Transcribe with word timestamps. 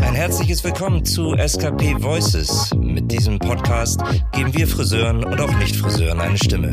Ein 0.00 0.14
herzliches 0.14 0.64
Willkommen 0.64 1.04
zu 1.04 1.36
SKP 1.36 2.02
Voices. 2.02 2.70
Mit 2.76 3.12
diesem 3.12 3.38
Podcast 3.38 4.00
geben 4.32 4.54
wir 4.54 4.66
Friseuren 4.66 5.24
und 5.24 5.40
auch 5.40 5.52
Nicht-Friseuren 5.58 6.20
eine 6.20 6.38
Stimme. 6.38 6.72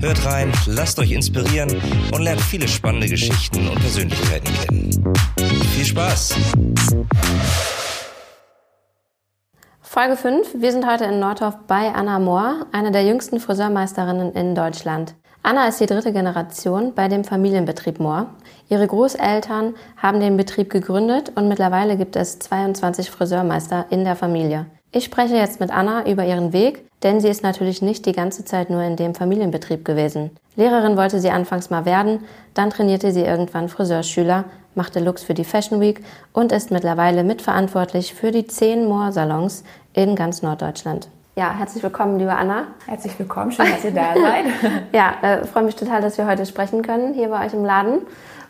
Hört 0.00 0.24
rein, 0.24 0.52
lasst 0.66 0.98
euch 0.98 1.12
inspirieren 1.12 1.80
und 2.12 2.22
lernt 2.22 2.40
viele 2.40 2.66
spannende 2.66 3.08
Geschichten 3.08 3.68
und 3.68 3.80
Persönlichkeiten 3.80 4.52
kennen. 4.66 5.14
Viel 5.74 5.84
Spaß! 5.84 6.34
Folge 9.94 10.16
5. 10.16 10.56
Wir 10.60 10.72
sind 10.72 10.90
heute 10.90 11.04
in 11.04 11.20
Nordhof 11.20 11.54
bei 11.68 11.94
Anna 11.94 12.18
Mohr, 12.18 12.66
einer 12.72 12.90
der 12.90 13.04
jüngsten 13.04 13.38
Friseurmeisterinnen 13.38 14.32
in 14.32 14.56
Deutschland. 14.56 15.14
Anna 15.44 15.68
ist 15.68 15.78
die 15.78 15.86
dritte 15.86 16.12
Generation 16.12 16.94
bei 16.96 17.06
dem 17.06 17.22
Familienbetrieb 17.22 18.00
Mohr. 18.00 18.26
Ihre 18.68 18.88
Großeltern 18.88 19.76
haben 19.96 20.18
den 20.18 20.36
Betrieb 20.36 20.70
gegründet 20.70 21.30
und 21.36 21.46
mittlerweile 21.46 21.96
gibt 21.96 22.16
es 22.16 22.40
22 22.40 23.08
Friseurmeister 23.08 23.86
in 23.90 24.02
der 24.02 24.16
Familie. 24.16 24.66
Ich 24.90 25.04
spreche 25.04 25.36
jetzt 25.36 25.60
mit 25.60 25.70
Anna 25.70 26.08
über 26.08 26.24
ihren 26.24 26.52
Weg, 26.52 26.90
denn 27.04 27.20
sie 27.20 27.28
ist 27.28 27.44
natürlich 27.44 27.80
nicht 27.80 28.04
die 28.04 28.12
ganze 28.12 28.44
Zeit 28.44 28.70
nur 28.70 28.82
in 28.82 28.96
dem 28.96 29.14
Familienbetrieb 29.14 29.84
gewesen. 29.84 30.32
Lehrerin 30.56 30.96
wollte 30.96 31.20
sie 31.20 31.30
anfangs 31.30 31.70
mal 31.70 31.84
werden, 31.84 32.24
dann 32.54 32.70
trainierte 32.70 33.12
sie 33.12 33.22
irgendwann 33.22 33.68
Friseurschüler, 33.68 34.46
machte 34.76 35.00
Looks 35.00 35.22
für 35.22 35.34
die 35.34 35.44
Fashion 35.44 35.80
Week 35.80 36.02
und 36.32 36.52
ist 36.52 36.70
mittlerweile 36.70 37.24
mitverantwortlich 37.24 38.14
für 38.14 38.30
die 38.30 38.46
10 38.46 38.86
Moor-Salons 38.86 39.64
in 39.92 40.16
ganz 40.16 40.42
Norddeutschland. 40.42 41.08
Ja, 41.36 41.52
herzlich 41.52 41.82
willkommen, 41.82 42.18
liebe 42.18 42.32
Anna. 42.34 42.68
Herzlich 42.86 43.18
willkommen, 43.18 43.50
schön, 43.50 43.66
dass 43.68 43.84
ihr 43.84 43.90
da 43.90 44.14
seid. 44.14 44.44
ja, 44.92 45.14
äh, 45.22 45.44
freue 45.44 45.64
mich 45.64 45.74
total, 45.74 46.00
dass 46.00 46.16
wir 46.16 46.26
heute 46.26 46.46
sprechen 46.46 46.82
können 46.82 47.12
hier 47.14 47.28
bei 47.28 47.44
euch 47.44 47.52
im 47.54 47.64
Laden. 47.64 48.02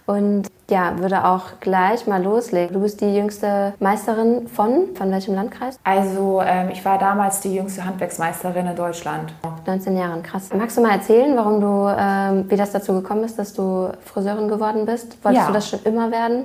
Und 0.07 0.49
ja, 0.71 0.99
würde 0.99 1.25
auch 1.25 1.61
gleich 1.61 2.07
mal 2.07 2.23
loslegen. 2.23 2.73
Du 2.73 2.81
bist 2.81 3.01
die 3.01 3.15
jüngste 3.15 3.75
Meisterin 3.81 4.49
von, 4.49 4.95
von 4.95 5.11
welchem 5.11 5.35
Landkreis? 5.35 5.79
Also 5.85 6.43
ähm, 6.45 6.71
ich 6.73 6.85
war 6.85 6.99
damals 6.99 7.41
die 7.41 7.55
jüngste 7.55 7.85
Handwerksmeisterin 7.85 8.67
in 8.67 8.77
Deutschland. 8.77 9.35
19 9.67 9.97
Jahren, 9.97 10.23
krass. 10.23 10.51
Magst 10.57 10.77
du 10.77 10.81
mal 10.81 10.93
erzählen, 10.93 11.37
warum 11.37 11.61
du, 11.61 11.95
ähm, 11.99 12.51
wie 12.51 12.57
das 12.57 12.73
dazu 12.73 12.95
gekommen 12.95 13.25
ist, 13.25 13.39
dass 13.39 13.53
du 13.53 13.91
Friseurin 14.05 14.49
geworden 14.49 14.87
bist? 14.87 15.23
Wolltest 15.23 15.43
ja. 15.43 15.47
du 15.49 15.53
das 15.53 15.69
schon 15.69 15.83
immer 15.85 16.11
werden? 16.11 16.45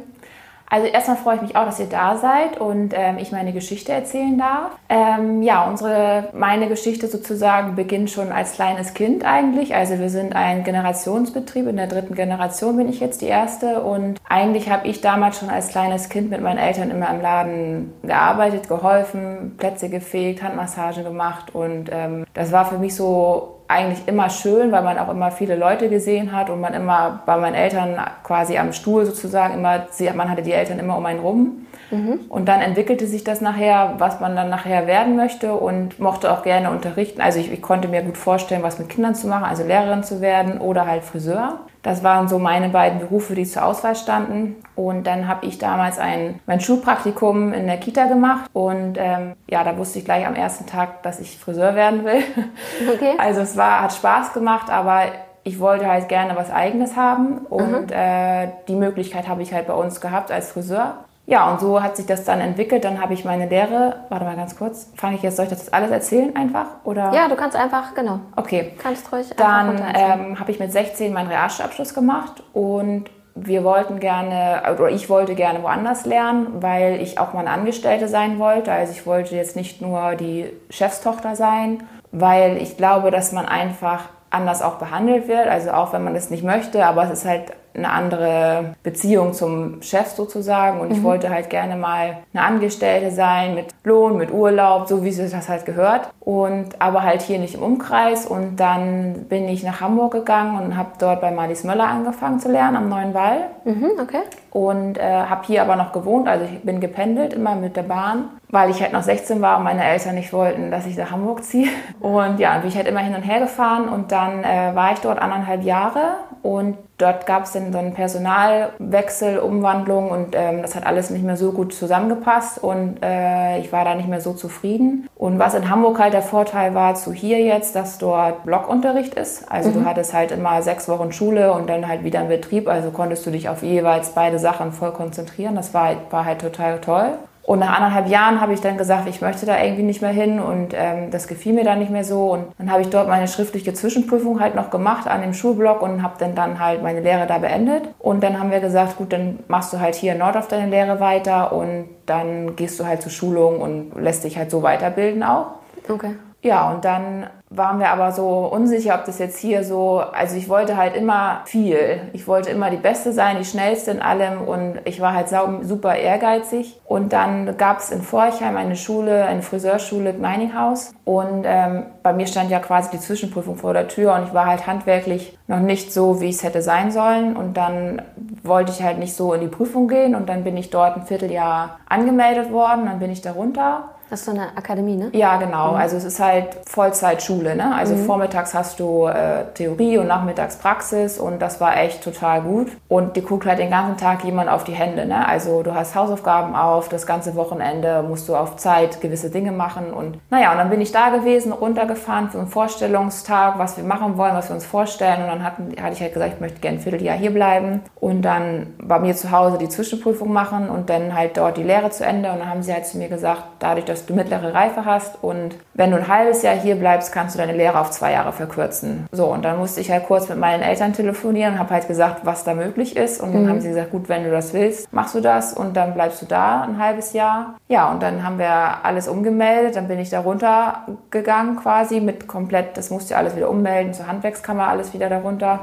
Also 0.69 0.87
erstmal 0.87 1.17
freue 1.17 1.35
ich 1.37 1.41
mich 1.41 1.55
auch, 1.55 1.65
dass 1.65 1.79
ihr 1.79 1.87
da 1.87 2.17
seid 2.17 2.59
und 2.59 2.93
ähm, 2.95 3.17
ich 3.17 3.31
meine 3.31 3.53
Geschichte 3.53 3.91
erzählen 3.91 4.37
darf. 4.37 4.71
Ähm, 4.87 5.41
ja, 5.41 5.67
unsere, 5.67 6.29
meine 6.33 6.67
Geschichte 6.67 7.07
sozusagen 7.07 7.75
beginnt 7.75 8.11
schon 8.11 8.31
als 8.31 8.53
kleines 8.53 8.93
Kind 8.93 9.25
eigentlich. 9.25 9.73
Also 9.73 9.97
wir 9.99 10.09
sind 10.09 10.35
ein 10.35 10.63
Generationsbetrieb. 10.63 11.67
In 11.67 11.77
der 11.77 11.87
dritten 11.87 12.13
Generation 12.13 12.77
bin 12.77 12.87
ich 12.87 12.99
jetzt 12.99 13.21
die 13.21 13.27
erste 13.27 13.81
und 13.81 14.19
eigentlich 14.29 14.69
habe 14.69 14.87
ich 14.87 15.01
damals 15.01 15.39
schon 15.39 15.49
als 15.49 15.69
kleines 15.69 16.09
Kind 16.09 16.29
mit 16.29 16.41
meinen 16.41 16.59
Eltern 16.59 16.91
immer 16.91 17.09
im 17.09 17.21
Laden 17.21 17.93
gearbeitet, 18.03 18.67
geholfen, 18.67 19.55
Plätze 19.57 19.89
gefegt, 19.89 20.43
Handmassagen 20.43 21.03
gemacht 21.03 21.53
und 21.55 21.89
ähm, 21.91 22.25
das 22.33 22.51
war 22.51 22.65
für 22.65 22.77
mich 22.77 22.95
so 22.95 23.58
eigentlich 23.69 24.07
immer 24.07 24.31
schön, 24.31 24.71
weil 24.71 24.81
man 24.81 24.97
auch 24.97 25.09
immer 25.09 25.29
viele 25.29 25.55
Leute 25.55 25.89
gesehen 25.89 26.31
hat 26.31 26.49
und 26.49 26.59
man 26.59 26.73
immer 26.73 27.21
bei 27.27 27.37
meinen 27.37 27.53
Eltern 27.53 27.97
quasi 28.23 28.57
am 28.57 28.73
Stuhl 28.73 29.05
sozusagen 29.05 29.53
immer, 29.53 29.85
man 30.15 30.29
hatte 30.29 30.41
die 30.41 30.51
Eltern 30.51 30.79
immer 30.79 30.97
um 30.97 31.05
einen 31.05 31.19
rum. 31.19 31.67
Mhm. 31.91 32.21
Und 32.29 32.47
dann 32.47 32.61
entwickelte 32.61 33.05
sich 33.05 33.23
das 33.23 33.41
nachher, 33.41 33.93
was 33.99 34.19
man 34.19 34.35
dann 34.35 34.49
nachher 34.49 34.87
werden 34.87 35.15
möchte 35.15 35.53
und 35.53 35.99
mochte 35.99 36.31
auch 36.31 36.41
gerne 36.41 36.71
unterrichten. 36.71 37.21
Also 37.21 37.39
ich, 37.39 37.51
ich 37.51 37.61
konnte 37.61 37.87
mir 37.87 38.01
gut 38.01 38.17
vorstellen, 38.17 38.63
was 38.63 38.79
mit 38.79 38.89
Kindern 38.89 39.13
zu 39.13 39.27
machen, 39.27 39.45
also 39.45 39.63
Lehrerin 39.63 40.03
zu 40.03 40.19
werden 40.19 40.59
oder 40.59 40.87
halt 40.87 41.03
Friseur. 41.03 41.59
Das 41.81 42.03
waren 42.03 42.27
so 42.27 42.39
meine 42.39 42.69
beiden 42.69 42.99
Berufe, 42.99 43.35
die 43.35 43.45
zur 43.45 43.63
Auswahl 43.63 43.95
standen. 43.95 44.57
Und 44.75 45.07
dann 45.07 45.27
habe 45.27 45.45
ich 45.45 45.57
damals 45.57 45.97
ein, 45.97 46.39
mein 46.45 46.59
Schulpraktikum 46.59 47.53
in 47.53 47.67
der 47.67 47.77
Kita 47.77 48.05
gemacht. 48.05 48.49
Und 48.53 48.97
ähm, 48.97 49.33
ja, 49.49 49.63
da 49.63 49.77
wusste 49.77 49.99
ich 49.99 50.05
gleich 50.05 50.27
am 50.27 50.35
ersten 50.35 50.65
Tag, 50.65 51.03
dass 51.03 51.19
ich 51.19 51.37
Friseur 51.37 51.75
werden 51.75 52.05
will. 52.05 52.23
Okay. 52.93 53.13
Also 53.17 53.41
es 53.41 53.55
war, 53.55 53.81
hat 53.81 53.93
Spaß 53.93 54.33
gemacht, 54.33 54.69
aber 54.69 55.03
ich 55.43 55.59
wollte 55.59 55.87
halt 55.87 56.09
gerne 56.09 56.35
was 56.35 56.51
Eigenes 56.51 56.95
haben. 56.95 57.39
Und 57.39 57.87
mhm. 57.87 57.93
äh, 57.93 58.49
die 58.67 58.75
Möglichkeit 58.75 59.27
habe 59.27 59.41
ich 59.41 59.53
halt 59.53 59.67
bei 59.67 59.73
uns 59.73 60.01
gehabt 60.01 60.31
als 60.31 60.51
Friseur. 60.51 61.05
Ja, 61.29 61.51
und 61.51 61.59
so 61.59 61.83
hat 61.83 61.95
sich 61.95 62.07
das 62.07 62.25
dann 62.25 62.41
entwickelt. 62.41 62.83
Dann 62.83 62.99
habe 62.99 63.13
ich 63.13 63.23
meine 63.23 63.47
Lehre, 63.47 63.97
warte 64.09 64.25
mal 64.25 64.35
ganz 64.35 64.57
kurz, 64.57 64.91
fange 64.95 65.15
ich 65.15 65.21
jetzt, 65.21 65.35
soll 65.35 65.45
ich 65.45 65.51
das 65.51 65.71
alles 65.71 65.91
erzählen 65.91 66.35
einfach? 66.35 66.65
Oder? 66.85 67.13
Ja, 67.13 67.27
du 67.27 67.35
kannst 67.35 67.55
einfach, 67.55 67.93
genau. 67.93 68.19
Okay. 68.35 68.73
Kannst 68.81 69.13
ruhig 69.13 69.29
Dann 69.37 69.79
ähm, 69.93 70.39
habe 70.39 70.49
ich 70.49 70.59
mit 70.59 70.71
16 70.71 71.13
meinen 71.13 71.27
Realschulabschluss 71.27 71.93
gemacht 71.93 72.41
und 72.53 73.11
wir 73.35 73.63
wollten 73.63 73.99
gerne, 73.99 74.63
oder 74.73 74.89
ich 74.89 75.07
wollte 75.07 75.35
gerne 75.35 75.61
woanders 75.61 76.07
lernen, 76.07 76.47
weil 76.61 76.99
ich 76.99 77.19
auch 77.19 77.33
mal 77.33 77.41
eine 77.41 77.51
Angestellte 77.51 78.07
sein 78.07 78.39
wollte. 78.39 78.71
Also 78.71 78.91
ich 78.91 79.05
wollte 79.05 79.35
jetzt 79.35 79.55
nicht 79.55 79.83
nur 79.83 80.15
die 80.15 80.51
Chefstochter 80.71 81.35
sein, 81.35 81.83
weil 82.11 82.57
ich 82.57 82.75
glaube, 82.75 83.11
dass 83.11 83.33
man 83.33 83.45
einfach 83.45 84.05
anders 84.31 84.63
auch 84.63 84.75
behandelt 84.75 85.27
wird. 85.27 85.47
Also 85.47 85.71
auch 85.71 85.93
wenn 85.93 86.03
man 86.03 86.15
das 86.15 86.31
nicht 86.31 86.43
möchte, 86.43 86.87
aber 86.87 87.03
es 87.03 87.11
ist 87.11 87.25
halt 87.25 87.53
eine 87.73 87.89
andere 87.91 88.75
Beziehung 88.83 89.33
zum 89.33 89.81
Chef 89.81 90.07
sozusagen. 90.07 90.79
Und 90.79 90.91
ich 90.91 90.99
mhm. 90.99 91.03
wollte 91.03 91.29
halt 91.29 91.49
gerne 91.49 91.75
mal 91.75 92.17
eine 92.33 92.43
Angestellte 92.43 93.11
sein 93.11 93.55
mit 93.55 93.67
Lohn, 93.83 94.17
mit 94.17 94.31
Urlaub, 94.31 94.87
so 94.87 95.03
wie 95.03 95.11
sich 95.11 95.31
das 95.31 95.49
halt 95.49 95.65
gehört. 95.65 96.09
Und 96.19 96.81
aber 96.81 97.03
halt 97.03 97.21
hier 97.21 97.39
nicht 97.39 97.55
im 97.55 97.63
Umkreis. 97.63 98.25
Und 98.25 98.57
dann 98.57 99.25
bin 99.29 99.47
ich 99.47 99.63
nach 99.63 99.81
Hamburg 99.81 100.13
gegangen 100.13 100.61
und 100.61 100.77
habe 100.77 100.89
dort 100.99 101.21
bei 101.21 101.31
Marlies 101.31 101.63
Möller 101.63 101.87
angefangen 101.87 102.39
zu 102.39 102.51
lernen 102.51 102.77
am 102.77 102.89
Neuen 102.89 103.13
Wall. 103.13 103.49
Mhm, 103.65 103.91
okay. 104.01 104.21
Und 104.51 104.97
äh, 104.97 105.01
habe 105.01 105.45
hier 105.45 105.61
aber 105.61 105.75
noch 105.75 105.91
gewohnt. 105.91 106.27
Also 106.27 106.45
ich 106.45 106.61
bin 106.61 106.79
gependelt 106.79 107.33
immer 107.33 107.55
mit 107.55 107.75
der 107.75 107.83
Bahn, 107.83 108.29
weil 108.49 108.71
ich 108.71 108.81
halt 108.81 108.93
noch 108.93 109.03
16 109.03 109.41
war 109.41 109.57
und 109.57 109.63
meine 109.63 109.83
Eltern 109.83 110.15
nicht 110.15 110.33
wollten, 110.33 110.71
dass 110.71 110.87
ich 110.87 110.97
nach 110.97 111.11
Hamburg 111.11 111.43
ziehe. 111.43 111.69
Und 111.99 112.39
ja, 112.39 112.57
bin 112.57 112.69
ich 112.69 112.75
halt 112.75 112.87
immer 112.87 113.01
hin 113.01 113.13
und 113.13 113.21
her 113.21 113.39
gefahren. 113.39 113.89
Und 113.89 114.11
dann 114.11 114.43
äh, 114.43 114.73
war 114.73 114.93
ich 114.93 114.99
dort 114.99 115.19
anderthalb 115.19 115.63
Jahre 115.63 116.15
und 116.41 116.77
dort 116.97 117.25
gab 117.25 117.43
es 117.43 117.53
dann 117.53 117.71
so 117.71 117.77
einen 117.77 117.93
Personalwechsel, 117.93 119.39
Umwandlung 119.39 120.11
und 120.11 120.35
ähm, 120.35 120.61
das 120.61 120.75
hat 120.75 120.85
alles 120.85 121.09
nicht 121.09 121.23
mehr 121.23 121.37
so 121.37 121.51
gut 121.51 121.73
zusammengepasst 121.73 122.63
und 122.63 122.97
äh, 123.01 123.59
ich 123.59 123.71
war 123.71 123.85
da 123.85 123.95
nicht 123.95 124.07
mehr 124.07 124.21
so 124.21 124.33
zufrieden. 124.33 125.07
Und 125.15 125.39
was 125.39 125.53
in 125.53 125.69
Hamburg 125.69 125.99
halt 125.99 126.13
der 126.13 126.21
Vorteil 126.21 126.75
war 126.75 126.95
zu 126.95 127.13
hier 127.13 127.39
jetzt, 127.41 127.75
dass 127.75 127.97
dort 127.97 128.43
Blockunterricht 128.43 129.15
ist. 129.15 129.51
Also 129.51 129.69
mhm. 129.69 129.73
du 129.75 129.85
hattest 129.85 130.13
halt 130.13 130.31
immer 130.31 130.61
sechs 130.61 130.87
Wochen 130.87 131.11
Schule 131.11 131.53
und 131.53 131.69
dann 131.69 131.87
halt 131.87 132.03
wieder 132.03 132.19
ein 132.19 132.29
Betrieb, 132.29 132.67
also 132.67 132.91
konntest 132.91 133.25
du 133.25 133.31
dich 133.31 133.49
auf 133.49 133.63
jeweils 133.63 134.09
beide 134.09 134.39
Sachen 134.39 134.71
voll 134.71 134.91
konzentrieren. 134.91 135.55
Das 135.55 135.73
war, 135.73 135.91
war 136.09 136.25
halt 136.25 136.41
total 136.41 136.79
toll. 136.79 137.17
Und 137.49 137.57
nach 137.57 137.79
anderthalb 137.79 138.07
Jahren 138.09 138.41
habe 138.41 138.53
ich 138.53 138.61
dann 138.61 138.77
gesagt, 138.77 139.09
ich 139.09 139.21
möchte 139.21 139.47
da 139.47 139.59
irgendwie 139.59 139.81
nicht 139.81 140.03
mehr 140.03 140.11
hin 140.11 140.39
und 140.39 140.75
ähm, 140.75 141.09
das 141.09 141.27
gefiel 141.27 141.53
mir 141.53 141.63
dann 141.63 141.79
nicht 141.79 141.89
mehr 141.89 142.03
so. 142.03 142.31
Und 142.31 142.45
dann 142.59 142.71
habe 142.71 142.83
ich 142.83 142.91
dort 142.91 143.07
meine 143.07 143.27
schriftliche 143.27 143.73
Zwischenprüfung 143.73 144.39
halt 144.39 144.53
noch 144.53 144.69
gemacht 144.69 145.07
an 145.07 145.23
dem 145.23 145.33
Schulblock 145.33 145.81
und 145.81 146.03
habe 146.03 146.13
dann, 146.19 146.35
dann 146.35 146.59
halt 146.59 146.83
meine 146.83 146.99
Lehre 146.99 147.25
da 147.25 147.39
beendet. 147.39 147.89
Und 147.97 148.21
dann 148.21 148.39
haben 148.39 148.51
wir 148.51 148.59
gesagt, 148.59 148.97
gut, 148.97 149.11
dann 149.11 149.39
machst 149.47 149.73
du 149.73 149.79
halt 149.79 149.95
hier 149.95 150.11
in 150.11 150.19
Nordorf 150.19 150.47
deine 150.47 150.69
Lehre 150.69 150.99
weiter 150.99 151.51
und 151.51 151.85
dann 152.05 152.55
gehst 152.55 152.79
du 152.79 152.85
halt 152.85 153.01
zur 153.01 153.11
Schulung 153.11 153.59
und 153.61 153.99
lässt 153.99 154.25
dich 154.25 154.37
halt 154.37 154.51
so 154.51 154.61
weiterbilden 154.61 155.23
auch. 155.23 155.47
Okay. 155.89 156.11
Ja, 156.43 156.69
und 156.69 156.85
dann 156.85 157.31
waren 157.51 157.79
wir 157.79 157.89
aber 157.89 158.11
so 158.11 158.27
unsicher, 158.27 158.93
ob 158.95 159.05
das 159.05 159.17
jetzt 159.17 159.39
hier 159.39 159.63
so, 159.63 159.99
also 159.99 160.35
ich 160.35 160.49
wollte 160.49 160.77
halt 160.77 160.95
immer 160.95 161.41
viel. 161.45 162.01
Ich 162.13 162.27
wollte 162.27 162.51
immer 162.51 162.69
die 162.69 162.77
Beste 162.77 163.11
sein, 163.11 163.37
die 163.39 163.45
Schnellste 163.45 163.89
in 163.89 164.01
allem 164.01 164.41
und 164.41 164.79
ich 164.85 165.01
war 165.01 165.13
halt 165.13 165.29
super 165.29 165.95
ehrgeizig. 165.95 166.79
Und 166.85 167.11
dann 167.11 167.57
gab 167.57 167.79
es 167.79 167.91
in 167.91 168.03
Forchheim 168.03 168.55
eine 168.55 168.75
Schule, 168.75 169.25
eine 169.25 169.41
Friseurschule, 169.41 170.13
Meininghaus. 170.13 170.93
Und 171.05 171.43
ähm, 171.45 171.87
bei 172.03 172.13
mir 172.13 172.27
stand 172.27 172.51
ja 172.51 172.59
quasi 172.59 172.91
die 172.91 172.99
Zwischenprüfung 172.99 173.55
vor 173.55 173.73
der 173.73 173.87
Tür 173.87 174.13
und 174.13 174.27
ich 174.27 174.33
war 174.33 174.45
halt 174.45 174.67
handwerklich 174.67 175.37
noch 175.47 175.59
nicht 175.59 175.91
so, 175.91 176.21
wie 176.21 176.29
es 176.29 176.43
hätte 176.43 176.61
sein 176.61 176.91
sollen. 176.91 177.35
Und 177.35 177.57
dann 177.57 178.03
wollte 178.43 178.71
ich 178.71 178.83
halt 178.83 178.99
nicht 178.99 179.15
so 179.15 179.33
in 179.33 179.41
die 179.41 179.47
Prüfung 179.47 179.87
gehen 179.87 180.13
und 180.13 180.29
dann 180.29 180.43
bin 180.43 180.55
ich 180.55 180.69
dort 180.69 180.97
ein 180.97 181.07
Vierteljahr 181.07 181.79
angemeldet 181.89 182.51
worden, 182.51 182.85
dann 182.85 182.99
bin 182.99 183.11
ich 183.11 183.21
darunter. 183.21 183.89
Das 184.09 184.21
ist 184.21 184.25
so 184.25 184.31
eine 184.31 184.57
Akademie, 184.57 184.95
ne? 184.95 185.09
Ja, 185.13 185.37
genau. 185.37 185.71
Mhm. 185.71 185.77
Also 185.77 185.97
es 185.97 186.03
ist 186.03 186.19
halt 186.19 186.57
Vollzeitschule, 186.65 187.55
ne? 187.55 187.75
Also 187.75 187.95
mhm. 187.95 188.05
vormittags 188.05 188.55
hast 188.55 188.79
du 188.79 189.05
äh, 189.05 189.45
Theorie 189.53 189.99
und 189.99 190.07
nachmittags 190.07 190.57
Praxis 190.57 191.19
und 191.19 191.39
das 191.39 191.61
war 191.61 191.77
echt 191.77 192.03
total 192.03 192.41
gut. 192.41 192.71
Und 192.87 193.15
die 193.15 193.21
guckt 193.21 193.45
halt 193.45 193.59
den 193.59 193.69
ganzen 193.69 193.97
Tag 193.97 194.23
jemand 194.23 194.49
auf 194.49 194.63
die 194.63 194.71
Hände, 194.71 195.05
ne? 195.05 195.27
Also 195.27 195.61
du 195.61 195.75
hast 195.75 195.93
Hausaufgaben 195.93 196.55
auf, 196.55 196.89
das 196.89 197.05
ganze 197.05 197.35
Wochenende 197.35 198.01
musst 198.01 198.27
du 198.27 198.35
auf 198.35 198.55
Zeit 198.57 198.99
gewisse 198.99 199.29
Dinge 199.29 199.51
machen 199.51 199.93
und 199.93 200.17
naja, 200.31 200.51
und 200.51 200.57
dann 200.57 200.69
bin 200.69 200.81
ich 200.81 200.91
da 200.91 201.09
gewesen, 201.09 201.51
runtergefahren 201.51 202.29
für 202.29 202.39
einen 202.39 202.47
Vorstellungstag, 202.47 203.59
was 203.59 203.77
wir 203.77 203.83
machen 203.83 204.17
wollen, 204.17 204.33
was 204.33 204.49
wir 204.49 204.55
uns 204.55 204.65
vorstellen 204.65 205.21
und 205.21 205.27
dann 205.27 205.43
hatten, 205.43 205.75
hatte 205.81 205.93
ich 205.93 206.01
halt 206.01 206.13
gesagt, 206.13 206.33
ich 206.35 206.39
möchte 206.39 206.59
gerne 206.59 206.77
ein 206.77 206.81
Vierteljahr 206.81 207.17
hier 207.17 207.31
bleiben 207.31 207.81
und 207.95 208.23
dann 208.23 208.73
bei 208.81 208.97
mir 208.99 209.15
zu 209.15 209.31
Hause 209.31 209.59
die 209.59 209.69
Zwischenprüfung 209.69 210.33
machen 210.33 210.69
und 210.69 210.89
dann 210.89 211.15
halt 211.15 211.37
dort 211.37 211.57
die 211.57 211.63
Lehre 211.63 211.91
zu 211.91 212.03
Ende 212.03 212.31
und 212.31 212.39
dann 212.39 212.49
haben 212.49 212.63
sie 212.63 212.73
halt 212.73 212.87
zu 212.87 212.97
mir 212.97 213.09
gesagt, 213.09 213.43
dadurch, 213.59 213.85
dass 213.85 213.98
dass 213.99 214.05
du 214.05 214.13
mittlere 214.13 214.53
Reife 214.53 214.85
hast 214.85 215.21
und 215.21 215.55
wenn 215.73 215.91
du 215.91 215.97
ein 215.97 216.07
halbes 216.07 216.41
Jahr 216.41 216.55
hier 216.55 216.75
bleibst, 216.75 217.11
kannst 217.11 217.35
du 217.35 217.39
deine 217.39 217.53
Lehre 217.53 217.79
auf 217.79 217.91
zwei 217.91 218.13
Jahre 218.13 218.31
verkürzen. 218.31 219.07
So, 219.11 219.25
und 219.25 219.43
dann 219.43 219.57
musste 219.57 219.81
ich 219.81 219.91
halt 219.91 220.05
kurz 220.05 220.29
mit 220.29 220.37
meinen 220.37 220.63
Eltern 220.63 220.93
telefonieren 220.93 221.53
und 221.53 221.59
habe 221.59 221.73
halt 221.73 221.87
gesagt, 221.87 222.25
was 222.25 222.43
da 222.43 222.53
möglich 222.53 222.95
ist. 222.95 223.21
Und 223.21 223.33
dann 223.33 223.43
mhm. 223.43 223.49
haben 223.49 223.61
sie 223.61 223.69
gesagt, 223.69 223.91
gut, 223.91 224.07
wenn 224.07 224.23
du 224.23 224.31
das 224.31 224.53
willst, 224.53 224.91
machst 224.93 225.15
du 225.15 225.21
das 225.21 225.53
und 225.53 225.75
dann 225.75 225.93
bleibst 225.93 226.21
du 226.21 226.25
da 226.25 226.61
ein 226.61 226.79
halbes 226.79 227.13
Jahr. 227.13 227.55
Ja, 227.67 227.91
und 227.91 228.01
dann 228.01 228.23
haben 228.23 228.39
wir 228.39 228.85
alles 228.85 229.07
umgemeldet, 229.07 229.75
dann 229.75 229.87
bin 229.87 229.99
ich 229.99 230.09
da 230.09 230.21
runtergegangen 230.21 231.57
quasi 231.57 231.99
mit 231.99 232.27
komplett, 232.27 232.77
das 232.77 232.89
musste 232.89 233.17
alles 233.17 233.35
wieder 233.35 233.49
ummelden, 233.49 233.93
zur 233.93 234.07
Handwerkskammer 234.07 234.67
alles 234.67 234.93
wieder 234.93 235.09
darunter. 235.09 235.61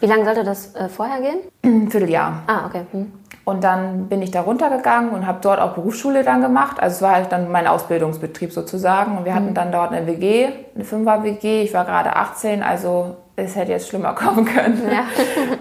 Wie 0.00 0.06
lange 0.06 0.24
sollte 0.24 0.44
das 0.44 0.74
äh, 0.74 0.88
vorher 0.88 1.20
gehen? 1.20 1.38
Ein 1.64 1.90
Vierteljahr. 1.90 2.42
Ah, 2.46 2.66
okay. 2.66 2.82
Hm. 2.92 3.12
Und 3.48 3.64
dann 3.64 4.08
bin 4.08 4.20
ich 4.20 4.30
da 4.30 4.42
runtergegangen 4.42 5.08
und 5.08 5.26
habe 5.26 5.38
dort 5.40 5.58
auch 5.58 5.72
Berufsschule 5.72 6.22
dann 6.22 6.42
gemacht. 6.42 6.82
Also 6.82 6.96
es 6.96 7.02
war 7.02 7.14
halt 7.14 7.32
dann 7.32 7.50
mein 7.50 7.66
Ausbildungsbetrieb 7.66 8.52
sozusagen. 8.52 9.16
Und 9.16 9.24
wir 9.24 9.34
hatten 9.34 9.50
mhm. 9.50 9.54
dann 9.54 9.72
dort 9.72 9.90
eine 9.90 10.06
WG, 10.06 10.48
eine 10.74 10.84
Fünfer-WG. 10.84 11.62
Ich 11.62 11.72
war 11.72 11.86
gerade 11.86 12.14
18, 12.14 12.62
also 12.62 13.16
es 13.36 13.56
hätte 13.56 13.72
jetzt 13.72 13.88
schlimmer 13.88 14.12
kommen 14.14 14.44
können. 14.44 14.82
Ja. 14.92 15.04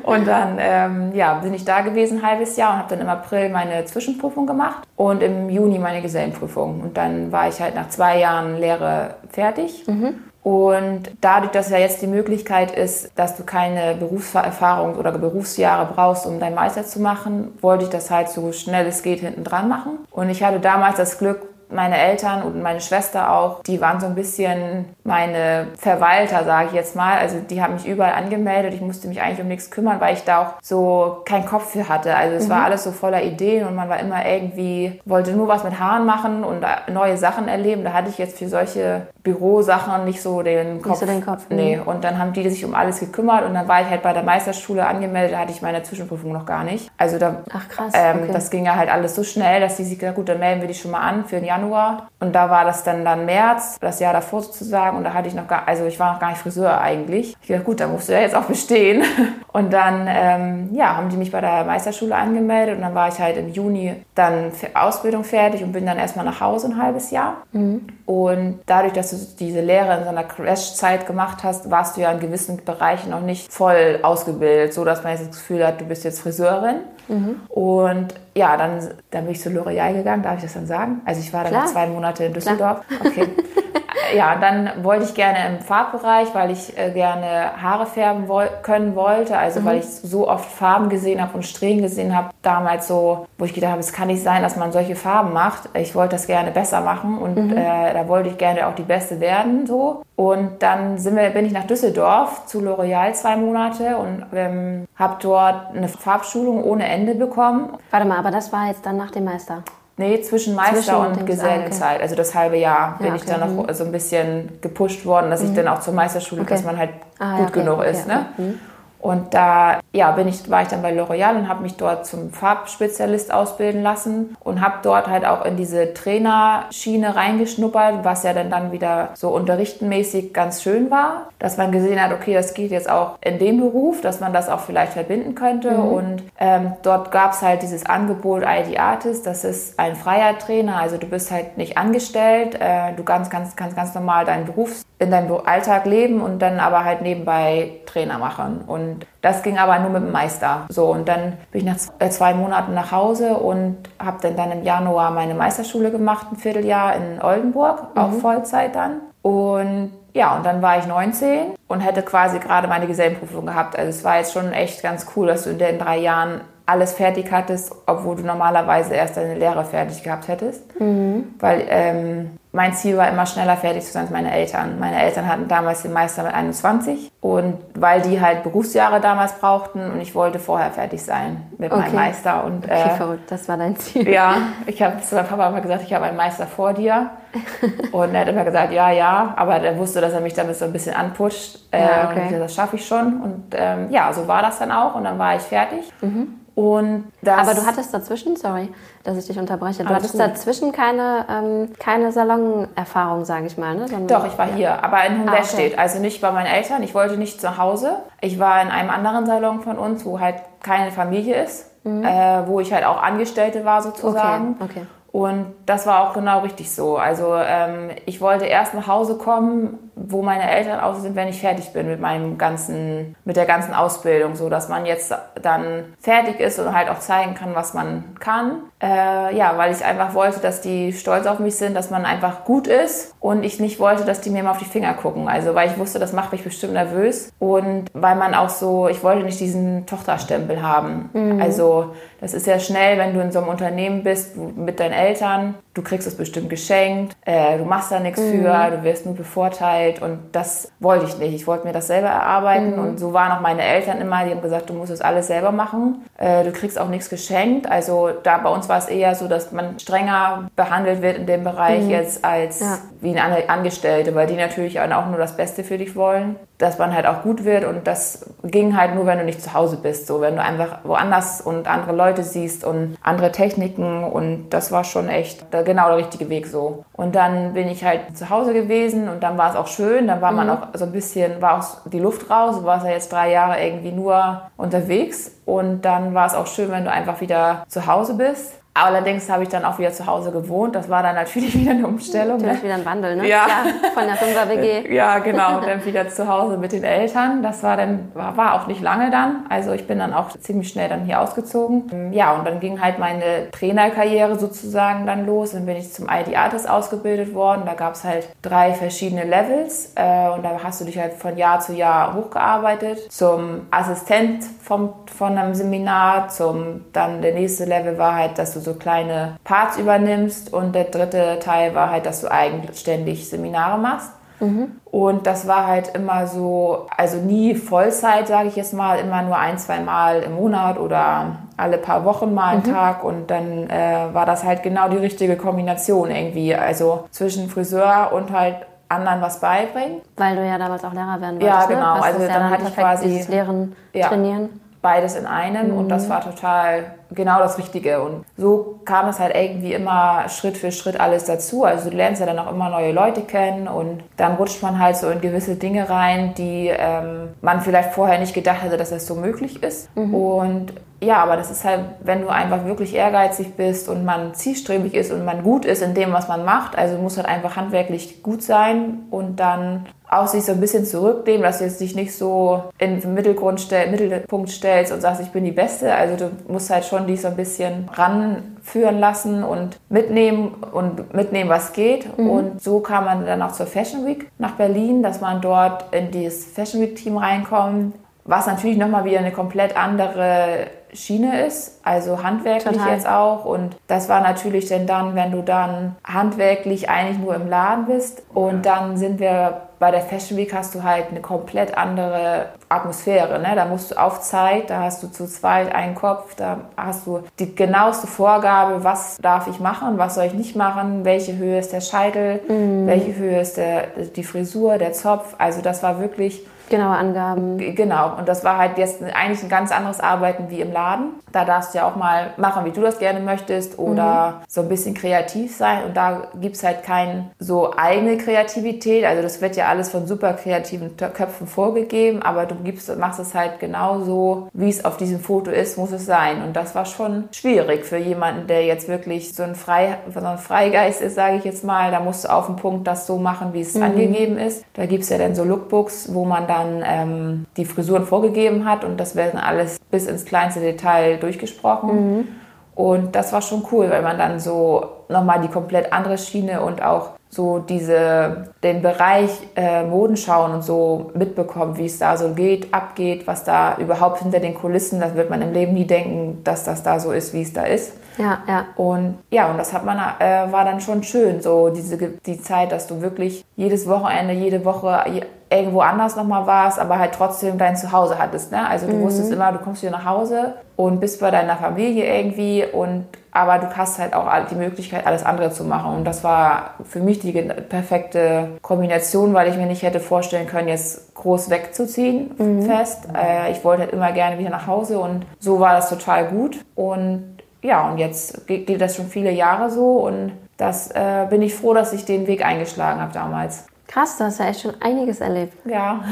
und 0.04 0.28
dann 0.28 0.57
ähm, 0.60 1.16
ja, 1.16 1.36
bin 1.36 1.54
ich 1.54 1.63
da 1.63 1.80
gewesen 1.80 2.18
ein 2.18 2.30
halbes 2.30 2.57
Jahr 2.57 2.74
und 2.74 2.80
habe 2.80 2.89
dann 2.89 3.00
im 3.00 3.07
April 3.07 3.48
meine 3.51 3.86
Zwischenprüfung 3.86 4.45
gemacht 4.45 4.86
und 4.98 5.24
im 5.24 5.50
Juni 5.50 5.80
meine 5.80 6.01
Gesellenprüfung. 6.01 6.81
Und 6.81 6.98
dann 6.98 7.31
war 7.31 7.48
ich 7.48 7.62
halt 7.62 7.74
nach 7.75 7.88
zwei 7.88 8.19
Jahren 8.19 8.60
Lehre 8.60 9.16
fertig. 9.30 9.88
Mhm. 9.88 10.24
Und 10.47 11.11
dadurch, 11.19 11.51
dass 11.51 11.69
ja 11.71 11.77
jetzt 11.77 12.01
die 12.01 12.07
Möglichkeit 12.07 12.71
ist, 12.71 13.11
dass 13.15 13.35
du 13.35 13.44
keine 13.44 13.95
Berufserfahrung 13.95 14.95
oder 14.95 15.11
Berufsjahre 15.11 15.94
brauchst, 15.94 16.25
um 16.25 16.39
deinen 16.39 16.55
Meister 16.55 16.85
zu 16.85 17.01
machen, 17.01 17.51
wollte 17.59 17.83
ich 17.83 17.89
das 17.89 18.09
halt 18.09 18.29
so 18.29 18.53
schnell 18.53 18.88
es 18.88 19.03
geht 19.03 19.19
hinten 19.19 19.44
dran 19.44 19.67
machen. 19.67 19.97
Und 20.09 20.29
ich 20.29 20.44
hatte 20.44 20.61
damals 20.61 20.95
das 20.95 21.17
Glück, 21.17 21.41
meine 21.69 21.97
Eltern 21.97 22.43
und 22.43 22.61
meine 22.61 22.81
Schwester 22.81 23.31
auch, 23.31 23.61
die 23.63 23.81
waren 23.81 23.99
so 23.99 24.05
ein 24.05 24.15
bisschen 24.15 24.85
meine 25.03 25.67
Verwalter, 25.77 26.43
sage 26.43 26.67
ich 26.67 26.73
jetzt 26.73 26.95
mal. 26.95 27.17
Also 27.17 27.37
die 27.39 27.61
haben 27.61 27.73
mich 27.73 27.87
überall 27.87 28.13
angemeldet. 28.13 28.73
Ich 28.73 28.81
musste 28.81 29.07
mich 29.07 29.21
eigentlich 29.21 29.41
um 29.41 29.47
nichts 29.47 29.71
kümmern, 29.71 29.99
weil 29.99 30.13
ich 30.13 30.23
da 30.23 30.41
auch 30.41 30.53
so 30.61 31.21
keinen 31.25 31.45
Kopf 31.45 31.71
für 31.71 31.89
hatte. 31.89 32.15
Also 32.15 32.35
es 32.35 32.47
mhm. 32.47 32.51
war 32.51 32.63
alles 32.65 32.83
so 32.83 32.91
voller 32.91 33.23
Ideen 33.23 33.67
und 33.67 33.75
man 33.75 33.89
war 33.89 33.99
immer 33.99 34.25
irgendwie, 34.25 35.01
wollte 35.05 35.31
nur 35.31 35.47
was 35.47 35.63
mit 35.63 35.79
Haaren 35.79 36.05
machen 36.05 36.43
und 36.43 36.65
neue 36.91 37.17
Sachen 37.17 37.47
erleben. 37.47 37.83
Da 37.83 37.93
hatte 37.93 38.09
ich 38.09 38.17
jetzt 38.17 38.37
für 38.37 38.47
solche 38.47 39.07
Bürosachen 39.23 40.05
nicht 40.05 40.21
so 40.21 40.41
den 40.41 40.81
Kopf. 40.81 40.91
Nicht 40.91 40.99
so 40.99 41.05
den 41.05 41.25
Kopf. 41.25 41.45
Nee. 41.49 41.77
Mhm. 41.77 41.83
Und 41.83 42.03
dann 42.03 42.17
haben 42.17 42.33
die 42.33 42.49
sich 42.49 42.63
um 42.63 42.73
alles 42.73 42.99
gekümmert 42.99 43.45
und 43.45 43.53
dann 43.53 43.67
war 43.67 43.81
ich 43.81 43.89
halt 43.89 44.01
bei 44.01 44.13
der 44.13 44.23
Meisterschule 44.23 44.85
angemeldet, 44.85 45.33
da 45.33 45.39
hatte 45.39 45.51
ich 45.51 45.61
meine 45.61 45.83
Zwischenprüfung 45.83 46.31
noch 46.31 46.45
gar 46.45 46.63
nicht. 46.63 46.89
Also 46.97 47.17
da, 47.17 47.43
Ach 47.51 47.67
krass. 47.67 47.93
Ähm, 47.93 48.19
okay. 48.23 48.31
Das 48.33 48.49
ging 48.49 48.65
ja 48.65 48.75
halt 48.75 48.91
alles 48.91 49.15
so 49.15 49.23
schnell, 49.23 49.59
dass 49.59 49.75
die 49.75 49.83
sich 49.83 49.99
gesagt 49.99 50.15
gut, 50.15 50.29
dann 50.29 50.39
melden 50.39 50.61
wir 50.61 50.67
die 50.67 50.73
schon 50.73 50.91
mal 50.91 51.01
an 51.01 51.25
für 51.25 51.37
ein 51.37 51.43
Jahr 51.43 51.56
Januar 51.57 52.09
und 52.19 52.33
da 52.33 52.50
war 52.50 52.65
das 52.65 52.83
dann 52.83 53.04
dann 53.06 53.25
März, 53.25 53.77
das 53.80 54.00
Jahr 54.00 54.13
davor 54.13 54.42
sozusagen 54.42 54.98
und 54.98 55.04
da 55.04 55.13
hatte 55.13 55.27
ich 55.27 55.33
noch 55.33 55.48
gar, 55.48 55.68
also 55.68 55.86
ich 55.86 56.00
war 56.00 56.13
noch 56.13 56.19
gar 56.19 56.30
nicht 56.30 56.39
Friseur 56.39 56.80
eigentlich. 56.80 57.36
Ich 57.42 57.48
dachte, 57.48 57.63
gut, 57.63 57.80
da 57.80 57.88
musst 57.88 58.09
du 58.09 58.13
ja 58.13 58.21
jetzt 58.21 58.36
auch 58.36 58.45
bestehen. 58.45 59.04
Und 59.54 59.74
dann, 59.74 60.06
ähm, 60.07 60.69
ja, 60.74 60.95
haben 60.95 61.09
die 61.09 61.18
mich 61.18 61.31
bei 61.31 61.42
der 61.42 61.63
Meisterschule 61.63 62.13
angemeldet 62.13 62.75
und 62.75 62.83
dann 62.83 62.94
war 62.94 63.07
ich 63.07 63.19
halt 63.19 63.38
im 63.38 63.50
Juni 63.50 63.95
dann 64.13 64.51
für 64.51 64.68
Ausbildung 64.75 65.24
fertig 65.24 65.63
und 65.63 65.71
bin 65.71 65.83
dann 65.83 65.98
erstmal 65.98 66.25
nach 66.25 66.42
Hause 66.42 66.68
ein 66.68 66.80
halbes 66.80 67.09
Jahr. 67.09 67.38
Mhm. 67.54 67.88
Und 68.06 68.60
dadurch, 68.68 68.94
dass 68.94 69.10
du 69.10 69.18
diese 69.39 69.62
Lehre 69.62 69.98
in 69.98 70.03
so 70.03 70.10
einer 70.10 70.25
Crash-Zeit 70.25 71.07
gemacht 71.07 71.44
hast, 71.44 71.71
warst 71.71 71.98
du 71.98 72.01
ja 72.01 72.12
in 72.12 72.19
gewissen 72.19 72.63
Bereichen 72.63 73.10
noch 73.10 73.21
nicht 73.21 73.51
voll 73.51 74.00
ausgebildet, 74.03 74.75
so 74.75 74.86
dass 74.86 75.03
man 75.03 75.13
jetzt 75.13 75.27
das 75.27 75.38
Gefühl 75.38 75.65
hat, 75.65 75.81
du 75.81 75.86
bist 75.86 76.03
jetzt 76.03 76.19
Friseurin. 76.19 76.81
Mhm. 77.07 77.42
Und 77.50 78.13
ja, 78.38 78.56
dann, 78.56 78.88
dann 79.12 79.24
bin 79.24 79.34
ich 79.34 79.42
zu 79.42 79.50
L'Oreal 79.50 79.94
gegangen, 79.94 80.24
darf 80.24 80.38
ich 80.38 80.44
das 80.44 80.54
dann 80.54 80.68
sagen? 80.68 81.01
Also 81.06 81.22
ich 81.22 81.34
war 81.34 81.44
dann 81.44 81.54
Klar. 81.54 81.66
zwei 81.66 81.88
Monate 81.88 82.25
in 82.25 82.34
Düsseldorf. 82.34 82.86
Klar. 82.88 83.00
Okay. 83.06 83.28
ja, 84.15 84.36
dann 84.36 84.83
wollte 84.83 85.06
ich 85.06 85.13
gerne 85.13 85.38
im 85.48 85.62
Farbbereich, 85.62 86.33
weil 86.33 86.51
ich 86.51 86.77
äh, 86.77 86.92
gerne 86.92 87.62
Haare 87.62 87.86
färben 87.86 88.27
woll 88.27 88.50
können 88.63 88.95
wollte. 88.95 89.38
Also 89.38 89.62
mhm. 89.62 89.65
weil 89.65 89.80
ich 89.80 89.86
so 89.86 90.30
oft 90.30 90.50
Farben 90.50 90.89
gesehen 90.89 91.21
habe 91.21 91.36
und 91.36 91.44
Strähnen 91.44 91.81
gesehen 91.81 92.15
habe, 92.15 92.30
damals 92.42 92.88
so, 92.88 93.27
wo 93.38 93.45
ich 93.45 93.54
gedacht 93.54 93.71
habe, 93.71 93.80
es 93.80 93.94
kann 93.94 94.07
nicht 94.07 94.24
sein, 94.24 94.42
dass 94.42 94.56
man 94.56 94.71
solche 94.71 94.95
Farben 94.95 95.33
macht. 95.33 95.69
Ich 95.74 95.95
wollte 95.95 96.15
das 96.15 96.27
gerne 96.27 96.51
besser 96.51 96.81
machen 96.81 97.18
und 97.18 97.36
mhm. 97.38 97.57
äh, 97.57 97.94
da 97.94 98.07
wollte 98.07 98.30
ich 98.30 98.38
gerne 98.38 98.68
auch 98.68 98.75
die 98.75 98.83
Beste 98.83 99.19
werden. 99.19 99.65
So. 99.65 100.04
Und 100.15 100.63
dann 100.63 101.03
wir, 101.03 101.30
bin 101.30 101.45
ich 101.45 101.51
nach 101.51 101.65
Düsseldorf 101.65 102.45
zu 102.45 102.60
L'Oreal 102.60 103.13
zwei 103.13 103.36
Monate 103.36 103.98
und 103.98 104.25
ähm, 104.33 104.88
habe 104.95 105.18
dort 105.21 105.75
eine 105.75 105.88
Farbschulung 105.88 106.63
ohne 106.63 106.88
Ende 106.88 107.15
bekommen. 107.15 107.77
Warte 107.92 108.07
mal, 108.07 108.18
aber 108.18 108.31
das 108.31 108.51
war 108.51 108.68
jetzt 108.68 108.86
dann 108.86 108.98
nach 108.98 109.12
dem 109.12 109.25
Meister? 109.25 109.63
Nee, 109.99 110.21
zwischen 110.21 110.53
Meister 110.53 110.75
zwischen 110.75 110.95
und 110.95 111.25
Gesellenzeit. 111.25 111.81
Ah, 111.81 111.94
okay. 111.95 112.01
Also 112.03 112.15
das 112.15 112.35
halbe 112.35 112.57
Jahr 112.57 112.97
bin 112.99 113.07
ja, 113.07 113.13
okay. 113.13 113.23
ich 113.23 113.29
dann 113.29 113.39
noch 113.39 113.67
mhm. 113.67 113.73
so 113.73 113.83
ein 113.83 113.91
bisschen 113.91 114.59
gepusht 114.61 115.05
worden, 115.05 115.31
dass 115.31 115.41
mhm. 115.41 115.49
ich 115.49 115.55
dann 115.55 115.67
auch 115.67 115.79
zur 115.79 115.94
Meisterschule, 115.95 116.44
okay. 116.44 116.53
dass 116.53 116.63
man 116.63 116.77
halt 116.77 116.91
ah, 117.17 117.38
gut 117.38 117.53
genug 117.53 117.83
ist. 117.83 118.07
Ne? 118.07 118.27
Mhm. 118.38 118.59
Und 118.99 119.33
da 119.33 119.79
ja, 119.94 120.11
bin 120.11 120.27
ich, 120.27 120.49
war 120.49 120.61
ich 120.63 120.67
dann 120.67 120.81
bei 120.81 120.91
L'Oreal 120.91 121.35
und 121.35 121.47
habe 121.47 121.63
mich 121.63 121.77
dort 121.77 122.05
zum 122.05 122.31
Farbspezialist 122.31 123.33
ausbilden 123.33 123.83
lassen 123.83 124.35
und 124.44 124.61
habe 124.61 124.79
dort 124.83 125.07
halt 125.07 125.25
auch 125.25 125.45
in 125.45 125.55
diese 125.55 125.94
Trainerschiene 125.94 127.15
reingeschnuppert, 127.15 128.03
was 128.03 128.23
ja 128.23 128.33
dann, 128.33 128.49
dann 128.49 128.71
wieder 128.71 129.09
so 129.13 129.29
unterrichtenmäßig 129.29 130.33
ganz 130.33 130.61
schön 130.61 130.89
war, 130.91 131.29
dass 131.39 131.57
man 131.57 131.71
gesehen 131.71 132.01
hat, 132.01 132.11
okay, 132.11 132.33
das 132.33 132.53
geht 132.53 132.71
jetzt 132.71 132.89
auch 132.89 133.17
in 133.21 133.39
dem 133.39 133.59
Beruf, 133.59 134.01
dass 134.01 134.19
man 134.19 134.33
das 134.33 134.49
auch 134.49 134.61
vielleicht 134.61 134.94
verbinden 134.94 135.35
könnte. 135.35 135.71
Mhm. 135.71 135.88
Und 135.88 136.23
ähm, 136.39 136.73
dort 136.83 137.11
gab 137.11 137.33
es 137.33 137.41
halt 137.41 137.61
dieses 137.61 137.85
Angebot 137.85 138.43
ID 138.43 138.79
Artist, 138.79 139.25
das 139.25 139.43
ist 139.43 139.79
ein 139.79 139.95
freier 139.95 140.38
Trainer, 140.38 140.77
also 140.77 140.97
du 140.97 141.07
bist 141.07 141.31
halt 141.31 141.57
nicht 141.57 141.77
angestellt, 141.77 142.55
äh, 142.59 142.93
du 142.95 143.03
kannst, 143.03 143.31
kannst, 143.31 143.57
kannst 143.57 143.75
ganz 143.75 143.93
normal 143.93 144.25
deinen 144.25 144.45
Beruf 144.45 144.83
in 145.00 145.11
deinem 145.11 145.31
Alltag 145.45 145.85
leben 145.85 146.21
und 146.21 146.39
dann 146.39 146.59
aber 146.59 146.83
halt 146.83 147.01
nebenbei 147.01 147.71
Trainer 147.85 148.17
machen. 148.17 148.61
Und 148.65 148.87
das 149.22 149.44
ging 149.44 149.57
aber 149.57 149.80
nur 149.80 149.89
mit 149.89 150.04
dem 150.04 150.12
Meister. 150.12 150.66
So, 150.69 150.86
und 150.86 151.07
dann 151.07 151.34
bin 151.51 151.62
ich 151.62 151.66
nach 151.66 151.78
äh, 152.00 152.10
zwei 152.10 152.34
Monaten 152.34 152.74
nach 152.74 152.92
Hause 152.92 153.36
und 153.36 153.78
habe 154.00 154.18
dann, 154.22 154.36
dann 154.36 154.51
im 154.51 154.63
Januar 154.63 155.12
meine 155.12 155.34
Meisterschule 155.34 155.92
gemacht, 155.92 156.28
ein 156.31 156.38
Vierteljahr 156.38 156.95
in 156.95 157.22
Oldenburg, 157.22 157.95
mhm. 157.95 158.01
auch 158.01 158.12
Vollzeit 158.13 158.75
dann. 158.75 159.01
Und 159.22 159.92
ja, 160.13 160.36
und 160.36 160.45
dann 160.45 160.62
war 160.62 160.80
ich 160.80 160.88
19 160.88 161.56
und 161.68 161.81
hätte 161.81 162.01
quasi 162.01 162.39
gerade 162.39 162.68
meine 162.68 162.88
Gesellenprüfung 162.88 163.45
gehabt. 163.45 163.78
Also 163.78 163.89
es 163.89 164.04
war 164.04 164.18
jetzt 164.18 164.34
schon 164.34 164.51
echt 164.51 164.81
ganz 164.81 165.06
cool, 165.16 165.28
dass 165.28 165.44
du 165.44 165.51
in 165.51 165.60
den 165.60 165.78
drei 165.78 165.98
Jahren 165.98 166.42
alles 166.66 166.94
fertig 166.94 167.31
hattest, 167.31 167.72
obwohl 167.86 168.18
du 168.18 168.24
normalerweise 168.24 168.94
erst 168.94 169.18
deine 169.18 169.36
Lehre 169.36 169.63
fertig 169.63 170.04
gehabt 170.04 170.28
hättest. 170.28 170.80
Mhm. 170.80 171.36
Weil 171.39 171.66
ähm, 171.69 172.31
mein 172.51 172.73
Ziel 172.73 172.97
war 172.97 173.09
immer 173.09 173.25
schneller 173.25 173.57
fertig 173.57 173.83
zu 173.83 173.91
sein 173.91 174.03
als 174.03 174.11
meine 174.11 174.31
Eltern. 174.31 174.79
Meine 174.79 175.01
Eltern 175.01 175.27
hatten 175.27 175.47
damals 175.47 175.81
den 175.83 175.93
Meister 175.93 176.24
mit 176.24 176.33
21 176.33 177.12
und 177.19 177.57
weil 177.75 178.01
die 178.01 178.22
halt 178.22 178.43
Berufsjahre 178.43 179.01
damals 179.01 179.33
brauchten 179.33 179.91
und 179.91 180.00
ich 180.00 180.15
wollte 180.15 180.39
vorher 180.39 180.72
fertig 180.72 181.03
sein 181.03 181.45
mit 181.57 181.72
okay. 181.72 181.81
meinem 181.81 181.95
Meister. 181.95 182.45
Und, 182.45 182.65
okay, 182.65 182.89
äh, 182.89 182.95
verrückt, 182.95 183.29
das 183.29 183.48
war 183.50 183.57
dein 183.57 183.75
Ziel. 183.75 184.07
Ja, 184.07 184.38
ich 184.65 184.81
habe 184.81 185.01
zu 185.01 185.15
meinem 185.15 185.27
Papa 185.27 185.50
immer 185.50 185.62
gesagt, 185.62 185.83
ich 185.83 185.93
habe 185.93 186.05
einen 186.05 186.17
Meister 186.17 186.48
vor 186.48 186.74
dir. 186.74 187.12
und 187.91 188.15
er 188.15 188.22
hat 188.22 188.27
immer 188.29 188.45
gesagt, 188.45 188.72
ja, 188.72 188.89
ja, 188.91 189.33
aber 189.36 189.57
er 189.57 189.77
wusste, 189.77 190.01
dass 190.01 190.13
er 190.13 190.22
mich 190.22 190.33
damit 190.33 190.55
so 190.55 190.65
ein 190.65 190.74
bisschen 190.74 190.95
anpusht. 190.95 191.60
Äh, 191.72 191.81
ja, 191.81 192.10
okay. 192.10 192.33
und 192.33 192.39
das 192.39 192.55
schaffe 192.55 192.77
ich 192.77 192.88
schon. 192.88 193.22
Und 193.22 193.43
ähm, 193.53 193.91
ja, 193.91 194.12
so 194.13 194.27
war 194.27 194.41
das 194.41 194.60
dann 194.60 194.72
auch 194.72 194.95
und 194.95 195.03
dann 195.03 195.19
war 195.19 195.36
ich 195.36 195.41
fertig. 195.41 195.91
Mhm. 196.01 196.39
Und 196.57 197.12
das 197.22 197.38
Aber 197.38 197.53
du 197.53 197.67
hattest 197.67 197.93
dazwischen, 197.93 198.36
sorry, 198.36 198.69
dass 199.07 199.17
ich 199.17 199.25
dich 199.25 199.39
unterbreche, 199.39 199.85
du 199.85 199.89
hattest 199.89 200.11
gut. 200.11 200.21
dazwischen 200.21 200.73
keine, 200.73 201.25
ähm, 201.29 201.69
keine 201.79 202.11
Salonerfahrung, 202.11 203.23
sage 203.23 203.47
ich 203.47 203.57
mal. 203.57 203.73
Ne? 203.73 203.87
Sondern, 203.87 204.07
Doch, 204.07 204.27
ich 204.27 204.37
war 204.37 204.49
ja. 204.49 204.55
hier, 204.55 204.83
aber 204.83 205.05
in 205.05 205.19
Humberstedt, 205.19 205.71
ah, 205.71 205.75
okay. 205.75 205.81
also 205.81 205.99
nicht 205.99 206.19
bei 206.21 206.29
meinen 206.31 206.47
Eltern. 206.47 206.83
Ich 206.83 206.93
wollte 206.93 207.17
nicht 207.17 207.39
zu 207.39 207.57
Hause. 207.57 207.99
Ich 208.19 208.37
war 208.37 208.61
in 208.61 208.67
einem 208.67 208.89
anderen 208.89 209.25
Salon 209.25 209.61
von 209.61 209.77
uns, 209.77 210.05
wo 210.05 210.19
halt 210.19 210.35
keine 210.61 210.91
Familie 210.91 211.41
ist, 211.41 211.71
mhm. 211.85 212.03
äh, 212.03 212.47
wo 212.47 212.59
ich 212.59 212.73
halt 212.73 212.85
auch 212.85 213.01
Angestellte 213.01 213.63
war 213.63 213.81
sozusagen. 213.81 214.57
Okay. 214.59 214.71
okay. 214.71 214.87
Und 215.13 215.55
das 215.65 215.87
war 215.87 216.01
auch 216.01 216.13
genau 216.13 216.41
richtig 216.41 216.69
so. 216.69 216.97
Also 216.97 217.33
ähm, 217.33 217.91
ich 218.05 218.19
wollte 218.19 218.45
erst 218.45 218.73
nach 218.73 218.87
Hause 218.87 219.17
kommen, 219.17 219.87
wo 219.98 220.22
meine 220.22 220.50
Eltern 220.50 220.80
auch 220.80 220.96
sind, 220.96 221.16
wenn 221.16 221.27
ich 221.27 221.42
fertig 221.42 221.74
bin 221.74 221.88
mit 221.88 222.00
meinem 222.00 222.38
ganzen, 222.38 223.16
mit 223.25 223.36
der 223.36 223.46
ganzen 223.46 223.74
Ausbildung, 223.74 224.36
so 224.36 224.50
dass 224.50 224.70
man 224.70 224.86
jetzt 224.86 225.13
dann 225.42 225.86
fertig 226.00 226.39
ist 226.39 226.60
und 226.60 226.75
halt 226.75 226.89
auch 226.89 227.00
zeigen 227.00 227.34
kann, 227.34 227.56
was 227.56 227.74
man 227.74 228.04
kann. 228.20 228.60
Äh, 228.82 229.36
ja, 229.36 229.58
weil 229.58 229.74
ich 229.74 229.84
einfach 229.84 230.13
wollte, 230.13 230.39
dass 230.39 230.62
die 230.62 230.94
stolz 230.94 231.25
auf 231.25 231.39
mich 231.39 231.56
sind, 231.56 231.75
dass 231.75 231.89
man 231.89 232.06
einfach 232.06 232.44
gut 232.44 232.68
ist 232.68 233.16
und 233.20 233.44
ich 233.44 233.60
nicht 233.60 233.80
wollte, 233.80 234.06
dass 234.06 234.22
die 234.22 234.30
mir 234.30 234.42
immer 234.42 234.51
auf 234.51 234.60
die 234.60 234.66
Finger 234.66 234.94
gucken. 234.94 235.27
Also 235.27 235.56
weil 235.56 235.70
ich 235.70 235.77
wusste, 235.80 235.98
das 235.98 236.13
macht 236.13 236.32
mich 236.32 236.44
bestimmt 236.44 236.74
nervös 236.74 237.32
und 237.39 237.86
weil 237.94 238.16
man 238.16 238.36
auch 238.36 238.50
so, 238.50 238.88
ich 238.88 239.04
wollte 239.04 239.24
nicht 239.24 239.39
diesen 239.39 239.88
Tochterstempel 239.88 240.62
haben. 240.62 241.10
Mhm. 241.13 241.42
Also 241.42 241.96
das 242.22 242.34
ist 242.34 242.46
ja 242.46 242.60
schnell, 242.60 243.00
wenn 243.00 243.13
du 243.13 243.22
in 243.22 243.32
so 243.32 243.39
einem 243.39 243.48
Unternehmen 243.48 244.04
bist 244.04 244.38
mit 244.38 244.80
deinen 244.80 244.94
Eltern, 244.94 245.56
du 245.74 245.82
kriegst 245.82 246.08
es 246.08 246.16
bestimmt 246.16 246.50
geschenkt, 246.50 247.16
äh, 247.25 247.58
du 247.58 247.66
machst 247.66 247.92
da 247.92 248.00
nichts 248.00 248.20
mhm. 248.20 248.44
für, 248.44 248.72
du 248.72 248.84
wirst 248.84 249.06
nur 249.06 249.16
bevorteilt 249.16 249.87
Geld 249.88 250.01
und 250.01 250.20
das 250.32 250.72
wollte 250.79 251.06
ich 251.06 251.17
nicht. 251.17 251.34
Ich 251.34 251.48
wollte 251.48 251.65
mir 251.65 251.74
das 251.74 251.88
selber 251.88 252.08
erarbeiten 252.08 252.74
mhm. 252.74 252.79
und 252.79 253.00
so 253.00 253.13
waren 253.13 253.32
auch 253.32 253.41
meine 253.41 253.63
Eltern 253.63 254.00
immer, 254.00 254.25
die 254.25 254.32
haben 254.32 254.41
gesagt, 254.41 254.70
du 254.70 254.74
musst 254.74 254.91
es 254.91 255.01
alles 255.01 255.27
selber 255.27 255.51
machen. 255.51 256.06
Äh, 256.17 256.44
du 256.44 256.51
kriegst 256.51 256.79
auch 256.79 256.89
nichts 256.89 257.10
geschenkt. 257.10 257.70
Also 257.70 258.10
da 258.24 258.38
bei 258.38 258.50
uns 258.50 258.70
war 258.70 258.77
es 258.77 258.88
eher 258.88 259.15
so, 259.15 259.27
dass 259.27 259.51
man 259.51 259.79
strenger 259.79 260.50
behandelt 260.56 261.01
wird 261.01 261.17
in 261.17 261.25
dem 261.25 261.44
Bereich 261.44 261.84
mhm. 261.84 261.89
jetzt 261.89 262.24
als 262.24 262.60
ja. 262.60 262.77
wie 263.01 263.17
eine 263.17 263.50
Angestellte, 263.50 264.13
weil 264.15 264.27
die 264.27 264.36
natürlich 264.36 264.79
auch 264.79 265.08
nur 265.08 265.17
das 265.17 265.36
Beste 265.36 265.63
für 265.63 265.77
dich 265.77 265.96
wollen 265.96 266.36
dass 266.57 266.79
man 266.79 266.93
halt 266.93 267.05
auch 267.05 267.21
gut 267.21 267.45
wird 267.45 267.65
und 267.65 267.85
das 267.85 268.25
ging 268.43 268.75
halt 268.75 268.95
nur, 268.95 269.05
wenn 269.05 269.19
du 269.19 269.25
nicht 269.25 269.41
zu 269.41 269.53
Hause 269.53 269.77
bist, 269.77 270.07
so 270.07 270.21
wenn 270.21 270.35
du 270.35 270.41
einfach 270.41 270.79
woanders 270.83 271.41
und 271.41 271.67
andere 271.67 271.95
Leute 271.95 272.23
siehst 272.23 272.63
und 272.63 272.97
andere 273.03 273.31
Techniken 273.31 274.03
und 274.03 274.49
das 274.49 274.71
war 274.71 274.83
schon 274.83 275.07
echt 275.07 275.51
genau 275.51 275.87
der 275.87 275.97
richtige 275.97 276.29
Weg 276.29 276.47
so. 276.47 276.83
Und 276.93 277.15
dann 277.15 277.53
bin 277.53 277.67
ich 277.67 277.83
halt 277.83 278.17
zu 278.17 278.29
Hause 278.29 278.53
gewesen 278.53 279.07
und 279.07 279.21
dann 279.21 279.37
war 279.37 279.51
es 279.51 279.55
auch 279.55 279.67
schön, 279.67 280.07
dann 280.07 280.21
war 280.21 280.31
man 280.31 280.47
mhm. 280.47 280.53
auch 280.53 280.67
so 280.73 280.85
ein 280.85 280.91
bisschen, 280.91 281.41
war 281.41 281.59
auch 281.59 281.89
die 281.89 281.99
Luft 281.99 282.29
raus, 282.29 282.57
du 282.59 282.65
warst 282.65 282.85
ja 282.85 282.91
jetzt 282.91 283.11
drei 283.11 283.31
Jahre 283.31 283.63
irgendwie 283.63 283.91
nur 283.91 284.41
unterwegs 284.57 285.31
und 285.45 285.83
dann 285.83 286.13
war 286.13 286.25
es 286.25 286.33
auch 286.33 286.47
schön, 286.47 286.71
wenn 286.71 286.85
du 286.85 286.91
einfach 286.91 287.21
wieder 287.21 287.63
zu 287.67 287.85
Hause 287.85 288.15
bist 288.15 288.53
Allerdings 288.84 289.29
habe 289.29 289.43
ich 289.43 289.50
dann 289.50 289.65
auch 289.65 289.79
wieder 289.79 289.91
zu 289.91 290.05
Hause 290.05 290.31
gewohnt. 290.31 290.75
Das 290.75 290.89
war 290.89 291.03
dann 291.03 291.15
natürlich 291.15 291.57
wieder 291.60 291.72
eine 291.72 291.88
Umstellung. 291.88 292.38
Natürlich 292.38 292.57
ne? 292.57 292.63
wieder 292.63 292.75
ein 292.75 292.86
Wandel, 292.86 293.15
ne? 293.15 293.27
Ja. 293.27 293.46
Klar, 293.46 293.91
von 293.93 294.05
der 294.05 294.15
Fünfer-WG. 294.15 294.88
Ja, 294.98 295.19
genau. 295.19 295.60
dann 295.60 295.86
wieder 295.86 296.07
zu 296.10 296.27
Hause 296.27 296.57
mit 296.57 296.72
den 296.72 296.84
Eltern. 296.84 297.43
Das 297.43 297.62
war 297.63 297.77
dann, 297.77 298.12
war, 298.13 298.38
war, 298.38 298.53
auch 298.55 298.67
nicht 298.67 298.81
lange 298.81 299.12
dann. 299.12 299.46
Also 299.50 299.72
ich 299.74 299.86
bin 299.86 300.00
dann 300.00 300.13
auch 300.13 300.29
ziemlich 300.39 300.69
schnell 300.69 300.89
dann 300.89 301.05
hier 301.05 301.22
ausgezogen. 301.22 302.13
Ja, 302.13 302.34
und 302.34 302.46
dann 302.46 302.60
ging 302.60 302.81
halt 302.81 303.00
meine 303.00 303.51
Trainerkarriere 303.51 304.39
sozusagen 304.39 305.05
dann 305.05 305.25
los. 305.25 305.51
Dann 305.51 305.65
bin 305.65 305.77
ich 305.77 305.93
zum 305.93 306.07
ID 306.10 306.36
Artist 306.38 306.69
ausgebildet 306.69 307.34
worden. 307.34 307.63
Da 307.65 307.74
gab 307.74 307.93
es 307.93 308.03
halt 308.03 308.29
drei 308.41 308.74
verschiedene 308.74 309.24
Levels. 309.24 309.93
Äh, 309.96 310.29
und 310.29 310.43
da 310.43 310.60
hast 310.63 310.81
du 310.81 310.86
dich 310.86 310.98
halt 310.98 311.13
von 311.13 311.38
Jahr 311.38 311.60
zu 311.60 311.74
Jahr 311.74 312.13
hochgearbeitet. 312.13 313.12
Zum 313.12 313.67
Assistent 313.72 314.43
vom, 314.62 314.93
von 315.15 315.38
einem 315.38 315.53
Seminar, 315.53 316.29
zum, 316.29 316.86
dann 316.93 317.22
der 317.22 317.34
nächste 317.34 317.65
Level 317.65 317.98
war 317.98 318.15
halt, 318.15 318.38
dass 318.38 318.53
du 318.53 318.60
so 318.67 318.74
kleine 318.74 319.38
Parts 319.43 319.77
übernimmst 319.77 320.53
und 320.53 320.75
der 320.75 320.86
dritte 320.86 321.39
Teil 321.39 321.74
war 321.74 321.89
halt, 321.89 322.05
dass 322.05 322.21
du 322.21 322.31
eigenständig 322.31 323.29
Seminare 323.29 323.79
machst. 323.79 324.12
Mhm. 324.39 324.74
Und 324.86 325.25
das 325.25 325.47
war 325.47 325.65
halt 325.67 325.95
immer 325.95 326.27
so, 326.27 326.88
also 326.95 327.17
nie 327.17 327.55
Vollzeit, 327.55 328.27
sage 328.27 328.50
ich 328.50 328.55
jetzt 328.55 328.74
mal, 328.74 329.00
immer 329.00 329.24
nur 329.24 329.38
ein, 329.38 329.57
zwei 329.57 329.79
Mal 329.79 330.21
im 330.21 330.36
Monat 330.36 330.77
oder 330.79 331.38
alle 331.55 331.77
paar 331.77 332.05
Wochen 332.05 332.33
mal 332.33 332.50
einen 332.50 332.63
mhm. 332.67 332.74
Tag. 332.74 333.03
Und 333.03 333.31
dann 333.31 333.69
äh, 333.69 334.13
war 334.13 334.25
das 334.25 334.43
halt 334.43 334.62
genau 334.63 334.89
die 334.89 334.97
richtige 334.97 335.38
Kombination 335.38 336.12
irgendwie. 336.12 336.53
Also 336.53 337.05
zwischen 337.09 337.50
Friseur 337.50 338.12
und 338.13 338.31
halt 338.31 338.57
anderen 338.89 339.21
was 339.21 339.39
beibringen. 339.39 340.01
Weil 340.17 340.36
du 340.36 340.45
ja 340.45 340.57
damals 340.57 340.83
auch 340.83 340.93
Lehrer 340.93 341.19
werden 341.19 341.41
wolltest. 341.41 341.50
Ja, 341.50 341.62
ne? 341.62 341.67
genau. 341.67 341.95
Ne? 341.95 342.03
Also 342.03 342.19
dann, 342.19 342.27
dann 342.27 342.50
hatte 342.51 342.63
ich 342.67 342.75
quasi 342.75 343.25
Lehren, 343.27 343.75
ja. 343.93 344.07
Trainieren 344.07 344.50
beides 344.88 345.15
in 345.15 345.25
einem 345.25 345.72
mhm. 345.72 345.77
und 345.79 345.89
das 345.89 346.06
mhm. 346.06 346.12
war 346.12 346.22
total 346.22 346.86
genau 347.12 347.39
das 347.39 347.58
Richtige. 347.58 348.01
Und 348.01 348.24
so 348.38 348.79
kam 348.86 349.10
es 349.10 349.20
halt 349.20 349.36
irgendwie 349.36 349.74
immer 349.74 350.29
Schritt 350.29 350.58
für 350.58 350.72
Schritt 350.72 350.98
alles 350.98 351.25
dazu. 351.25 351.65
Also 351.65 351.89
du 351.89 351.98
lernst 351.98 352.22
ja 352.22 352.25
dann 352.25 352.39
auch 352.39 352.50
immer 352.50 352.70
neue 352.70 352.94
Leute 352.94 353.22
kennen 353.24 353.67
und 353.67 354.01
dann 354.15 354.36
rutscht 354.36 354.63
man 354.63 354.79
halt 354.79 354.96
so 354.96 355.10
in 355.10 355.20
gewisse 355.20 355.56
Dinge 355.56 355.89
rein, 355.89 356.34
die 356.38 356.72
ähm, 356.74 357.29
man 357.41 357.60
vielleicht 357.60 357.91
vorher 357.91 358.17
nicht 358.17 358.34
gedacht 358.34 358.63
hätte, 358.63 358.77
dass 358.77 358.91
das 358.91 359.06
so 359.06 359.15
möglich 359.15 359.62
ist. 359.62 359.94
Mhm. 359.98 360.13
Und 360.13 360.74
ja, 361.01 361.17
aber 361.17 361.36
das 361.36 361.51
ist 361.51 361.65
halt, 361.65 361.82
wenn 362.00 362.22
du 362.22 362.29
einfach 362.29 362.63
wirklich 362.63 362.96
ehrgeizig 362.96 363.56
bist 363.56 363.89
und 363.89 364.06
man 364.06 364.34
zielstrebig 364.34 364.94
ist 364.94 365.12
und 365.12 365.25
man 365.25 365.44
gut 365.44 365.65
ist 365.65 365.82
in 365.82 365.94
dem, 365.96 366.13
was 366.13 366.29
man 366.29 366.46
macht, 366.46 366.77
also 366.77 366.98
muss 366.98 367.17
halt 367.17 367.27
einfach 367.27 367.58
handwerklich 367.58 368.24
gut 368.24 368.41
sein 368.41 369.01
und 369.12 369.39
dann 369.39 369.86
auch 370.09 370.27
sich 370.27 370.43
so 370.43 370.53
ein 370.53 370.59
bisschen 370.59 370.85
zurücknehmen, 370.85 371.41
dass 371.43 371.59
du 371.59 371.65
jetzt 371.65 371.81
dich 371.81 371.95
nicht 371.95 372.15
so 372.15 372.63
in 372.77 373.01
den 373.01 373.13
Mittelgrund 373.13 373.59
stell, 373.59 373.91
Mittelpunkt 373.91 374.49
stellst 374.49 374.93
und 374.93 375.01
sagst, 375.01 375.21
ich 375.21 375.31
bin 375.31 375.43
die 375.43 375.51
Beste. 375.51 375.93
Also 375.93 376.15
du 376.15 376.51
musst 376.51 376.69
halt 376.69 376.85
schon 376.85 377.07
dich 377.07 377.21
so 377.21 377.27
ein 377.27 377.35
bisschen 377.35 377.89
ranführen 377.93 378.99
lassen 378.99 379.43
und 379.43 379.77
mitnehmen 379.89 380.55
und 380.71 381.13
mitnehmen, 381.13 381.49
was 381.49 381.73
geht. 381.73 382.17
Mhm. 382.17 382.29
Und 382.29 382.61
so 382.61 382.79
kam 382.79 383.05
man 383.05 383.25
dann 383.25 383.41
auch 383.41 383.51
zur 383.51 383.67
Fashion 383.67 384.05
Week 384.05 384.29
nach 384.37 384.51
Berlin, 384.51 385.03
dass 385.03 385.19
man 385.19 385.41
dort 385.41 385.93
in 385.93 386.11
dieses 386.11 386.45
Fashion 386.45 386.81
Week 386.81 386.95
Team 386.95 387.17
reinkommt, 387.17 387.95
was 388.23 388.47
natürlich 388.47 388.77
nochmal 388.77 389.03
wieder 389.03 389.19
eine 389.19 389.31
komplett 389.31 389.75
andere 389.75 390.67
Schiene 390.93 391.45
ist, 391.45 391.81
also 391.83 392.23
handwerklich 392.23 392.77
Total. 392.77 392.93
jetzt 392.93 393.07
auch. 393.07 393.45
Und 393.45 393.75
das 393.87 394.07
war 394.07 394.21
natürlich 394.21 394.67
denn 394.67 394.87
dann, 394.87 395.15
wenn 395.15 395.31
du 395.31 395.41
dann 395.41 395.95
handwerklich 396.03 396.89
eigentlich 396.89 397.19
nur 397.19 397.35
im 397.35 397.49
Laden 397.49 397.85
bist. 397.85 398.23
Und 398.33 398.65
dann 398.65 398.95
sind 398.95 399.19
wir 399.19 399.66
bei 399.79 399.91
der 399.91 400.01
Fashion 400.01 400.38
Week 400.38 400.53
hast 400.53 400.74
du 400.75 400.84
halt 400.84 401.10
eine 401.10 401.22
komplett 401.22 401.77
andere 401.77 402.50
Atmosphäre. 402.69 403.39
Ne? 403.39 403.53
Da 403.55 403.65
musst 403.65 403.91
du 403.91 403.96
auf 403.96 404.22
Zeit, 404.22 404.69
da 404.69 404.81
hast 404.81 405.03
du 405.03 405.07
zu 405.07 405.27
zweit 405.27 405.74
einen 405.74 405.96
Kopf, 405.96 406.36
da 406.36 406.62
hast 406.75 407.05
du 407.05 407.24
die 407.39 407.55
genaueste 407.55 408.07
Vorgabe, 408.07 408.84
was 408.84 409.17
darf 409.22 409.48
ich 409.48 409.60
machen, 409.60 409.98
was 409.98 410.15
soll 410.15 410.25
ich 410.25 410.34
nicht 410.34 410.55
machen, 410.55 411.05
welche 411.05 411.38
Höhe 411.38 411.60
ist 411.60 411.74
der 411.74 411.81
Scheitel, 411.81 412.41
mm. 412.48 412.88
welche 412.88 413.15
Höhe 413.15 413.39
ist 413.39 413.57
der, 413.57 413.88
die 414.15 414.24
Frisur, 414.24 414.77
der 414.77 414.93
Zopf. 414.93 415.36
Also 415.38 415.62
das 415.62 415.84
war 415.84 416.00
wirklich 416.00 416.46
Genaue 416.69 416.95
Angaben. 416.95 417.57
Genau. 417.75 418.17
Und 418.17 418.27
das 418.27 418.43
war 418.43 418.57
halt 418.57 418.77
jetzt 418.77 419.01
eigentlich 419.01 419.43
ein 419.43 419.50
ganz 419.50 419.71
anderes 419.71 420.00
Arbeiten 420.00 420.50
wie 420.50 420.62
im 420.62 420.71
Laden. 420.71 421.12
Da 421.31 421.45
darfst 421.45 421.74
du 421.74 421.79
ja 421.79 421.88
auch 421.88 421.95
mal 421.95 422.33
machen, 422.38 422.65
wie 422.65 422.71
du 422.71 422.81
das 422.81 423.00
gerne 423.00 423.19
möchtest 423.19 423.77
oder 423.77 424.31
mhm. 424.31 424.45
so 424.47 424.62
ein 424.62 424.69
bisschen 424.69 424.93
kreativ 424.93 425.55
sein. 425.55 425.83
Und 425.86 425.97
da 425.97 426.27
gibt 426.39 426.55
es 426.55 426.63
halt 426.63 426.83
keine 426.83 427.31
so 427.39 427.74
eigene 427.75 428.17
Kreativität. 428.17 429.05
Also 429.05 429.21
das 429.21 429.41
wird 429.41 429.55
ja 429.55 429.67
alles 429.67 429.89
von 429.89 430.07
super 430.07 430.33
kreativen 430.33 430.95
Köpfen 430.97 431.47
vorgegeben, 431.47 432.21
aber 432.21 432.45
du 432.45 432.55
gibst, 432.55 432.95
machst 432.97 433.19
es 433.19 433.36
halt 433.36 433.59
genauso, 433.59 434.50
wie 434.53 434.69
es 434.69 434.86
auf 434.86 434.97
diesem 434.97 435.19
Foto 435.19 435.51
ist, 435.51 435.77
muss 435.77 435.91
es 435.91 436.05
sein. 436.05 436.41
Und 436.41 436.55
das 436.55 436.75
war 436.75 436.86
schon 436.86 437.25
schwierig 437.31 437.86
für 437.86 437.97
jemanden, 437.97 438.47
der 438.47 438.65
jetzt 438.65 438.88
wirklich 438.88 439.33
so 439.33 439.43
ein, 439.43 439.55
Frei, 439.55 439.97
so 440.13 440.19
ein 440.19 440.38
Freigeist 440.38 441.01
ist, 441.01 441.15
sage 441.15 441.38
ich 441.38 441.43
jetzt 441.43 441.63
mal. 441.63 441.91
Da 441.91 442.00
musst 442.00 442.25
du 442.25 442.29
auf 442.29 442.47
den 442.47 442.55
Punkt 442.55 442.88
das 442.88 443.05
so 443.05 443.17
machen, 443.17 443.53
wie 443.53 443.62
es 443.62 443.75
mhm. 443.75 443.83
angegeben 443.83 444.38
ist. 444.38 444.63
Da 444.74 444.86
gibt 444.86 445.03
es 445.03 445.09
ja 445.09 445.17
dann 445.17 445.36
so 445.36 445.43
Lookbooks, 445.43 446.13
wo 446.13 446.25
man 446.25 446.47
dann 446.57 446.83
ähm, 446.85 447.45
die 447.55 447.65
Frisuren 447.65 448.05
vorgegeben 448.05 448.65
hat 448.65 448.83
und 448.83 448.97
das 448.97 449.15
werden 449.15 449.39
alles 449.39 449.79
bis 449.91 450.07
ins 450.07 450.25
kleinste 450.25 450.59
Detail 450.59 451.17
durchgesprochen. 451.17 452.17
Mhm. 452.17 452.27
Und 452.75 453.15
das 453.15 453.33
war 453.33 453.41
schon 453.41 453.65
cool, 453.71 453.89
weil 453.89 454.03
man 454.03 454.19
dann 454.19 454.39
so 454.39 454.85
nochmal 455.09 455.41
die 455.41 455.47
komplett 455.47 455.91
andere 455.91 456.17
Schiene 456.17 456.61
und 456.61 456.83
auch 456.83 457.11
so 457.29 457.59
diese, 457.59 458.49
den 458.63 458.81
Bereich 458.81 459.31
äh, 459.55 459.83
Modenschauen 459.83 460.51
und 460.51 460.63
so 460.63 461.11
mitbekommt, 461.13 461.77
wie 461.77 461.85
es 461.85 461.99
da 461.99 462.17
so 462.17 462.33
geht, 462.33 462.73
abgeht, 462.73 463.27
was 463.27 463.43
da 463.43 463.77
überhaupt 463.77 464.19
hinter 464.19 464.39
den 464.39 464.53
Kulissen, 464.53 464.99
das 464.99 465.15
wird 465.15 465.29
man 465.29 465.41
im 465.41 465.53
Leben 465.53 465.73
nie 465.73 465.87
denken, 465.87 466.41
dass 466.43 466.63
das 466.63 466.83
da 466.83 466.99
so 466.99 467.11
ist, 467.11 467.33
wie 467.33 467.41
es 467.41 467.51
da 467.51 467.63
ist. 467.63 467.93
Ja, 468.17 468.39
ja. 468.47 468.65
Und 468.75 469.19
ja, 469.29 469.50
und 469.50 469.57
das 469.57 469.74
hat 469.74 469.86
man, 469.86 469.97
äh, 470.19 470.51
war 470.51 470.65
dann 470.65 470.81
schon 470.81 471.03
schön, 471.03 471.41
so 471.41 471.69
diese, 471.69 471.97
die 471.97 472.41
Zeit, 472.41 472.71
dass 472.71 472.88
du 472.88 473.01
wirklich 473.01 473.45
jedes 473.55 473.88
Wochenende, 473.88 474.33
jede 474.33 474.65
Woche 474.65 475.03
irgendwo 475.50 475.79
anders 475.79 476.15
nochmal 476.15 476.45
warst, 476.45 476.79
aber 476.79 477.00
halt 477.00 477.13
trotzdem 477.13 477.57
dein 477.57 477.77
Zuhause 477.77 478.19
hattest. 478.19 478.51
Ne? 478.51 478.67
Also 478.67 478.88
du 478.88 478.93
mhm. 478.93 479.03
wusstest 479.03 479.31
immer, 479.31 479.51
du 479.51 479.59
kommst 479.59 479.81
wieder 479.81 479.93
nach 479.93 480.05
Hause 480.05 480.55
und 480.75 481.00
bist 481.00 481.21
bei 481.21 481.31
deiner 481.31 481.55
Familie 481.55 482.05
irgendwie 482.05 482.65
und 482.65 483.05
aber 483.31 483.59
du 483.59 483.77
hast 483.77 484.00
halt 484.00 484.15
auch 484.15 484.27
die 484.50 484.55
Möglichkeit, 484.55 485.05
alles 485.05 485.24
andere 485.24 485.51
zu 485.51 485.63
machen. 485.63 485.95
Und 485.97 486.05
das 486.05 486.24
war 486.24 486.71
für 486.83 487.00
mich 487.00 487.19
die 487.19 487.31
perfekte 487.33 488.57
Kombination, 488.63 489.36
weil 489.36 489.47
ich 489.47 489.57
mir 489.57 489.67
nicht 489.67 489.83
hätte 489.83 490.00
vorstellen 490.00 490.47
können, 490.47 490.67
jetzt 490.67 491.13
groß 491.13 491.51
wegzuziehen 491.51 492.31
mhm. 492.36 492.63
fest. 492.63 493.07
Äh, 493.15 493.51
ich 493.51 493.63
wollte 493.63 493.83
halt 493.83 493.93
immer 493.93 494.12
gerne 494.12 494.39
wieder 494.39 494.50
nach 494.50 494.65
Hause 494.65 495.00
und 495.00 495.25
so 495.38 495.59
war 495.59 495.75
das 495.75 495.89
total 495.89 496.25
gut. 496.29 496.65
Und 496.74 497.37
ja, 497.67 497.89
und 497.89 497.97
jetzt 497.97 498.47
geht 498.47 498.81
das 498.81 498.95
schon 498.95 499.07
viele 499.07 499.31
Jahre 499.31 499.69
so 499.69 500.07
und 500.07 500.31
das 500.55 500.89
äh, 500.91 501.27
bin 501.29 501.41
ich 501.41 501.53
froh, 501.53 501.74
dass 501.74 501.91
ich 501.93 502.05
den 502.05 502.25
Weg 502.25 502.43
eingeschlagen 502.43 503.01
habe 503.01 503.13
damals. 503.13 503.65
Krass, 503.88 504.17
du 504.17 504.24
hast 504.24 504.39
ja 504.39 504.47
echt 504.47 504.62
schon 504.62 504.74
einiges 504.81 505.21
erlebt. 505.21 505.53
Ja. 505.65 506.01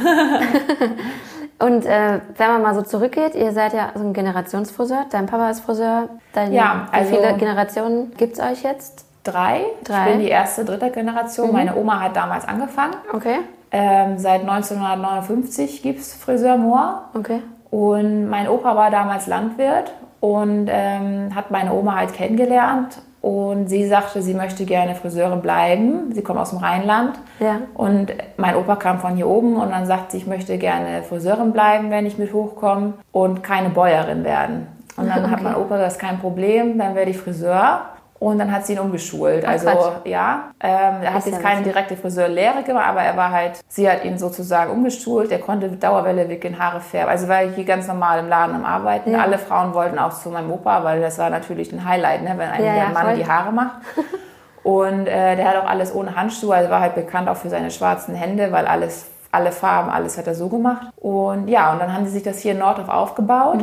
Und 1.58 1.86
äh, 1.86 2.20
wenn 2.38 2.48
man 2.48 2.62
mal 2.62 2.76
so 2.76 2.82
zurückgeht, 2.82 3.34
ihr 3.34 3.54
seid 3.54 3.74
ja 3.74 3.92
so 3.96 4.04
ein 4.04 4.12
Generationsfriseur, 4.12 5.06
dein 5.10 5.26
Papa 5.26 5.50
ist 5.50 5.62
Friseur, 5.62 6.10
dein, 6.34 6.52
ja, 6.52 6.88
also 6.92 7.12
wie 7.12 7.16
viele 7.16 7.34
Generationen 7.38 8.12
gibt 8.18 8.34
es 8.34 8.40
euch 8.40 8.64
jetzt? 8.64 9.06
Drei. 9.24 9.62
Drei. 9.84 10.06
Ich 10.06 10.12
bin 10.12 10.20
die 10.20 10.30
erste, 10.30 10.66
dritte 10.66 10.92
Generation. 10.92 11.48
Mhm. 11.48 11.54
Meine 11.54 11.76
Oma 11.76 12.02
hat 12.02 12.16
damals 12.16 12.46
angefangen. 12.46 12.96
Okay. 13.14 13.40
Ähm, 13.72 14.18
seit 14.18 14.42
1959 14.42 15.82
gibt 15.82 16.00
es 16.00 16.14
Friseur 16.14 16.58
Moor. 16.58 17.10
Okay. 17.14 17.42
Und 17.72 18.30
mein 18.30 18.48
Opa 18.50 18.76
war 18.76 18.92
damals 18.92 19.28
Landwirt 19.28 19.94
und 20.26 20.68
ähm, 20.72 21.36
hat 21.36 21.52
meine 21.52 21.72
Oma 21.72 21.96
halt 21.96 22.14
kennengelernt 22.14 22.98
und 23.22 23.70
sie 23.70 23.88
sagte, 23.88 24.24
sie 24.24 24.34
möchte 24.34 24.66
gerne 24.66 24.96
Friseurin 24.96 25.42
bleiben. 25.42 26.12
Sie 26.14 26.24
kommt 26.24 26.40
aus 26.40 26.50
dem 26.50 26.60
Rheinland. 26.60 27.20
Ja. 27.40 27.62
Und 27.76 28.08
mein 28.38 28.56
Opa 28.56 28.76
kam 28.76 29.00
von 29.00 29.16
hier 29.16 29.28
oben 29.28 29.56
und 29.56 29.72
dann 29.72 29.86
sagt 29.86 30.12
sie, 30.12 30.18
ich 30.18 30.28
möchte 30.28 30.58
gerne 30.58 31.04
Friseurin 31.04 31.52
bleiben, 31.52 31.92
wenn 31.92 32.06
ich 32.06 32.18
mit 32.18 32.34
hochkomme 32.34 32.94
und 33.12 33.44
keine 33.44 33.70
Bäuerin 33.70 34.24
werden. 34.24 34.68
Und 34.98 35.08
dann 35.08 35.26
okay. 35.26 35.32
hat 35.32 35.44
mein 35.44 35.56
Opa 35.56 35.78
das 35.78 36.00
kein 36.00 36.20
Problem, 36.20 36.78
dann 36.80 36.96
werde 36.96 37.12
ich 37.12 37.18
Friseur. 37.18 37.82
Und 38.18 38.40
dann 38.40 38.52
hat 38.52 38.66
sie 38.66 38.74
ihn 38.74 38.80
umgeschult. 38.80 39.44
Ach, 39.46 39.52
also 39.52 39.68
Quatsch. 39.68 40.06
ja, 40.06 40.52
ähm, 40.62 41.02
er 41.04 41.14
hat 41.14 41.26
jetzt 41.26 41.42
keine 41.42 41.60
witzig. 41.60 41.74
direkte 41.74 41.98
Friseurlehre 41.98 42.64
gemacht, 42.64 42.88
aber 42.88 43.02
er 43.02 43.18
war 43.18 43.30
halt, 43.32 43.60
sie 43.68 43.90
hat 43.90 44.06
ihn 44.06 44.18
sozusagen 44.18 44.72
umgeschult. 44.72 45.32
Er 45.34 45.40
konnte 45.40 45.68
Dauerwelle 45.70 46.30
wickeln, 46.30 46.58
Haare 46.58 46.80
färben. 46.80 47.10
Also 47.12 47.28
war 47.28 47.40
hier 47.40 47.66
ganz 47.66 47.88
normal 47.88 48.20
im 48.20 48.30
Laden 48.30 48.56
am 48.56 48.64
Arbeiten. 48.66 49.12
Ja. 49.12 49.20
Alle 49.22 49.38
Frauen 49.38 49.74
wollten 49.74 50.00
auch 50.00 50.14
zu 50.14 50.30
meinem 50.30 50.50
Opa, 50.50 50.84
weil 50.86 51.02
das 51.02 51.18
war 51.18 51.30
natürlich 51.30 51.74
ein 51.74 51.84
Highlight, 51.88 52.24
ne, 52.24 52.36
wenn 52.38 52.50
einem 52.50 52.66
Ja, 52.66 52.90
Mann 52.94 53.06
voll. 53.08 53.16
die 53.16 53.28
Haare 53.28 53.52
macht. 53.52 53.76
Und 54.64 55.06
äh, 55.08 55.36
der 55.36 55.48
hat 55.48 55.58
auch 55.58 55.70
alles 55.70 55.94
ohne 55.94 56.16
Handschuhe, 56.16 56.56
also 56.56 56.72
war 56.72 56.80
halt 56.80 56.96
bekannt 56.96 57.30
auch 57.30 57.36
für 57.38 57.50
seine 57.50 57.70
schwarzen 57.70 58.16
Hände, 58.16 58.52
weil 58.52 58.66
alles, 58.66 59.06
alle 59.32 59.52
Farben, 59.52 59.92
alles 59.92 60.18
hat 60.18 60.26
er 60.26 60.34
so 60.34 60.50
gemacht. 60.50 60.88
Und 60.96 61.50
ja, 61.50 61.72
und 61.74 61.80
dann 61.80 61.94
haben 61.94 62.06
sie 62.06 62.14
sich 62.14 62.24
das 62.24 62.40
hier 62.40 62.54
in 62.54 62.60
Nordorf 62.60 62.90
aufgebaut. 62.90 63.60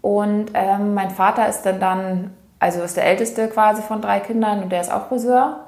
Und 0.00 0.46
ähm, 0.54 0.94
mein 0.94 1.10
Vater 1.10 1.46
ist 1.48 1.62
dann 1.62 1.78
dann, 1.78 2.34
also 2.60 2.82
ist 2.82 2.96
der 2.96 3.06
älteste 3.06 3.48
quasi 3.48 3.80
von 3.80 4.02
drei 4.02 4.20
Kindern 4.20 4.62
und 4.62 4.70
der 4.70 4.82
ist 4.82 4.92
auch 4.92 5.08
Friseur. 5.08 5.60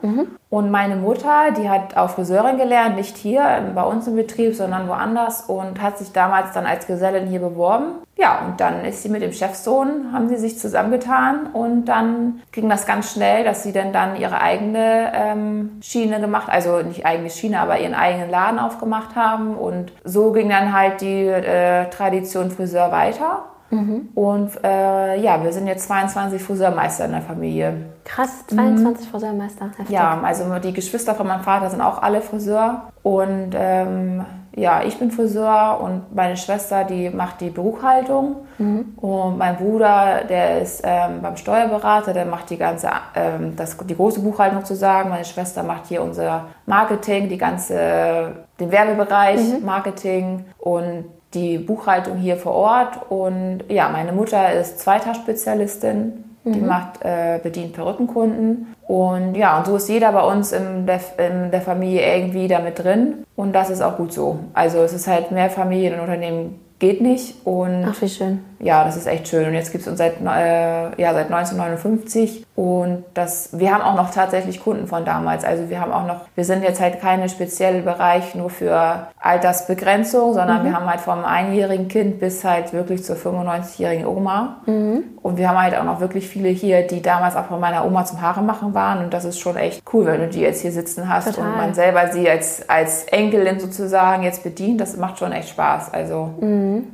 Und 0.50 0.70
meine 0.70 0.96
Mutter, 0.96 1.50
die 1.56 1.70
hat 1.70 1.96
auch 1.96 2.10
Friseurin 2.10 2.58
gelernt, 2.58 2.96
nicht 2.96 3.16
hier 3.16 3.42
bei 3.74 3.82
uns 3.82 4.06
im 4.06 4.16
Betrieb, 4.16 4.54
sondern 4.54 4.86
woanders 4.86 5.40
und 5.46 5.80
hat 5.80 5.96
sich 5.96 6.12
damals 6.12 6.52
dann 6.52 6.66
als 6.66 6.86
Gesellin 6.86 7.26
hier 7.26 7.40
beworben. 7.40 8.02
Ja, 8.18 8.44
und 8.46 8.60
dann 8.60 8.84
ist 8.84 9.02
sie 9.02 9.08
mit 9.08 9.22
dem 9.22 9.32
Chefsohn, 9.32 10.12
haben 10.12 10.28
sie 10.28 10.36
sich 10.36 10.58
zusammengetan 10.58 11.46
und 11.54 11.86
dann 11.86 12.42
ging 12.52 12.68
das 12.68 12.84
ganz 12.84 13.12
schnell, 13.12 13.42
dass 13.42 13.62
sie 13.62 13.72
dann 13.72 13.94
dann 13.94 14.16
ihre 14.16 14.42
eigene 14.42 15.12
ähm, 15.14 15.80
Schiene 15.82 16.20
gemacht, 16.20 16.48
also 16.50 16.82
nicht 16.82 17.06
eigene 17.06 17.30
Schiene, 17.30 17.58
aber 17.58 17.80
ihren 17.80 17.94
eigenen 17.94 18.30
Laden 18.30 18.58
aufgemacht 18.58 19.16
haben 19.16 19.56
und 19.56 19.92
so 20.04 20.32
ging 20.32 20.50
dann 20.50 20.74
halt 20.74 21.00
die 21.00 21.26
äh, 21.26 21.88
Tradition 21.88 22.50
Friseur 22.50 22.92
weiter. 22.92 23.44
Und 24.14 24.50
äh, 24.62 25.20
ja, 25.20 25.42
wir 25.42 25.52
sind 25.52 25.66
jetzt 25.66 25.86
22 25.86 26.42
Friseurmeister 26.42 27.06
in 27.06 27.12
der 27.12 27.22
Familie. 27.22 27.74
Krass, 28.04 28.46
22 28.48 29.08
Friseurmeister. 29.08 29.66
Heftig. 29.66 29.88
Ja, 29.88 30.20
also 30.22 30.44
die 30.58 30.72
Geschwister 30.72 31.14
von 31.14 31.26
meinem 31.26 31.42
Vater 31.42 31.70
sind 31.70 31.80
auch 31.80 32.02
alle 32.02 32.20
Friseur. 32.20 32.92
Und 33.02 33.52
ähm, 33.54 34.24
ja, 34.54 34.82
ich 34.84 34.98
bin 34.98 35.10
Friseur 35.10 35.80
und 35.82 36.14
meine 36.14 36.36
Schwester, 36.36 36.84
die 36.84 37.08
macht 37.08 37.40
die 37.40 37.48
Buchhaltung. 37.48 38.36
Und 38.96 39.38
mein 39.38 39.56
Bruder, 39.56 40.24
der 40.28 40.60
ist 40.60 40.82
ähm, 40.84 41.22
beim 41.22 41.36
Steuerberater, 41.36 42.12
der 42.12 42.26
macht 42.26 42.50
die 42.50 42.58
ganze, 42.58 42.90
ähm, 43.14 43.56
das, 43.56 43.76
die 43.78 43.96
große 43.96 44.20
Buchhaltung 44.20 44.60
sozusagen. 44.60 45.08
Meine 45.08 45.24
Schwester 45.24 45.62
macht 45.62 45.86
hier 45.86 46.02
unser 46.02 46.46
Marketing, 46.66 47.28
die 47.30 47.38
ganze, 47.38 48.44
den 48.60 48.70
Werbebereich, 48.70 49.60
Marketing 49.62 50.44
und 50.58 51.06
die 51.34 51.58
Buchhaltung 51.58 52.16
hier 52.16 52.36
vor 52.36 52.54
Ort. 52.54 53.10
Und 53.10 53.64
ja, 53.68 53.88
meine 53.88 54.12
Mutter 54.12 54.52
ist 54.52 54.78
Zweitagspezialistin. 54.80 56.24
Die 56.44 56.60
macht, 56.60 57.04
äh, 57.04 57.38
bedient 57.40 57.72
Perückenkunden. 57.72 58.74
Und 58.88 59.36
ja, 59.36 59.58
und 59.58 59.66
so 59.66 59.76
ist 59.76 59.88
jeder 59.88 60.10
bei 60.10 60.22
uns 60.22 60.50
in 60.50 60.86
der, 60.86 61.00
in 61.16 61.52
der 61.52 61.60
Familie 61.60 62.16
irgendwie 62.16 62.48
damit 62.48 62.82
drin. 62.82 63.24
Und 63.36 63.52
das 63.52 63.70
ist 63.70 63.80
auch 63.80 63.96
gut 63.96 64.12
so. 64.12 64.40
Also 64.52 64.78
es 64.78 64.92
ist 64.92 65.06
halt 65.06 65.30
mehr 65.30 65.50
Familienunternehmen 65.50 66.58
geht 66.82 67.00
nicht. 67.00 67.46
Und 67.46 67.86
Ach, 67.88 68.02
wie 68.02 68.08
schön. 68.08 68.40
Ja, 68.62 68.84
das 68.84 68.96
ist 68.96 69.06
echt 69.06 69.28
schön. 69.28 69.46
Und 69.46 69.54
jetzt 69.54 69.72
gibt 69.72 69.82
es 69.82 69.88
uns 69.88 69.98
seit, 69.98 70.20
äh, 70.20 71.00
ja, 71.00 71.12
seit 71.12 71.30
1959 71.32 72.46
und 72.54 73.04
das, 73.14 73.50
wir 73.52 73.74
haben 73.74 73.82
auch 73.82 73.96
noch 73.96 74.10
tatsächlich 74.10 74.62
Kunden 74.62 74.86
von 74.86 75.04
damals. 75.04 75.44
Also 75.44 75.68
wir 75.68 75.80
haben 75.80 75.92
auch 75.92 76.06
noch, 76.06 76.20
wir 76.36 76.44
sind 76.44 76.62
jetzt 76.62 76.80
halt 76.80 77.00
keine 77.00 77.28
spezielle 77.28 77.82
Bereich 77.82 78.34
nur 78.34 78.50
für 78.50 79.08
Altersbegrenzung, 79.20 80.34
sondern 80.34 80.64
wir 80.64 80.72
haben 80.72 80.86
halt 80.86 81.00
vom 81.00 81.24
einjährigen 81.24 81.88
Kind 81.88 82.20
bis 82.20 82.44
halt 82.44 82.72
wirklich 82.72 83.04
zur 83.04 83.16
95-jährigen 83.16 84.06
Oma. 84.06 84.58
Und 85.22 85.38
wir 85.38 85.48
haben 85.48 85.60
halt 85.60 85.76
auch 85.76 85.84
noch 85.84 86.00
wirklich 86.00 86.28
viele 86.28 86.48
hier, 86.48 86.86
die 86.86 87.02
damals 87.02 87.36
auch 87.36 87.46
von 87.46 87.58
meiner 87.58 87.84
Oma 87.84 88.04
zum 88.04 88.20
Haare 88.20 88.42
machen 88.42 88.74
waren. 88.74 89.04
Und 89.04 89.14
das 89.14 89.24
ist 89.24 89.38
schon 89.38 89.56
echt 89.56 89.82
cool, 89.92 90.06
wenn 90.06 90.20
du 90.20 90.28
die 90.28 90.40
jetzt 90.40 90.62
hier 90.62 90.72
sitzen 90.72 91.08
hast 91.08 91.26
Total. 91.34 91.48
und 91.48 91.56
man 91.56 91.74
selber 91.74 92.12
sie 92.12 92.28
als, 92.28 92.68
als 92.68 93.04
Enkelin 93.04 93.58
sozusagen 93.58 94.22
jetzt 94.22 94.44
bedient. 94.44 94.80
Das 94.80 94.96
macht 94.96 95.18
schon 95.18 95.32
echt 95.32 95.48
Spaß. 95.48 95.92
Also 95.92 96.34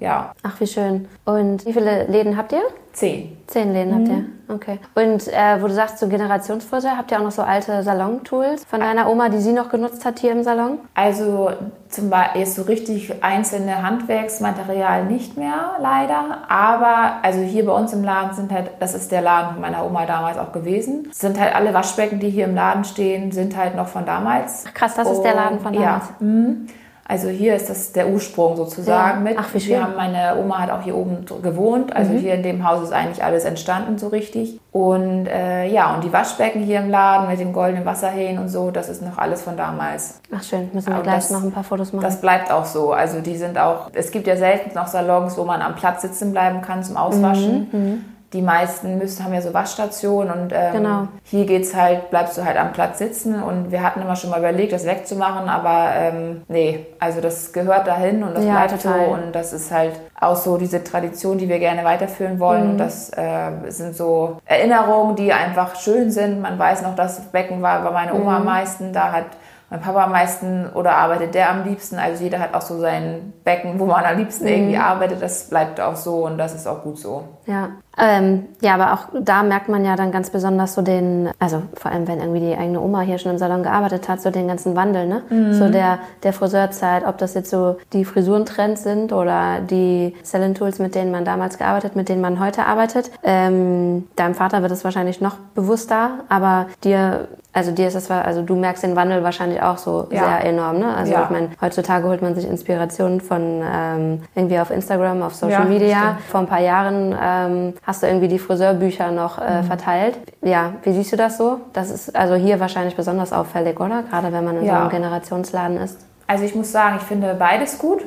ja, 0.01 0.33
Ach, 0.43 0.61
wie 0.61 0.67
schön. 0.67 1.09
Und 1.25 1.58
wie 1.67 1.73
viele 1.73 2.05
Läden 2.05 2.37
habt 2.37 2.53
ihr? 2.53 2.63
zehn. 2.99 3.37
Zehn 3.47 3.73
Läden 3.73 3.95
habt 3.95 4.09
ihr. 4.09 4.25
Okay. 4.55 4.79
Und 4.95 5.29
äh, 5.29 5.63
wo 5.63 5.69
du 5.69 5.75
sagst, 5.75 5.99
so 5.99 6.09
Generationsfriseur, 6.09 6.97
habt 6.97 7.11
ihr 7.11 7.19
auch 7.19 7.23
noch 7.23 7.31
so 7.31 7.43
alte 7.43 7.83
Salon-Tools 7.83 8.65
von 8.65 8.81
deiner 8.81 9.09
Oma, 9.09 9.29
die 9.29 9.39
sie 9.39 9.53
noch 9.53 9.71
genutzt 9.71 10.05
hat 10.05 10.19
hier 10.19 10.33
im 10.33 10.43
Salon? 10.43 10.79
Also 10.95 11.51
zum 11.89 12.11
Beispiel 12.11 12.47
so 12.47 12.63
richtig 12.63 13.23
einzelne 13.23 13.83
Handwerksmaterial 13.83 15.05
nicht 15.05 15.37
mehr, 15.37 15.77
leider. 15.81 16.39
Aber 16.49 17.19
also 17.23 17.41
hier 17.41 17.65
bei 17.65 17.73
uns 17.73 17.93
im 17.93 18.03
Laden 18.03 18.35
sind 18.35 18.53
halt, 18.53 18.71
das 18.81 18.95
ist 18.95 19.13
der 19.13 19.23
Laden 19.23 19.53
von 19.53 19.61
meiner 19.61 19.87
Oma 19.87 20.05
damals 20.05 20.37
auch 20.37 20.53
gewesen, 20.53 21.09
sind 21.13 21.39
halt 21.39 21.55
alle 21.55 21.73
Waschbecken, 21.73 22.19
die 22.19 22.31
hier 22.31 22.47
im 22.47 22.55
Laden 22.55 22.85
stehen, 22.85 23.33
sind 23.33 23.57
halt 23.57 23.77
noch 23.77 23.89
von 23.89 24.05
damals. 24.05 24.65
Ach, 24.67 24.75
krass, 24.75 24.95
das 24.97 25.11
ist 25.11 25.23
der 25.23 25.35
Laden 25.35 25.61
von 25.61 25.73
damals. 25.73 26.05
Ja. 26.21 26.27
mhm. 26.27 26.67
Also 27.11 27.29
hier 27.31 27.57
ist 27.57 27.71
das 27.71 27.93
der 27.93 28.09
Ursprung 28.11 28.55
sozusagen 28.57 29.25
Ja. 29.25 29.31
mit. 29.31 29.39
Ach, 29.41 29.49
wie 29.55 29.61
schön. 29.61 29.71
Wir 29.71 29.83
haben, 29.83 29.97
meine 29.97 30.37
Oma 30.39 30.59
hat 30.59 30.71
auch 30.71 30.83
hier 30.83 30.95
oben 30.95 31.25
gewohnt. 31.43 31.97
Also 31.97 32.13
Mhm. 32.13 32.19
hier 32.19 32.35
in 32.35 32.43
dem 32.43 32.69
Haus 32.69 32.83
ist 32.83 32.93
eigentlich 32.93 33.25
alles 33.25 33.45
entstanden 33.45 33.97
so 33.97 34.09
richtig. 34.09 34.61
Und 34.73 35.27
äh, 35.27 35.67
ja, 35.69 35.95
und 35.95 36.05
die 36.05 36.13
Waschbecken 36.13 36.61
hier 36.63 36.81
im 36.81 36.91
Laden 36.91 37.27
mit 37.29 37.41
dem 37.41 37.55
goldenen 37.55 37.87
Wasserhähnen 37.87 38.39
und 38.43 38.49
so, 38.51 38.71
das 38.71 38.91
ist 38.91 39.01
noch 39.01 39.17
alles 39.17 39.41
von 39.41 39.57
damals. 39.57 40.21
Ach, 40.37 40.43
schön. 40.43 40.69
Müssen 40.75 40.89
wir 40.89 40.95
Aber 40.97 41.03
gleich 41.03 41.15
das- 41.15 41.31
noch 41.31 41.43
ein 41.43 41.51
paar 41.51 41.65
Fotos 41.65 41.95
machen. 41.95 42.05
Das 42.05 42.21
bleibt 42.21 42.53
auch 42.53 42.67
so. 42.67 42.93
Also 42.93 43.21
die 43.21 43.37
sind 43.39 43.57
auch, 43.59 43.89
es 43.95 44.11
gibt 44.11 44.27
ja 44.27 44.37
selten 44.37 44.75
noch 44.75 44.87
Salons, 44.87 45.39
wo 45.39 45.45
man 45.45 45.63
am 45.63 45.77
Platz 45.77 46.03
sitzen 46.03 46.33
bleiben 46.33 46.61
kann 46.61 46.83
zum 46.83 46.99
Auswaschen. 46.99 48.05
Die 48.35 48.43
meisten 48.43 48.99
müssen, 48.99 49.25
haben 49.25 49.33
ja 49.33 49.41
so 49.41 49.55
Waschstationen 49.55 50.31
und 50.31 50.53
ähm, 50.53 50.73
Genau. 50.73 51.09
hier 51.25 51.47
geht's 51.47 51.75
halt, 51.75 52.11
bleibst 52.11 52.37
du 52.37 52.45
halt 52.45 52.59
am 52.59 52.73
Platz 52.73 52.99
sitzen 52.99 53.43
und 53.43 53.71
wir 53.73 53.83
hatten 53.83 54.03
immer 54.03 54.17
schon 54.17 54.29
mal 54.29 54.39
überlegt, 54.39 54.73
das 54.73 54.85
wegzumachen, 54.85 55.49
aber 55.49 55.93
ähm, 55.95 56.43
nee, 56.47 56.85
also 57.01 57.23
das 57.23 57.55
gehört 57.55 57.87
dahin 57.87 58.23
und 58.23 58.35
das 58.37 58.45
Ja, 58.45 58.53
bleibt 58.67 58.83
total. 58.83 59.07
so 59.07 59.13
und 59.15 59.33
das 59.35 59.55
ist 59.55 59.71
halt 59.73 59.99
auch 60.21 60.37
so 60.37 60.59
diese 60.59 60.85
Tradition, 60.85 61.39
die 61.39 61.49
wir 61.49 61.59
gerne 61.59 61.85
weiterführen 61.85 62.39
wollen 62.39 62.65
Mhm. 62.65 62.71
und 62.73 62.79
das 62.79 63.11
äh, 63.17 63.51
sind 63.69 63.97
so 63.97 64.37
Erinnerungen, 64.45 65.17
die 65.17 65.33
einfach 65.33 65.77
schön 65.77 66.11
sind. 66.11 66.43
Man 66.43 66.59
weiß 66.59 66.83
noch, 66.83 66.95
das 66.97 67.21
Becken 67.33 67.63
war 67.63 67.83
bei 67.83 67.91
meiner 67.91 68.13
Mhm. 68.13 68.21
Oma 68.21 68.37
am 68.37 68.45
meisten, 68.45 68.93
da 68.93 69.11
hat 69.13 69.25
mein 69.71 69.81
Papa 69.81 70.05
am 70.05 70.13
meisten 70.13 70.67
oder 70.75 70.97
arbeitet 70.97 71.35
der 71.35 71.51
am 71.51 71.65
liebsten. 71.65 71.99
Also 71.99 72.25
jeder 72.25 72.39
hat 72.41 72.55
auch 72.55 72.63
so 72.63 72.79
sein 72.79 73.35
Becken, 73.45 73.79
wo 73.79 73.85
man 73.85 74.03
am 74.05 74.17
liebsten 74.17 74.45
Mhm. 74.45 74.51
irgendwie 74.51 74.77
arbeitet. 74.79 75.21
Das 75.23 75.45
bleibt 75.51 75.79
auch 75.81 75.97
so 75.97 76.25
und 76.27 76.39
das 76.39 76.55
ist 76.55 76.67
auch 76.67 76.83
gut 76.83 76.99
so. 76.99 77.25
Ja. 77.47 77.69
Ähm, 78.01 78.47
ja, 78.61 78.75
aber 78.75 78.93
auch 78.93 79.09
da 79.21 79.43
merkt 79.43 79.69
man 79.69 79.85
ja 79.85 79.97
dann 79.97 80.13
ganz 80.13 80.31
besonders 80.31 80.75
so 80.75 80.83
den, 80.83 81.31
also 81.39 81.63
vor 81.75 81.91
allem 81.91 82.07
wenn 82.07 82.19
irgendwie 82.21 82.41
die 82.41 82.57
eigene 82.57 82.81
Oma 82.81 83.01
hier 83.01 83.19
schon 83.19 83.33
im 83.33 83.39
Salon 83.39 83.63
gearbeitet 83.63 84.09
hat, 84.09 84.21
so 84.21 84.31
den 84.31 84.47
ganzen 84.49 84.77
Wandel, 84.77 85.07
ne? 85.07 85.23
So 85.53 85.69
der, 85.69 85.99
der 86.23 86.33
Friseurzeit, 86.33 87.05
ob 87.07 87.19
das 87.19 87.35
jetzt 87.35 87.51
so 87.51 87.77
die 87.93 88.05
Frisurentrends 88.05 88.83
sind 88.83 89.13
oder 89.13 89.61
die 89.69 90.15
Selling-Tools, 90.23 90.79
mit 90.79 90.95
denen 90.95 91.11
man 91.11 91.25
damals 91.25 91.59
gearbeitet, 91.59 91.97
mit 91.97 92.09
denen 92.09 92.21
man 92.21 92.39
heute 92.41 92.65
arbeitet. 92.67 93.11
Ähm, 93.23 94.09
deinem 94.17 94.35
Vater 94.35 94.63
wird 94.63 94.73
es 94.73 94.85
wahrscheinlich 94.85 95.21
noch 95.21 95.37
bewusster, 95.55 96.11
aber 96.29 96.67
dir, 96.85 97.29
also 97.53 97.73
dir 97.73 97.89
ist 97.89 97.95
es, 97.97 98.11
also 98.11 98.43
du 98.43 98.55
merkst 98.55 98.83
den 98.85 98.95
Wandel 98.97 99.25
wahrscheinlich 99.25 99.61
auch 99.63 99.79
so 99.79 100.07
Ja. 100.11 100.25
sehr 100.41 100.45
enorm, 100.45 100.79
ne? 100.79 100.95
Also 100.97 101.13
Ja. 101.13 101.25
ich 101.25 101.31
meine, 101.31 101.49
heutzutage 101.61 102.07
holt 102.07 102.23
man 102.23 102.35
sich 102.35 102.47
Inspirationen 102.49 103.21
von 103.21 103.63
ähm, 103.65 104.23
irgendwie 104.35 104.59
auf 104.61 104.71
Instagram, 104.71 105.23
auf 105.23 105.35
Social 105.35 105.63
Ja, 105.65 105.69
Media. 105.69 105.97
stimmt. 105.99 106.21
Vor 106.29 106.41
ein 106.41 106.47
paar 106.47 106.61
Jahren 106.61 107.15
ähm, 107.21 107.75
hast 107.89 108.03
du 108.03 108.07
irgendwie 108.07 108.29
die 108.29 108.39
Friseurbücher 108.39 109.11
noch 109.11 109.39
Mhm. 109.39 109.45
äh, 109.47 109.63
verteilt. 109.63 110.19
Ja, 110.43 110.75
wie 110.83 110.93
siehst 110.93 111.11
du 111.11 111.17
das 111.17 111.39
so? 111.39 111.61
Das 111.73 111.91
ist 111.91 112.15
also 112.15 112.35
hier 112.35 112.61
wahrscheinlich 112.61 112.95
besonders 112.95 113.33
auffällig, 113.33 113.81
oder? 113.81 114.03
Gerade 114.03 114.31
wenn 114.31 114.45
man 114.45 114.57
in 114.57 114.61
so 114.61 114.67
Ja. 114.69 114.81
einem 114.83 114.91
Generationsladen 114.91 115.79
ist. 115.79 115.99
Also 116.29 116.45
ich 116.45 116.55
muss 116.55 116.71
sagen, 116.71 116.99
ich 117.01 117.05
finde 117.05 117.35
beides 117.37 117.79
gut. 117.79 118.05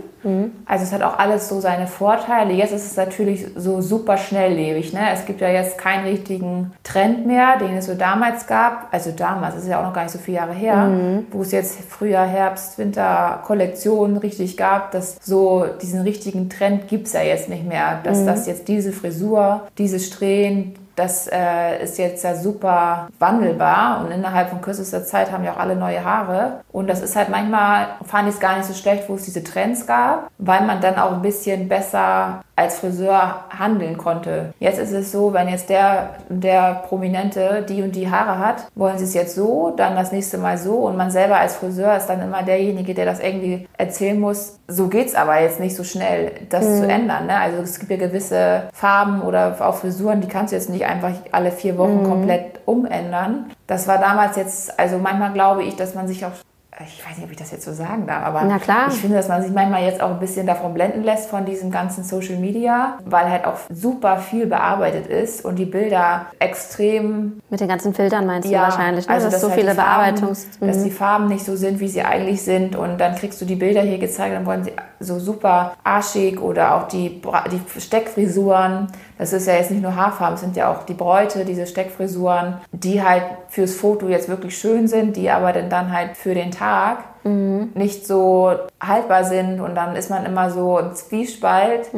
Also 0.68 0.84
es 0.84 0.94
hat 0.94 1.02
auch 1.02 1.18
alles 1.18 1.50
so 1.50 1.60
seine 1.60 1.88
Vorteile. 1.88 2.54
Jetzt 2.54 2.72
ist 2.72 2.86
es 2.86 2.96
natürlich 2.96 3.48
so 3.56 3.82
super 3.82 4.18
schnelllebig. 4.18 4.94
Ne? 4.94 5.00
Es 5.12 5.26
gibt 5.26 5.42
ja 5.42 5.50
jetzt 5.50 5.80
keinen 5.80 6.06
richtigen 6.06 6.72
Trend 6.84 7.26
mehr, 7.26 7.58
den 7.58 7.76
es 7.78 7.88
so 7.88 7.96
damals 7.96 8.46
gab. 8.46 8.90
Also 8.92 9.12
damals, 9.12 9.56
das 9.56 9.64
ist 9.64 9.70
ja 9.70 9.80
auch 9.80 9.86
noch 9.86 9.94
gar 9.94 10.04
nicht 10.04 10.12
so 10.12 10.20
viele 10.20 10.38
Jahre 10.38 10.54
her, 10.54 10.92
wo 11.32 11.42
es 11.42 11.52
jetzt 11.52 11.80
Frühjahr, 11.90 12.28
Herbst, 12.28 12.78
Winter 12.78 13.42
Kollektionen 13.44 14.18
richtig 14.18 14.58
gab. 14.58 14.92
Dass 14.92 15.18
so 15.24 15.66
diesen 15.82 16.02
richtigen 16.02 16.52
Trend 16.52 16.88
gibt 16.88 17.08
es 17.08 17.14
ja 17.14 17.24
jetzt 17.24 17.50
nicht 17.50 17.68
mehr. 17.68 18.00
Dass 18.04 18.24
das 18.24 18.46
jetzt 18.46 18.68
diese 18.68 18.92
Frisur, 18.92 19.62
diese 19.80 20.00
Strähnen, 20.00 20.76
das 21.02 21.28
äh, 21.28 21.84
ist 21.84 21.98
jetzt 21.98 22.24
ja 22.24 22.36
super 22.36 23.10
wandelbar 23.18 24.02
und 24.02 24.12
innerhalb 24.12 24.50
von 24.50 24.62
kürzester 24.62 25.04
Zeit 25.04 25.32
haben 25.32 25.44
ja 25.44 25.54
auch 25.54 25.58
alle 25.58 25.76
neue 25.76 26.04
Haare. 26.04 26.62
Und 26.72 26.88
das 26.88 27.02
ist 27.02 27.16
halt 27.16 27.30
manchmal, 27.30 27.88
fand 28.06 28.28
ich 28.30 28.36
es 28.36 28.40
gar 28.40 28.58
nicht 28.58 28.66
so 28.68 28.74
schlecht, 28.74 29.10
wo 29.10 29.16
es 29.16 29.24
diese 29.24 29.44
Trends 29.44 29.88
gab, 29.88 30.30
weil 30.38 30.66
man 30.66 30.80
dann 30.80 31.00
auch 31.00 31.14
ein 31.14 31.22
bisschen 31.22 31.68
besser 31.68 32.44
als 32.56 32.80
Friseur 32.80 33.46
handeln 33.58 33.98
konnte. 33.98 34.54
Jetzt 34.60 34.78
ist 34.80 34.92
es 34.92 35.12
so, 35.12 35.34
wenn 35.34 35.48
jetzt 35.48 35.70
der, 35.70 36.12
der 36.30 36.84
Prominente 36.88 37.66
die 37.68 37.82
und 37.82 37.96
die 37.96 38.12
Haare 38.12 38.38
hat, 38.40 38.68
wollen 38.76 38.98
sie 38.98 39.06
es 39.06 39.14
jetzt 39.14 39.36
so, 39.36 39.74
dann 39.76 39.96
das 39.96 40.12
nächste 40.12 40.38
Mal 40.38 40.58
so 40.58 40.74
und 40.80 40.98
man 40.98 41.10
selber 41.12 41.38
als 41.38 41.56
Friseur 41.56 41.96
ist 41.98 42.08
dann 42.08 42.22
immer 42.22 42.44
derjenige, 42.44 42.94
der 42.94 43.06
das 43.06 43.20
irgendwie 43.20 43.68
erzählen 43.78 44.20
muss. 44.20 44.60
So 44.68 44.88
geht's 44.88 45.16
aber 45.16 45.42
jetzt 45.42 45.60
nicht 45.60 45.76
so 45.76 45.84
schnell, 45.84 46.32
das 46.50 46.66
zu 46.80 46.88
ändern. 46.88 47.26
Ne? 47.28 47.38
Also 47.38 47.58
es 47.64 47.80
gibt 47.80 47.92
ja 47.92 47.98
gewisse 47.98 48.64
Farben 48.74 49.22
oder 49.22 49.56
auch 49.60 49.76
Frisuren, 49.76 50.22
die 50.22 50.28
kannst 50.28 50.52
du 50.52 50.56
jetzt 50.58 50.70
nicht 50.70 50.86
einfach 50.86 51.12
alle 51.32 51.52
vier 51.52 51.78
Wochen 51.78 52.04
Mhm. 52.04 52.10
komplett 52.10 52.60
umändern. 52.66 53.52
Das 53.68 53.88
war 53.88 53.98
damals 53.98 54.36
jetzt, 54.36 54.78
also 54.80 54.98
manchmal 54.98 55.34
glaube 55.34 55.64
ich, 55.64 55.76
dass 55.76 55.96
man 55.96 56.08
sich 56.08 56.26
auch 56.26 56.32
ich 56.80 57.06
weiß 57.06 57.18
nicht, 57.18 57.26
ob 57.26 57.32
ich 57.32 57.38
das 57.38 57.52
jetzt 57.52 57.66
so 57.66 57.74
sagen 57.74 58.08
darf, 58.08 58.24
aber 58.26 58.44
ich 58.88 59.02
finde, 59.02 59.18
dass 59.18 59.28
man 59.28 59.42
sich 59.44 59.52
manchmal 59.52 59.84
jetzt 59.84 60.02
auch 60.02 60.10
ein 60.10 60.20
bisschen 60.20 60.48
davon 60.48 60.74
blenden 60.74 61.04
lässt 61.04 61.30
von 61.30 61.44
diesem 61.46 61.70
ganzen 61.70 62.04
Social 62.06 62.38
Media, 62.38 62.98
weil 63.06 63.30
halt 63.30 63.46
auch 63.46 63.58
super 63.70 64.18
viel 64.18 64.46
bearbeitet 64.46 65.08
ist 65.08 65.44
und 65.44 65.58
die 65.58 65.66
Bilder 65.66 66.28
extrem 66.40 67.42
Mit 67.50 67.60
den 67.60 67.68
ganzen 67.68 67.94
Filtern 67.94 68.26
meinst 68.26 68.50
du 68.50 68.54
wahrscheinlich, 68.54 69.06
ne? 69.08 69.14
also 69.14 69.26
dass 69.26 69.34
dass 69.34 69.42
so 69.42 69.50
halt 69.50 69.60
viele 69.60 69.76
Farben, 69.76 70.16
Bearbeitungs... 70.16 70.48
dass 70.62 70.78
Mhm. 70.78 70.84
die 70.86 70.92
Farben 70.92 71.28
nicht 71.28 71.44
so 71.44 71.56
sind, 71.58 71.80
wie 71.82 71.88
sie 71.90 72.04
eigentlich 72.04 72.42
sind 72.42 72.76
und 72.76 73.00
dann 73.00 73.16
kriegst 73.16 73.42
du 73.42 73.46
die 73.46 73.56
Bilder 73.56 73.82
hier 73.82 73.98
gezeigt, 73.98 74.34
dann 74.34 74.46
wollen 74.46 74.64
sie 74.64 74.72
so 75.00 75.20
super 75.20 75.74
arschig 75.84 76.40
oder 76.40 76.76
auch 76.76 76.88
die, 76.88 77.22
die 77.52 77.80
Steckfrisuren, 77.82 78.88
das 79.22 79.34
ist 79.34 79.46
ja 79.46 79.54
jetzt 79.54 79.70
nicht 79.70 79.84
nur 79.84 79.96
Haarfarben, 79.96 80.34
es 80.34 80.42
sind 80.42 80.56
ja 80.56 80.72
auch 80.72 80.82
die 80.82 80.96
Bräute, 80.96 81.46
diese 81.46 81.68
Steckfrisuren, 81.68 82.56
die 82.72 83.04
halt 83.04 83.22
fürs 83.50 83.76
Foto 83.76 84.08
jetzt 84.08 84.28
wirklich 84.30 84.58
schön 84.58 84.88
sind, 84.88 85.16
die 85.16 85.30
aber 85.30 85.54
dann 85.54 85.94
halt 85.94 86.18
für 86.18 86.34
den 86.34 86.50
Tag 86.50 87.04
nicht 87.24 88.08
so 88.08 88.52
haltbar 88.82 89.24
sind 89.24 89.60
und 89.62 89.76
dann 89.76 89.96
ist 89.96 90.10
man 90.10 90.26
immer 90.26 90.50
so 90.50 90.80
im 90.80 90.94
Zwiespalt, 90.94 91.90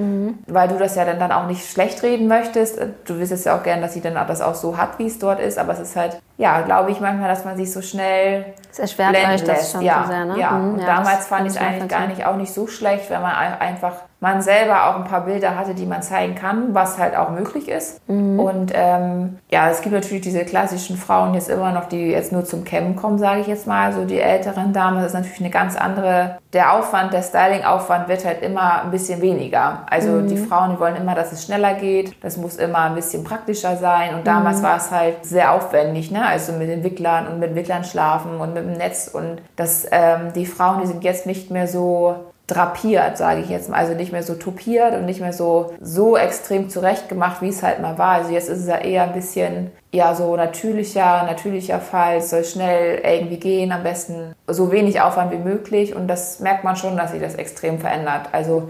weil 0.48 0.68
du 0.68 0.76
das 0.78 0.96
ja 0.96 1.06
dann, 1.06 1.20
dann 1.20 1.32
auch 1.32 1.48
nicht 1.48 1.70
schlecht 1.70 2.04
reden 2.04 2.28
möchtest. 2.28 2.80
Du 3.06 3.18
willst 3.18 3.32
es 3.32 3.46
ja 3.46 3.58
auch 3.58 3.64
gerne, 3.64 3.82
dass 3.84 3.94
sie 3.94 4.02
dann 4.02 4.16
das 4.28 4.42
auch 4.42 4.56
so 4.56 4.78
hat, 4.78 5.00
wie 5.00 5.08
es 5.08 5.20
dort 5.20 5.40
ist, 5.40 5.58
aber 5.58 5.74
es 5.74 5.80
ist 5.80 5.96
halt, 5.96 6.20
ja, 6.38 6.62
glaube 6.62 6.92
ich 6.92 7.00
manchmal, 7.00 7.30
dass 7.30 7.46
man 7.46 7.56
sich 7.56 7.72
so 7.72 7.82
schnell 7.82 8.46
Es 8.72 8.80
erschwert 8.80 9.16
euch 9.16 9.44
das 9.44 9.72
schon 9.72 9.82
ja, 9.82 10.04
so 10.04 10.12
sehr, 10.12 10.26
ne? 10.26 10.40
ja. 10.40 10.52
Mhm, 10.52 10.74
und 10.74 10.80
ja, 10.80 10.86
damals 10.88 11.28
fand 11.28 11.42
ich 11.48 11.54
es 11.54 11.56
ich 11.56 11.62
eigentlich 11.62 11.90
gar 11.90 12.08
nicht 12.08 12.26
auch 12.26 12.36
nicht 12.36 12.54
so 12.54 12.68
schlecht, 12.68 13.10
wenn 13.10 13.22
man 13.22 13.36
ein- 13.36 13.60
einfach 13.62 13.94
man 14.20 14.42
selber 14.42 14.88
auch 14.88 14.96
ein 14.96 15.04
paar 15.04 15.26
Bilder 15.26 15.58
hatte, 15.58 15.74
die 15.76 15.86
man 15.86 16.02
zeigen 16.02 16.34
kann, 16.34 16.74
was 16.74 16.98
halt 16.98 17.14
auch 17.14 17.30
möglich 17.32 17.68
ist. 17.68 18.00
Mhm. 18.08 18.40
Und 18.40 18.72
ähm, 18.74 19.38
ja, 19.52 19.70
es 19.70 19.82
gibt 19.82 19.94
natürlich 19.94 20.24
diese 20.24 20.46
klassischen 20.46 20.96
Frauen 20.96 21.34
jetzt 21.34 21.50
immer 21.50 21.74
noch, 21.74 21.90
die 21.90 22.10
jetzt 22.12 22.32
nur 22.32 22.46
zum 22.46 22.64
Cammen 22.64 22.96
kommen, 22.96 23.20
sage 23.20 23.42
ich 23.42 23.48
jetzt 23.48 23.68
mal, 23.68 23.92
so 23.92 24.06
die 24.06 24.22
älteren 24.22 24.72
Damen. 24.72 25.04
Ist 25.14 25.20
natürlich 25.20 25.40
eine 25.42 25.50
ganz 25.52 25.76
andere. 25.76 26.38
Der 26.54 26.74
Aufwand, 26.74 27.14
der 27.14 27.22
Styling-Aufwand 27.22 28.08
wird 28.08 28.26
halt 28.26 28.42
immer 28.42 28.82
ein 28.84 28.92
bisschen 28.92 29.22
weniger. 29.22 29.84
Also 29.90 30.10
Mhm. 30.10 30.28
die 30.28 30.38
Frauen, 30.38 30.72
die 30.72 30.80
wollen 30.80 30.96
immer, 30.96 31.14
dass 31.14 31.32
es 31.32 31.44
schneller 31.46 31.76
geht. 31.76 32.16
Das 32.24 32.38
muss 32.38 32.56
immer 32.56 32.80
ein 32.80 32.96
bisschen 32.96 33.24
praktischer 33.24 33.78
sein. 33.78 34.16
Und 34.16 34.26
damals 34.26 34.60
Mhm. 34.60 34.64
war 34.64 34.78
es 34.78 34.90
halt 34.92 35.24
sehr 35.26 35.52
aufwendig, 35.52 36.10
ne? 36.12 36.26
Also 36.26 36.54
mit 36.54 36.68
den 36.70 36.84
Wicklern 36.84 37.28
und 37.28 37.40
mit 37.40 37.54
Wicklern 37.56 37.84
schlafen 37.84 38.38
und 38.40 38.54
mit 38.54 38.64
dem 38.66 38.74
Netz. 38.74 39.08
Und 39.08 39.42
das, 39.56 39.86
ähm, 39.92 40.34
die 40.34 40.46
Frauen, 40.48 40.82
die 40.82 40.88
sind 40.88 41.04
jetzt 41.04 41.26
nicht 41.28 41.52
mehr 41.52 41.68
so 41.68 42.16
drapiert, 42.48 43.18
sage 43.18 43.42
ich 43.42 43.50
jetzt 43.50 43.70
mal. 43.70 43.78
Also 43.78 43.94
nicht 43.94 44.12
mehr 44.12 44.24
so 44.24 44.36
topiert 44.36 44.94
und 44.94 45.06
nicht 45.06 45.22
mehr 45.22 45.34
so, 45.34 45.74
so 45.80 46.18
extrem 46.18 46.70
zurechtgemacht, 46.70 47.42
wie 47.42 47.50
es 47.50 47.64
halt 47.64 47.82
mal 47.82 47.98
war. 47.98 48.16
Also 48.16 48.32
jetzt 48.32 48.50
ist 48.50 48.60
es 48.60 48.68
ja 48.68 48.78
eher 48.78 49.04
ein 49.04 49.14
bisschen, 49.14 49.72
ja, 49.94 50.14
so 50.14 50.36
natürlicher, 50.36 51.24
natürlicher 51.24 51.80
Fall. 51.80 52.18
Es 52.18 52.32
soll 52.32 52.44
schnell 52.44 53.02
irgendwie 53.04 53.38
gehen, 53.38 53.72
am 53.72 53.84
besten 53.84 54.36
so 54.48 54.72
wenig 54.72 55.00
Aufwand 55.00 55.32
wie 55.32 55.38
möglich. 55.38 55.96
Und 55.96 56.08
das 56.08 56.42
merkt 56.42 56.66
man 56.66 56.76
schon, 56.76 56.98
dass 56.98 57.12
sich 57.12 57.22
das 57.22 57.36
extrem 57.36 57.80
verändert. 57.80 58.28
Also 58.34 58.68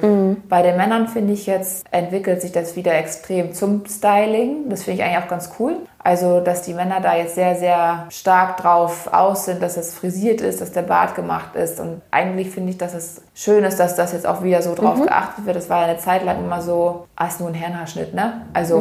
bei 0.47 0.62
den 0.62 0.77
Männern 0.77 1.07
finde 1.07 1.33
ich 1.33 1.47
jetzt, 1.47 1.86
entwickelt 1.89 2.41
sich 2.41 2.51
das 2.51 2.75
wieder 2.75 2.93
extrem 2.93 3.53
zum 3.53 3.83
Styling. 3.88 4.69
Das 4.69 4.83
finde 4.83 5.01
ich 5.01 5.05
eigentlich 5.05 5.23
auch 5.23 5.29
ganz 5.29 5.49
cool. 5.59 5.77
Also, 6.04 6.42
dass 6.42 6.63
die 6.63 6.74
Männer 6.74 7.00
da 7.02 7.16
jetzt 7.16 7.36
sehr, 7.36 7.56
sehr 7.56 8.06
stark 8.10 8.58
drauf 8.58 9.10
aus 9.13 9.46
sind, 9.46 9.63
dass 9.63 9.78
es 9.78 9.94
frisiert 9.94 10.42
ist, 10.42 10.60
dass 10.60 10.72
der 10.74 10.82
Bart 10.82 11.16
gemacht 11.16 11.56
ist. 11.56 11.80
Und 11.80 12.02
eigentlich 12.12 12.50
finde 12.50 12.72
ich, 12.72 12.78
dass 12.78 12.94
es 12.94 13.22
schön 13.34 13.63
ist, 13.63 13.80
dass 13.80 13.96
das 13.96 14.12
jetzt 14.12 14.28
auch 14.28 14.44
wieder 14.44 14.62
so 14.62 14.76
drauf 14.76 15.02
geachtet 15.02 15.46
wird. 15.46 15.56
Das 15.56 15.70
war 15.70 15.82
ja 15.82 15.88
eine 15.88 15.98
Zeit 15.98 16.26
lang 16.26 16.39
immer 16.39 16.62
so, 16.62 17.08
ah, 17.16 17.28
ist 17.28 17.39
nur 17.39 17.50
ein 17.50 17.56
Herrenhaarschnitt, 17.56 18.13
ne? 18.13 18.42
Also, 18.54 18.76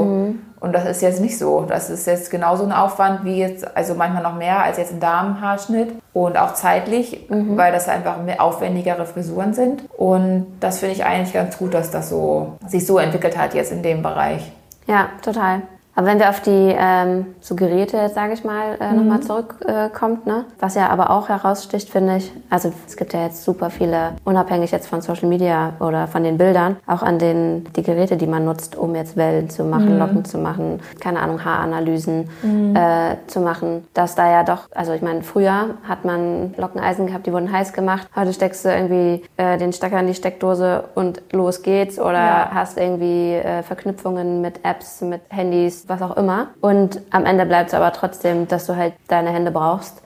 und 0.60 0.72
das 0.72 0.84
ist 0.84 1.00
jetzt 1.02 1.20
nicht 1.20 1.38
so. 1.38 1.62
Das 1.62 1.90
ist 1.90 2.06
jetzt 2.06 2.30
genauso 2.30 2.64
ein 2.64 2.72
Aufwand 2.72 3.24
wie 3.24 3.38
jetzt, 3.38 3.76
also 3.76 3.94
manchmal 3.94 4.22
noch 4.22 4.34
mehr 4.34 4.62
als 4.62 4.78
jetzt 4.78 4.92
ein 4.92 5.00
Damenhaarschnitt. 5.00 5.94
Und 6.12 6.36
auch 6.36 6.54
zeitlich, 6.54 7.26
weil 7.28 7.72
das 7.72 7.88
einfach 7.88 8.18
mehr 8.18 8.42
aufwendigere 8.42 9.06
Frisuren 9.06 9.54
sind. 9.54 9.84
Und 9.96 10.46
das 10.60 10.80
finde 10.80 10.96
ich 10.96 11.04
eigentlich 11.04 11.32
ganz 11.32 11.56
gut, 11.56 11.72
dass 11.72 11.90
das 11.90 12.08
so 12.08 12.58
sich 12.66 12.84
so 12.86 12.98
entwickelt 12.98 13.38
hat 13.38 13.54
jetzt 13.54 13.72
in 13.72 13.82
dem 13.82 14.02
Bereich. 14.02 14.52
Ja, 14.86 15.06
total. 15.22 15.62
Aber 15.94 16.06
wenn 16.06 16.18
wir 16.18 16.30
auf 16.30 16.40
die 16.40 16.74
ähm, 16.76 17.26
so 17.40 17.54
Geräte, 17.54 18.08
sage 18.08 18.32
ich 18.32 18.44
mal, 18.44 18.76
äh, 18.80 18.92
nochmal 18.94 19.20
zurückkommt, 19.20 20.26
äh, 20.26 20.30
ne? 20.30 20.44
was 20.58 20.74
ja 20.74 20.88
aber 20.88 21.10
auch 21.10 21.28
heraussticht, 21.28 21.90
finde 21.90 22.16
ich, 22.16 22.32
also 22.48 22.72
es 22.86 22.96
gibt 22.96 23.12
ja 23.12 23.24
jetzt 23.24 23.44
super 23.44 23.68
viele, 23.70 24.12
unabhängig 24.24 24.70
jetzt 24.70 24.86
von 24.88 25.02
Social 25.02 25.28
Media 25.28 25.74
oder 25.80 26.06
von 26.06 26.24
den 26.24 26.38
Bildern, 26.38 26.76
auch 26.86 27.02
an 27.02 27.18
den 27.18 27.64
die 27.76 27.82
Geräte, 27.82 28.16
die 28.16 28.26
man 28.26 28.44
nutzt, 28.44 28.76
um 28.76 28.94
jetzt 28.94 29.16
Wellen 29.16 29.50
zu 29.50 29.64
machen, 29.64 29.98
Locken 29.98 30.24
zu 30.24 30.38
machen, 30.38 30.80
keine 31.00 31.20
Ahnung, 31.20 31.44
Haaranalysen 31.44 32.28
äh, 32.74 33.16
zu 33.26 33.40
machen, 33.40 33.86
dass 33.92 34.14
da 34.14 34.30
ja 34.30 34.44
doch, 34.44 34.68
also 34.74 34.92
ich 34.92 35.02
meine, 35.02 35.22
früher 35.22 35.74
hat 35.86 36.04
man 36.04 36.54
Lockeneisen 36.56 37.06
gehabt, 37.06 37.26
die 37.26 37.32
wurden 37.32 37.52
heiß 37.52 37.72
gemacht, 37.74 38.08
heute 38.16 38.32
steckst 38.32 38.64
du 38.64 38.70
irgendwie 38.70 39.24
äh, 39.36 39.58
den 39.58 39.72
Stecker 39.72 40.00
in 40.00 40.06
die 40.06 40.14
Steckdose 40.14 40.84
und 40.94 41.20
los 41.32 41.62
geht's 41.62 41.98
oder 41.98 42.12
Ja. 42.12 42.50
hast 42.54 42.78
irgendwie 42.78 43.34
äh, 43.34 43.62
Verknüpfungen 43.62 44.40
mit 44.40 44.64
Apps, 44.64 45.00
mit 45.02 45.20
Handys, 45.28 45.81
was 45.88 46.02
auch 46.02 46.16
immer. 46.16 46.48
Und 46.60 47.00
am 47.10 47.24
Ende 47.24 47.46
bleibt 47.46 47.68
es 47.68 47.74
aber 47.74 47.92
trotzdem, 47.92 48.48
dass 48.48 48.66
du 48.66 48.76
halt 48.76 48.94
deine 49.08 49.30
Hände 49.30 49.50
brauchst. 49.50 50.02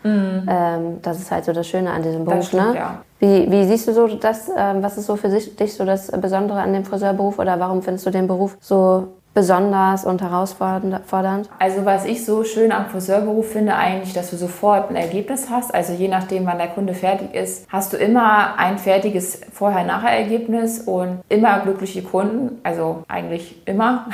Ähm, 0.48 0.98
das 1.02 1.18
ist 1.18 1.30
halt 1.30 1.44
so 1.44 1.52
das 1.52 1.66
Schöne 1.66 1.90
an 1.90 2.02
diesem 2.02 2.24
Beruf. 2.24 2.38
Mhm. 2.38 2.46
stimmt, 2.46 2.74
ne? 2.74 2.76
ja. 2.76 3.02
Wie, 3.18 3.50
wie 3.50 3.64
siehst 3.64 3.88
du 3.88 3.94
so 3.94 4.08
das? 4.08 4.50
Ähm, 4.54 4.82
was 4.82 4.98
ist 4.98 5.06
so 5.06 5.16
für 5.16 5.28
dich 5.28 5.74
so 5.74 5.84
das 5.84 6.10
Besondere 6.10 6.60
an 6.60 6.72
dem 6.72 6.84
Friseurberuf 6.84 7.38
oder 7.38 7.58
warum 7.58 7.82
findest 7.82 8.06
du 8.06 8.10
den 8.10 8.26
Beruf 8.26 8.58
so 8.60 9.08
besonders 9.36 10.06
und 10.06 10.22
herausfordernd? 10.22 11.50
Also 11.58 11.84
was 11.84 12.06
ich 12.06 12.24
so 12.24 12.42
schön 12.42 12.72
am 12.72 12.86
Friseurberuf 12.86 13.52
finde 13.52 13.76
eigentlich, 13.76 14.14
dass 14.14 14.30
du 14.30 14.36
sofort 14.36 14.88
ein 14.88 14.96
Ergebnis 14.96 15.48
hast. 15.50 15.74
Also 15.74 15.92
je 15.92 16.08
nachdem, 16.08 16.46
wann 16.46 16.56
der 16.56 16.68
Kunde 16.68 16.94
fertig 16.94 17.34
ist, 17.34 17.66
hast 17.70 17.92
du 17.92 17.98
immer 17.98 18.58
ein 18.58 18.78
fertiges 18.78 19.42
Vorher-Nachher-Ergebnis 19.52 20.80
und 20.80 21.20
immer 21.28 21.60
glückliche 21.60 22.02
Kunden. 22.02 22.60
Also 22.62 23.04
eigentlich 23.08 23.60
immer. 23.66 24.06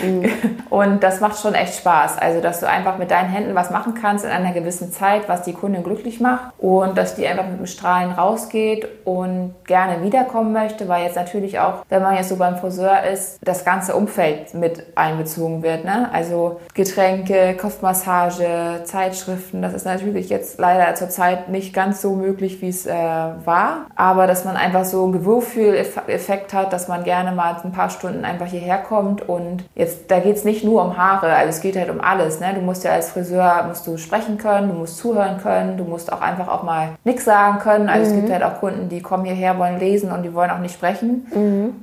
Und 0.70 1.02
das 1.02 1.20
macht 1.20 1.40
schon 1.40 1.54
echt 1.54 1.74
Spaß. 1.74 2.16
Also 2.16 2.40
dass 2.40 2.60
du 2.60 2.68
einfach 2.68 2.96
mit 2.96 3.10
deinen 3.10 3.28
Händen 3.28 3.56
was 3.56 3.70
machen 3.70 3.94
kannst 4.00 4.24
in 4.24 4.30
einer 4.30 4.52
gewissen 4.52 4.92
Zeit, 4.92 5.28
was 5.28 5.42
die 5.42 5.52
Kundin 5.52 5.82
glücklich 5.82 6.20
macht 6.20 6.52
und 6.58 6.96
dass 6.96 7.16
die 7.16 7.26
einfach 7.26 7.46
mit 7.48 7.58
dem 7.58 7.66
Strahlen 7.66 8.12
rausgeht 8.12 8.86
und 9.04 9.54
gerne 9.66 10.02
wiederkommen 10.04 10.52
möchte, 10.52 10.88
weil 10.88 11.04
jetzt 11.04 11.16
natürlich 11.16 11.58
auch, 11.58 11.84
wenn 11.88 12.02
man 12.02 12.14
jetzt 12.14 12.28
so 12.28 12.36
beim 12.36 12.56
Friseur 12.56 13.02
ist, 13.02 13.38
das 13.42 13.64
ganze 13.64 13.96
Umfeld 13.96 14.54
mit 14.54 14.69
einbezogen 14.94 15.62
wird. 15.62 15.84
Ne? 15.84 16.08
Also 16.12 16.60
Getränke, 16.74 17.56
Kopfmassage, 17.60 18.82
Zeitschriften, 18.84 19.62
das 19.62 19.74
ist 19.74 19.86
natürlich 19.86 20.28
jetzt 20.28 20.58
leider 20.58 20.94
zurzeit 20.94 21.48
nicht 21.48 21.74
ganz 21.74 22.00
so 22.00 22.14
möglich, 22.14 22.60
wie 22.62 22.68
es 22.68 22.86
äh, 22.86 22.92
war. 22.92 23.86
Aber 23.96 24.26
dass 24.26 24.44
man 24.44 24.56
einfach 24.56 24.84
so 24.84 25.04
einen 25.04 25.12
Gewürfühleffekt 25.12 26.54
hat, 26.54 26.72
dass 26.72 26.88
man 26.88 27.04
gerne 27.04 27.32
mal 27.32 27.56
ein 27.62 27.72
paar 27.72 27.90
Stunden 27.90 28.24
einfach 28.24 28.46
hierher 28.46 28.78
kommt 28.78 29.28
und 29.28 29.64
jetzt, 29.74 30.10
da 30.10 30.20
geht 30.20 30.36
es 30.36 30.44
nicht 30.44 30.64
nur 30.64 30.82
um 30.82 30.96
Haare, 30.96 31.34
also 31.34 31.50
es 31.50 31.60
geht 31.60 31.76
halt 31.76 31.90
um 31.90 32.00
alles. 32.00 32.40
Ne? 32.40 32.52
Du 32.54 32.60
musst 32.60 32.84
ja 32.84 32.92
als 32.92 33.10
Friseur, 33.10 33.64
musst 33.68 33.86
du 33.86 33.96
sprechen 33.96 34.38
können, 34.38 34.68
du 34.68 34.74
musst 34.74 34.98
zuhören 34.98 35.38
können, 35.42 35.76
du 35.76 35.84
musst 35.84 36.12
auch 36.12 36.20
einfach 36.20 36.48
auch 36.48 36.62
mal 36.62 36.90
nichts 37.04 37.24
sagen 37.24 37.58
können. 37.58 37.88
Also 37.88 38.10
es 38.10 38.16
gibt 38.16 38.30
halt 38.30 38.42
auch 38.42 38.60
Kunden, 38.60 38.88
die 38.88 39.02
kommen 39.02 39.24
hierher, 39.24 39.58
wollen 39.58 39.78
lesen 39.78 40.12
und 40.12 40.22
die 40.22 40.34
wollen 40.34 40.50
auch 40.50 40.58
nicht 40.58 40.74
sprechen. 40.74 41.26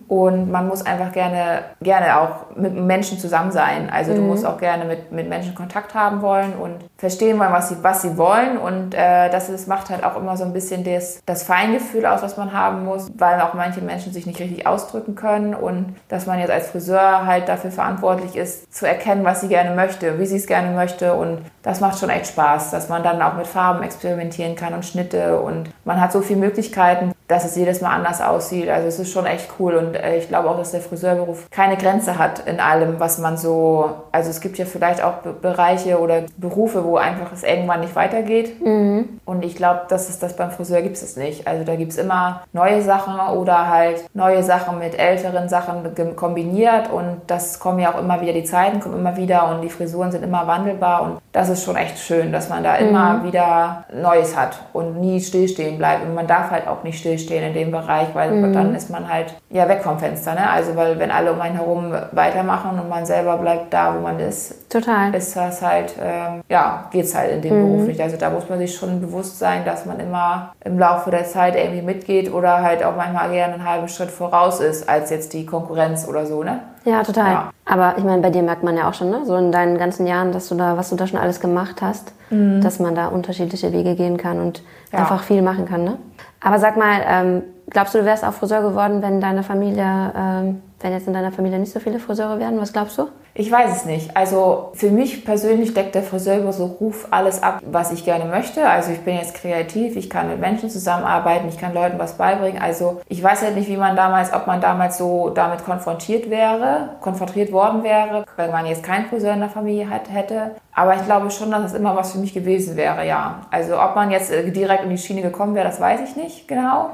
Und 0.07 0.51
man 0.51 0.67
muss 0.67 0.85
einfach 0.85 1.11
gerne, 1.11 1.59
gerne 1.81 2.19
auch 2.19 2.55
mit 2.55 2.76
Menschen 2.85 3.17
zusammen 3.17 3.51
sein. 3.51 3.89
Also 3.89 4.13
du 4.13 4.21
musst 4.21 4.45
auch 4.45 4.59
gerne 4.59 4.85
mit, 4.85 5.11
mit 5.11 5.27
Menschen 5.27 5.55
Kontakt 5.55 5.95
haben 5.95 6.21
wollen 6.21 6.53
und 6.53 6.75
verstehen 6.97 7.39
wollen, 7.39 7.51
was 7.51 7.69
sie, 7.69 7.77
was 7.81 8.01
sie 8.01 8.17
wollen. 8.17 8.57
Und 8.57 8.93
äh, 8.93 9.29
das 9.29 9.49
ist, 9.49 9.67
macht 9.67 9.89
halt 9.89 10.03
auch 10.03 10.17
immer 10.17 10.35
so 10.37 10.43
ein 10.43 10.53
bisschen 10.53 10.83
das, 10.83 11.21
das 11.25 11.43
Feingefühl 11.43 12.05
aus, 12.05 12.21
was 12.21 12.37
man 12.37 12.53
haben 12.53 12.85
muss, 12.85 13.11
weil 13.17 13.39
auch 13.41 13.53
manche 13.53 13.81
Menschen 13.81 14.13
sich 14.13 14.25
nicht 14.25 14.39
richtig 14.39 14.65
ausdrücken 14.65 15.15
können 15.15 15.53
und 15.53 15.95
dass 16.09 16.25
man 16.25 16.39
jetzt 16.39 16.51
als 16.51 16.69
Friseur 16.69 17.25
halt 17.25 17.47
dafür 17.47 17.71
verantwortlich 17.71 18.35
ist, 18.35 18.73
zu 18.73 18.87
erkennen, 18.87 19.23
was 19.23 19.41
sie 19.41 19.47
gerne 19.47 19.75
möchte, 19.75 20.19
wie 20.19 20.25
sie 20.25 20.37
es 20.37 20.47
gerne 20.47 20.75
möchte. 20.75 21.13
Und 21.13 21.39
das 21.63 21.81
macht 21.81 21.99
schon 21.99 22.09
echt 22.09 22.27
Spaß, 22.27 22.71
dass 22.71 22.89
man 22.89 23.03
dann 23.03 23.21
auch 23.21 23.35
mit 23.35 23.47
Farben 23.47 23.83
experimentieren 23.83 24.55
kann 24.55 24.73
und 24.73 24.85
Schnitte 24.85 25.39
und 25.39 25.69
man 25.85 26.01
hat 26.01 26.11
so 26.11 26.21
viele 26.21 26.39
Möglichkeiten, 26.39 27.13
dass 27.27 27.43
es 27.43 27.55
jedes 27.55 27.81
Mal 27.81 27.93
anders 27.93 28.21
aussieht. 28.21 28.69
Also 28.69 28.87
es 28.87 28.99
ist 28.99 29.11
schon 29.11 29.25
echt 29.25 29.49
cool 29.59 29.75
und 29.75 29.95
äh, 29.95 30.17
ich 30.17 30.29
glaube 30.29 30.49
auch, 30.49 30.57
dass 30.57 30.71
der 30.71 30.81
Friseurberuf 30.81 31.49
keine 31.51 31.75
Grenze 31.75 32.17
hat 32.17 32.39
in 32.47 32.59
allem, 32.59 32.99
was 32.99 33.17
man 33.17 33.37
so, 33.37 33.91
also 34.11 34.29
es 34.29 34.39
gibt 34.39 34.57
ja 34.57 34.65
vielleicht 34.65 35.03
auch 35.03 35.15
Be 35.15 35.33
Bereiche 35.33 35.99
oder 35.99 36.23
Berufe, 36.37 36.83
wo 36.87 36.97
einfach 36.97 37.31
es 37.33 37.43
irgendwann 37.43 37.81
nicht 37.81 37.95
weitergeht. 37.95 38.55
Und 38.61 39.43
ich 39.43 39.55
glaube, 39.55 39.81
dass 39.89 40.09
es 40.09 40.19
das 40.19 40.35
beim 40.35 40.51
Friseur 40.51 40.81
gibt 40.81 40.95
es 40.95 41.15
nicht. 41.17 41.47
Also 41.47 41.63
da 41.63 41.75
gibt 41.75 41.91
es 41.91 41.97
immer 41.97 42.41
neue 42.53 42.81
Sachen 42.81 43.19
oder 43.37 43.69
halt 43.69 44.03
neue 44.13 44.41
Sachen 44.41 44.79
mit 44.79 44.97
älteren 44.97 45.49
Sachen 45.49 45.83
kombiniert. 46.15 46.89
Und 46.91 47.21
das 47.27 47.59
kommen 47.59 47.79
ja 47.79 47.93
auch 47.93 47.99
immer 47.99 48.21
wieder, 48.21 48.33
die 48.33 48.43
Zeiten 48.43 48.79
kommen 48.79 48.97
immer 48.97 49.17
wieder 49.17 49.49
und 49.49 49.61
die 49.61 49.69
Frisuren 49.69 50.11
sind 50.11 50.23
immer 50.23 50.47
wandelbar. 50.47 51.03
Und 51.03 51.19
das 51.31 51.49
ist 51.49 51.63
schon 51.63 51.75
echt 51.75 51.99
schön, 51.99 52.31
dass 52.31 52.49
man 52.49 52.63
da 52.63 52.75
immer 52.75 53.23
wieder 53.23 53.83
Neues 53.93 54.35
hat 54.35 54.59
und 54.73 54.99
nie 54.99 55.19
stillstehen 55.19 55.77
bleibt. 55.77 56.03
Und 56.05 56.15
man 56.15 56.27
darf 56.27 56.49
halt 56.51 56.67
auch 56.67 56.83
nicht 56.83 56.99
stillstehen 56.99 57.43
in 57.43 57.53
dem 57.53 57.71
Bereich, 57.71 58.07
weil 58.13 58.53
dann 58.53 58.73
ist 58.73 58.89
man 58.89 59.11
halt 59.11 59.35
ja 59.49 59.67
weg 59.69 59.81
vom 59.81 59.97
Fenster, 59.97 60.33
ne? 60.33 60.49
Also 60.49 60.75
weil 60.75 60.99
wenn 60.99 61.09
alle 61.09 61.31
um 61.31 61.39
einen 61.39 61.55
herum 61.55 61.93
weitermachen 62.11 62.79
und 62.79 62.89
man 62.89 63.05
selber 63.05 63.37
bleibt 63.37 63.73
da, 63.73 63.95
wo 63.95 64.01
man 64.01 64.19
ist, 64.19 64.69
Total. 64.69 65.13
ist 65.15 65.35
das 65.37 65.61
halt, 65.61 65.93
ähm, 66.01 66.41
ja, 66.49 66.85
geht's 66.91 67.15
halt 67.15 67.31
in 67.31 67.41
dem 67.41 67.49
Beruf 67.61 67.87
nicht. 67.87 68.01
Also 68.01 68.17
da 68.17 68.29
muss 68.29 68.49
man 68.49 68.59
sich 68.59 68.75
schon 68.75 68.99
bewusst 68.99 69.39
sein, 69.39 69.63
dass 69.63 69.85
man 69.85 69.99
immer 70.01 70.53
im 70.65 70.77
Laufe 70.77 71.11
der 71.11 71.23
Zeit 71.25 71.55
irgendwie 71.55 71.81
mitgeht 71.81 72.31
oder 72.33 72.61
halt 72.61 72.83
auch 72.83 72.95
manchmal 72.97 73.29
gerne 73.31 73.53
einen 73.53 73.69
halben 73.69 73.87
Schritt 73.87 74.11
voraus 74.11 74.59
ist 74.59 74.89
als 74.89 75.09
jetzt 75.11 75.31
die 75.33 75.45
Konkurrenz 75.45 76.05
oder 76.07 76.25
so, 76.25 76.43
ne? 76.43 76.59
Ja, 76.83 77.03
total. 77.03 77.31
Ja. 77.31 77.49
Aber 77.65 77.95
ich 77.97 78.03
meine, 78.03 78.21
bei 78.21 78.29
dir 78.29 78.43
merkt 78.43 78.63
man 78.63 78.75
ja 78.77 78.89
auch 78.89 78.93
schon, 78.93 79.09
ne? 79.09 79.25
so 79.25 79.35
in 79.35 79.51
deinen 79.51 79.77
ganzen 79.77 80.07
Jahren, 80.07 80.31
dass 80.31 80.47
du 80.49 80.55
da, 80.55 80.77
was 80.77 80.89
du 80.89 80.95
da 80.95 81.05
schon 81.07 81.19
alles 81.19 81.39
gemacht 81.39 81.81
hast, 81.81 82.13
dass 82.29 82.79
man 82.79 82.95
da 82.95 83.07
unterschiedliche 83.07 83.71
Wege 83.71 83.95
gehen 83.95 84.17
kann 84.17 84.39
und 84.41 84.61
Mhm. 84.61 84.65
Ja. 84.93 84.99
einfach 84.99 85.23
viel 85.23 85.41
machen 85.41 85.65
kann. 85.65 85.83
Ne? 85.83 85.97
Aber 86.41 86.59
sag 86.59 86.77
mal, 86.77 87.01
ähm, 87.05 87.43
glaubst 87.69 87.93
du, 87.93 87.99
du 87.99 88.05
wärst 88.05 88.23
auch 88.23 88.33
Friseur 88.33 88.61
geworden, 88.61 89.01
wenn 89.01 89.21
deine 89.21 89.43
Familie, 89.43 90.13
ähm, 90.15 90.61
wenn 90.79 90.93
jetzt 90.93 91.07
in 91.07 91.13
deiner 91.13 91.31
Familie 91.31 91.59
nicht 91.59 91.71
so 91.71 91.79
viele 91.79 91.99
Friseure 91.99 92.39
wären? 92.39 92.59
Was 92.59 92.73
glaubst 92.73 92.97
du? 92.97 93.07
Ich 93.39 93.51
weiß 93.51 93.69
es 93.71 93.85
nicht. 93.85 94.17
Also 94.17 94.71
für 94.73 94.89
mich 94.89 95.23
persönlich 95.23 95.75
deckt 95.75 95.93
der 95.93 96.01
Friseurberuf 96.01 97.07
alles 97.11 97.43
ab, 97.43 97.61
was 97.63 97.91
ich 97.91 98.03
gerne 98.03 98.25
möchte. 98.25 98.67
Also 98.67 98.91
ich 98.91 99.01
bin 99.01 99.15
jetzt 99.15 99.35
kreativ, 99.35 99.95
ich 99.95 100.09
kann 100.09 100.27
mit 100.27 100.39
Menschen 100.39 100.71
zusammenarbeiten, 100.71 101.47
ich 101.47 101.59
kann 101.59 101.71
Leuten 101.71 101.99
was 101.99 102.17
beibringen. 102.17 102.59
Also 102.59 102.99
ich 103.07 103.21
weiß 103.21 103.43
halt 103.43 103.55
nicht, 103.55 103.69
wie 103.69 103.77
man 103.77 103.95
damals, 103.95 104.33
ob 104.33 104.47
man 104.47 104.59
damals 104.59 104.97
so 104.97 105.29
damit 105.29 105.63
konfrontiert 105.63 106.31
wäre, 106.31 106.95
konfrontiert 106.99 107.51
worden 107.51 107.83
wäre, 107.83 108.25
wenn 108.37 108.49
man 108.49 108.65
jetzt 108.65 108.81
keinen 108.81 109.05
Friseur 109.05 109.33
in 109.33 109.41
der 109.41 109.49
Familie 109.49 109.87
hat, 109.87 110.11
hätte. 110.11 110.55
Aber 110.73 110.95
ich 110.95 111.05
glaube 111.05 111.29
schon, 111.29 111.51
dass 111.51 111.65
es 111.65 111.73
immer 111.73 111.95
was 111.95 112.13
für 112.13 112.17
mich 112.17 112.33
gewesen 112.33 112.75
wäre, 112.75 113.05
ja. 113.05 113.41
Also 113.51 113.79
ob 113.79 113.95
man 113.95 114.09
jetzt 114.09 114.31
äh, 114.31 114.49
direkt 114.49 114.83
in 114.83 114.89
die 114.89 114.97
Schiene 114.97 115.21
gekommen 115.21 115.53
wäre, 115.53 115.67
das 115.67 115.79
weiß 115.79 115.99
ich 116.09 116.15
nicht 116.15 116.47
genau. 116.47 116.89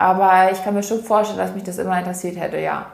Aber 0.00 0.50
ich 0.50 0.64
kann 0.64 0.72
mir 0.72 0.82
schon 0.82 1.00
vorstellen, 1.00 1.38
dass 1.38 1.54
mich 1.54 1.62
das 1.62 1.76
immer 1.76 1.98
interessiert 1.98 2.40
hätte, 2.40 2.58
ja. 2.58 2.86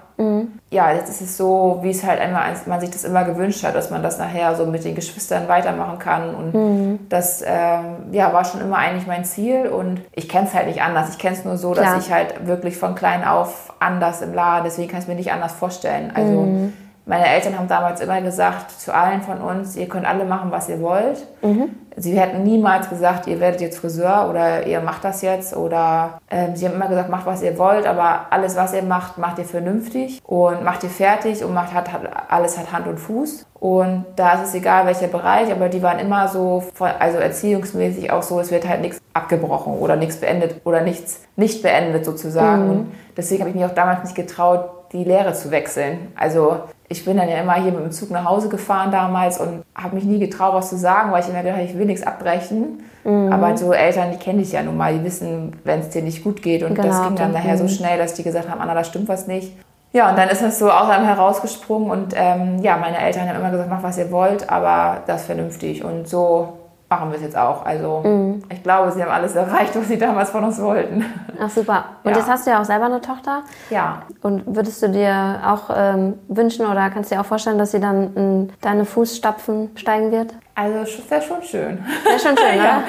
Ja, 0.72 0.90
jetzt 0.90 1.08
ist 1.08 1.20
es 1.20 1.36
so, 1.36 1.78
wie 1.82 1.90
es 1.90 2.04
halt 2.04 2.20
einmal 2.20 2.52
man 2.66 2.80
sich 2.80 2.90
das 2.90 3.04
immer 3.04 3.22
gewünscht 3.22 3.62
hat, 3.62 3.76
dass 3.76 3.90
man 3.90 4.02
das 4.02 4.18
nachher 4.18 4.56
so 4.56 4.66
mit 4.66 4.82
den 4.82 4.96
Geschwistern 4.96 5.46
weitermachen 5.46 6.00
kann. 6.00 6.34
Und 6.34 6.98
das 7.08 7.44
ähm, 7.46 8.12
ja, 8.12 8.32
war 8.32 8.44
schon 8.44 8.60
immer 8.60 8.78
eigentlich 8.78 9.06
mein 9.06 9.24
Ziel. 9.24 9.68
Und 9.68 10.00
ich 10.12 10.28
kenne 10.28 10.48
es 10.48 10.54
halt 10.54 10.66
nicht 10.66 10.82
anders. 10.82 11.10
Ich 11.10 11.18
kenne 11.18 11.36
es 11.36 11.44
nur 11.44 11.56
so, 11.58 11.70
Klar. 11.72 11.94
dass 11.94 12.04
ich 12.04 12.12
halt 12.12 12.48
wirklich 12.48 12.76
von 12.76 12.96
klein 12.96 13.24
auf 13.24 13.72
anders 13.78 14.20
im 14.20 14.34
Laden, 14.34 14.64
deswegen 14.64 14.88
kann 14.88 14.98
ich 14.98 15.04
es 15.04 15.08
mir 15.08 15.14
nicht 15.14 15.30
anders 15.30 15.52
vorstellen. 15.52 16.10
Also 16.12 16.42
meine 17.04 17.28
Eltern 17.28 17.56
haben 17.56 17.68
damals 17.68 18.00
immer 18.00 18.20
gesagt 18.20 18.72
zu 18.72 18.92
allen 18.92 19.22
von 19.22 19.40
uns, 19.40 19.76
ihr 19.76 19.88
könnt 19.88 20.06
alle 20.06 20.24
machen, 20.24 20.50
was 20.50 20.68
ihr 20.68 20.80
wollt. 20.80 21.24
Sie 21.98 22.18
hätten 22.18 22.42
niemals 22.42 22.90
gesagt, 22.90 23.26
ihr 23.26 23.40
werdet 23.40 23.62
jetzt 23.62 23.78
Friseur 23.78 24.28
oder 24.28 24.66
ihr 24.66 24.80
macht 24.80 25.02
das 25.02 25.22
jetzt 25.22 25.56
oder 25.56 26.20
ähm, 26.30 26.54
sie 26.54 26.66
haben 26.66 26.74
immer 26.74 26.88
gesagt, 26.88 27.08
macht 27.08 27.24
was 27.24 27.42
ihr 27.42 27.58
wollt, 27.58 27.86
aber 27.86 28.26
alles, 28.30 28.54
was 28.54 28.74
ihr 28.74 28.82
macht, 28.82 29.16
macht 29.16 29.38
ihr 29.38 29.46
vernünftig 29.46 30.20
und 30.24 30.62
macht 30.62 30.84
ihr 30.84 30.90
fertig 30.90 31.42
und 31.42 31.54
macht 31.54 31.72
hat, 31.72 31.90
hat 31.90 32.02
alles 32.28 32.58
hat 32.58 32.70
Hand 32.70 32.86
und 32.86 32.98
Fuß. 32.98 33.46
Und 33.58 34.04
da 34.16 34.34
ist 34.34 34.48
es 34.48 34.54
egal, 34.54 34.84
welcher 34.84 35.06
Bereich, 35.06 35.50
aber 35.50 35.70
die 35.70 35.82
waren 35.82 35.98
immer 35.98 36.28
so, 36.28 36.62
also 36.78 37.18
erziehungsmäßig 37.18 38.10
auch 38.10 38.22
so, 38.22 38.38
es 38.40 38.50
wird 38.50 38.68
halt 38.68 38.82
nichts 38.82 39.00
abgebrochen 39.14 39.72
oder 39.78 39.96
nichts 39.96 40.18
beendet 40.18 40.60
oder 40.64 40.82
nichts 40.82 41.20
nicht 41.36 41.62
beendet 41.62 42.04
sozusagen. 42.04 42.70
Und 42.70 42.92
deswegen 43.16 43.40
habe 43.40 43.50
ich 43.50 43.56
mich 43.56 43.64
auch 43.64 43.74
damals 43.74 44.04
nicht 44.04 44.14
getraut, 44.14 44.68
die 44.92 45.04
Lehre 45.04 45.32
zu 45.32 45.50
wechseln. 45.50 46.12
Also 46.16 46.60
ich 46.88 47.04
bin 47.04 47.16
dann 47.16 47.28
ja 47.28 47.38
immer 47.38 47.54
hier 47.54 47.72
mit 47.72 47.80
dem 47.82 47.90
Zug 47.90 48.10
nach 48.10 48.24
Hause 48.24 48.48
gefahren 48.48 48.90
damals 48.92 49.38
und 49.40 49.64
habe 49.74 49.94
mich 49.96 50.04
nie 50.04 50.18
getraut, 50.20 50.54
was 50.54 50.68
zu 50.70 50.76
sagen, 50.76 51.10
weil 51.12 51.22
ich 51.22 51.28
immer 51.28 51.38
gedacht 51.42 51.56
habe, 51.58 51.66
ich 51.66 51.76
will 51.76 51.86
nichts 51.86 52.06
abbrechen. 52.06 52.80
Aber 53.04 53.56
so 53.56 53.72
Eltern, 53.72 54.10
die 54.10 54.18
kenne 54.18 54.42
ich 54.42 54.50
ja 54.50 54.62
nun 54.64 54.76
mal, 54.76 54.92
die 54.92 55.04
wissen, 55.04 55.52
wenn 55.62 55.78
es 55.78 55.90
dir 55.90 56.02
nicht 56.02 56.24
gut 56.24 56.42
geht. 56.42 56.64
Und 56.64 56.76
das 56.76 56.84
Genau, 56.86 57.02
ging 57.06 57.14
dann 57.16 57.32
dann- 57.32 57.32
nachher 57.34 57.56
so 57.56 57.68
schnell, 57.68 57.98
dass 57.98 58.14
die 58.14 58.24
gesagt 58.24 58.50
haben, 58.50 58.60
Anna, 58.60 58.74
da 58.74 58.82
stimmt 58.82 59.08
was 59.08 59.28
nicht. 59.28 59.52
Ja, 59.92 60.10
und 60.10 60.18
dann 60.18 60.28
ist 60.28 60.42
das 60.42 60.58
so 60.58 60.68
aus 60.70 60.90
einem 60.90 61.06
herausgesprungen 61.06 61.88
und 61.90 62.14
ähm, 62.16 62.58
ja, 62.62 62.76
meine 62.76 62.98
Eltern 62.98 63.28
haben 63.28 63.36
immer 63.38 63.50
gesagt, 63.50 63.70
macht 63.70 63.84
was 63.84 63.96
ihr 63.96 64.10
wollt, 64.10 64.50
aber 64.50 64.98
das 65.06 65.24
vernünftig. 65.24 65.84
Und 65.84 66.08
so 66.08 66.54
machen 66.88 67.10
wir 67.10 67.16
es 67.16 67.22
jetzt 67.22 67.36
auch. 67.36 67.64
Also 67.64 68.02
ich 68.48 68.62
glaube, 68.62 68.92
sie 68.92 69.02
haben 69.02 69.10
alles 69.10 69.34
erreicht, 69.34 69.74
was 69.76 69.88
sie 69.88 69.98
damals 69.98 70.30
von 70.30 70.44
uns 70.44 70.60
wollten. 70.62 71.04
Ach 71.40 71.50
super. 71.50 71.84
Und 72.04 72.12
Ja. 72.12 72.18
jetzt 72.18 72.28
hast 72.28 72.46
du 72.46 72.50
ja 72.52 72.60
auch 72.60 72.64
selber 72.64 72.84
eine 72.86 73.00
Tochter. 73.00 73.42
Ja, 73.70 74.02
Und 74.22 74.42
würdest 74.46 74.82
du 74.82 74.88
dir 74.90 75.40
auch 75.44 75.70
ähm, 75.74 76.14
wünschen 76.28 76.64
oder 76.66 76.88
kannst 76.90 77.10
du 77.10 77.14
dir 77.16 77.20
auch 77.20 77.26
vorstellen, 77.26 77.58
dass 77.58 77.72
sie 77.72 77.80
dann 77.80 78.14
in 78.14 78.52
deine 78.60 78.84
Fußstapfen 78.84 79.70
steigen 79.76 80.12
wird? 80.12 80.34
also 80.54 80.78
das 80.80 81.10
wäre 81.10 81.20
schon 81.22 81.42
schön. 81.42 81.84
Wäre 82.04 82.18
schon 82.18 82.36
schön, 82.36 82.56
Ja. 82.64 82.82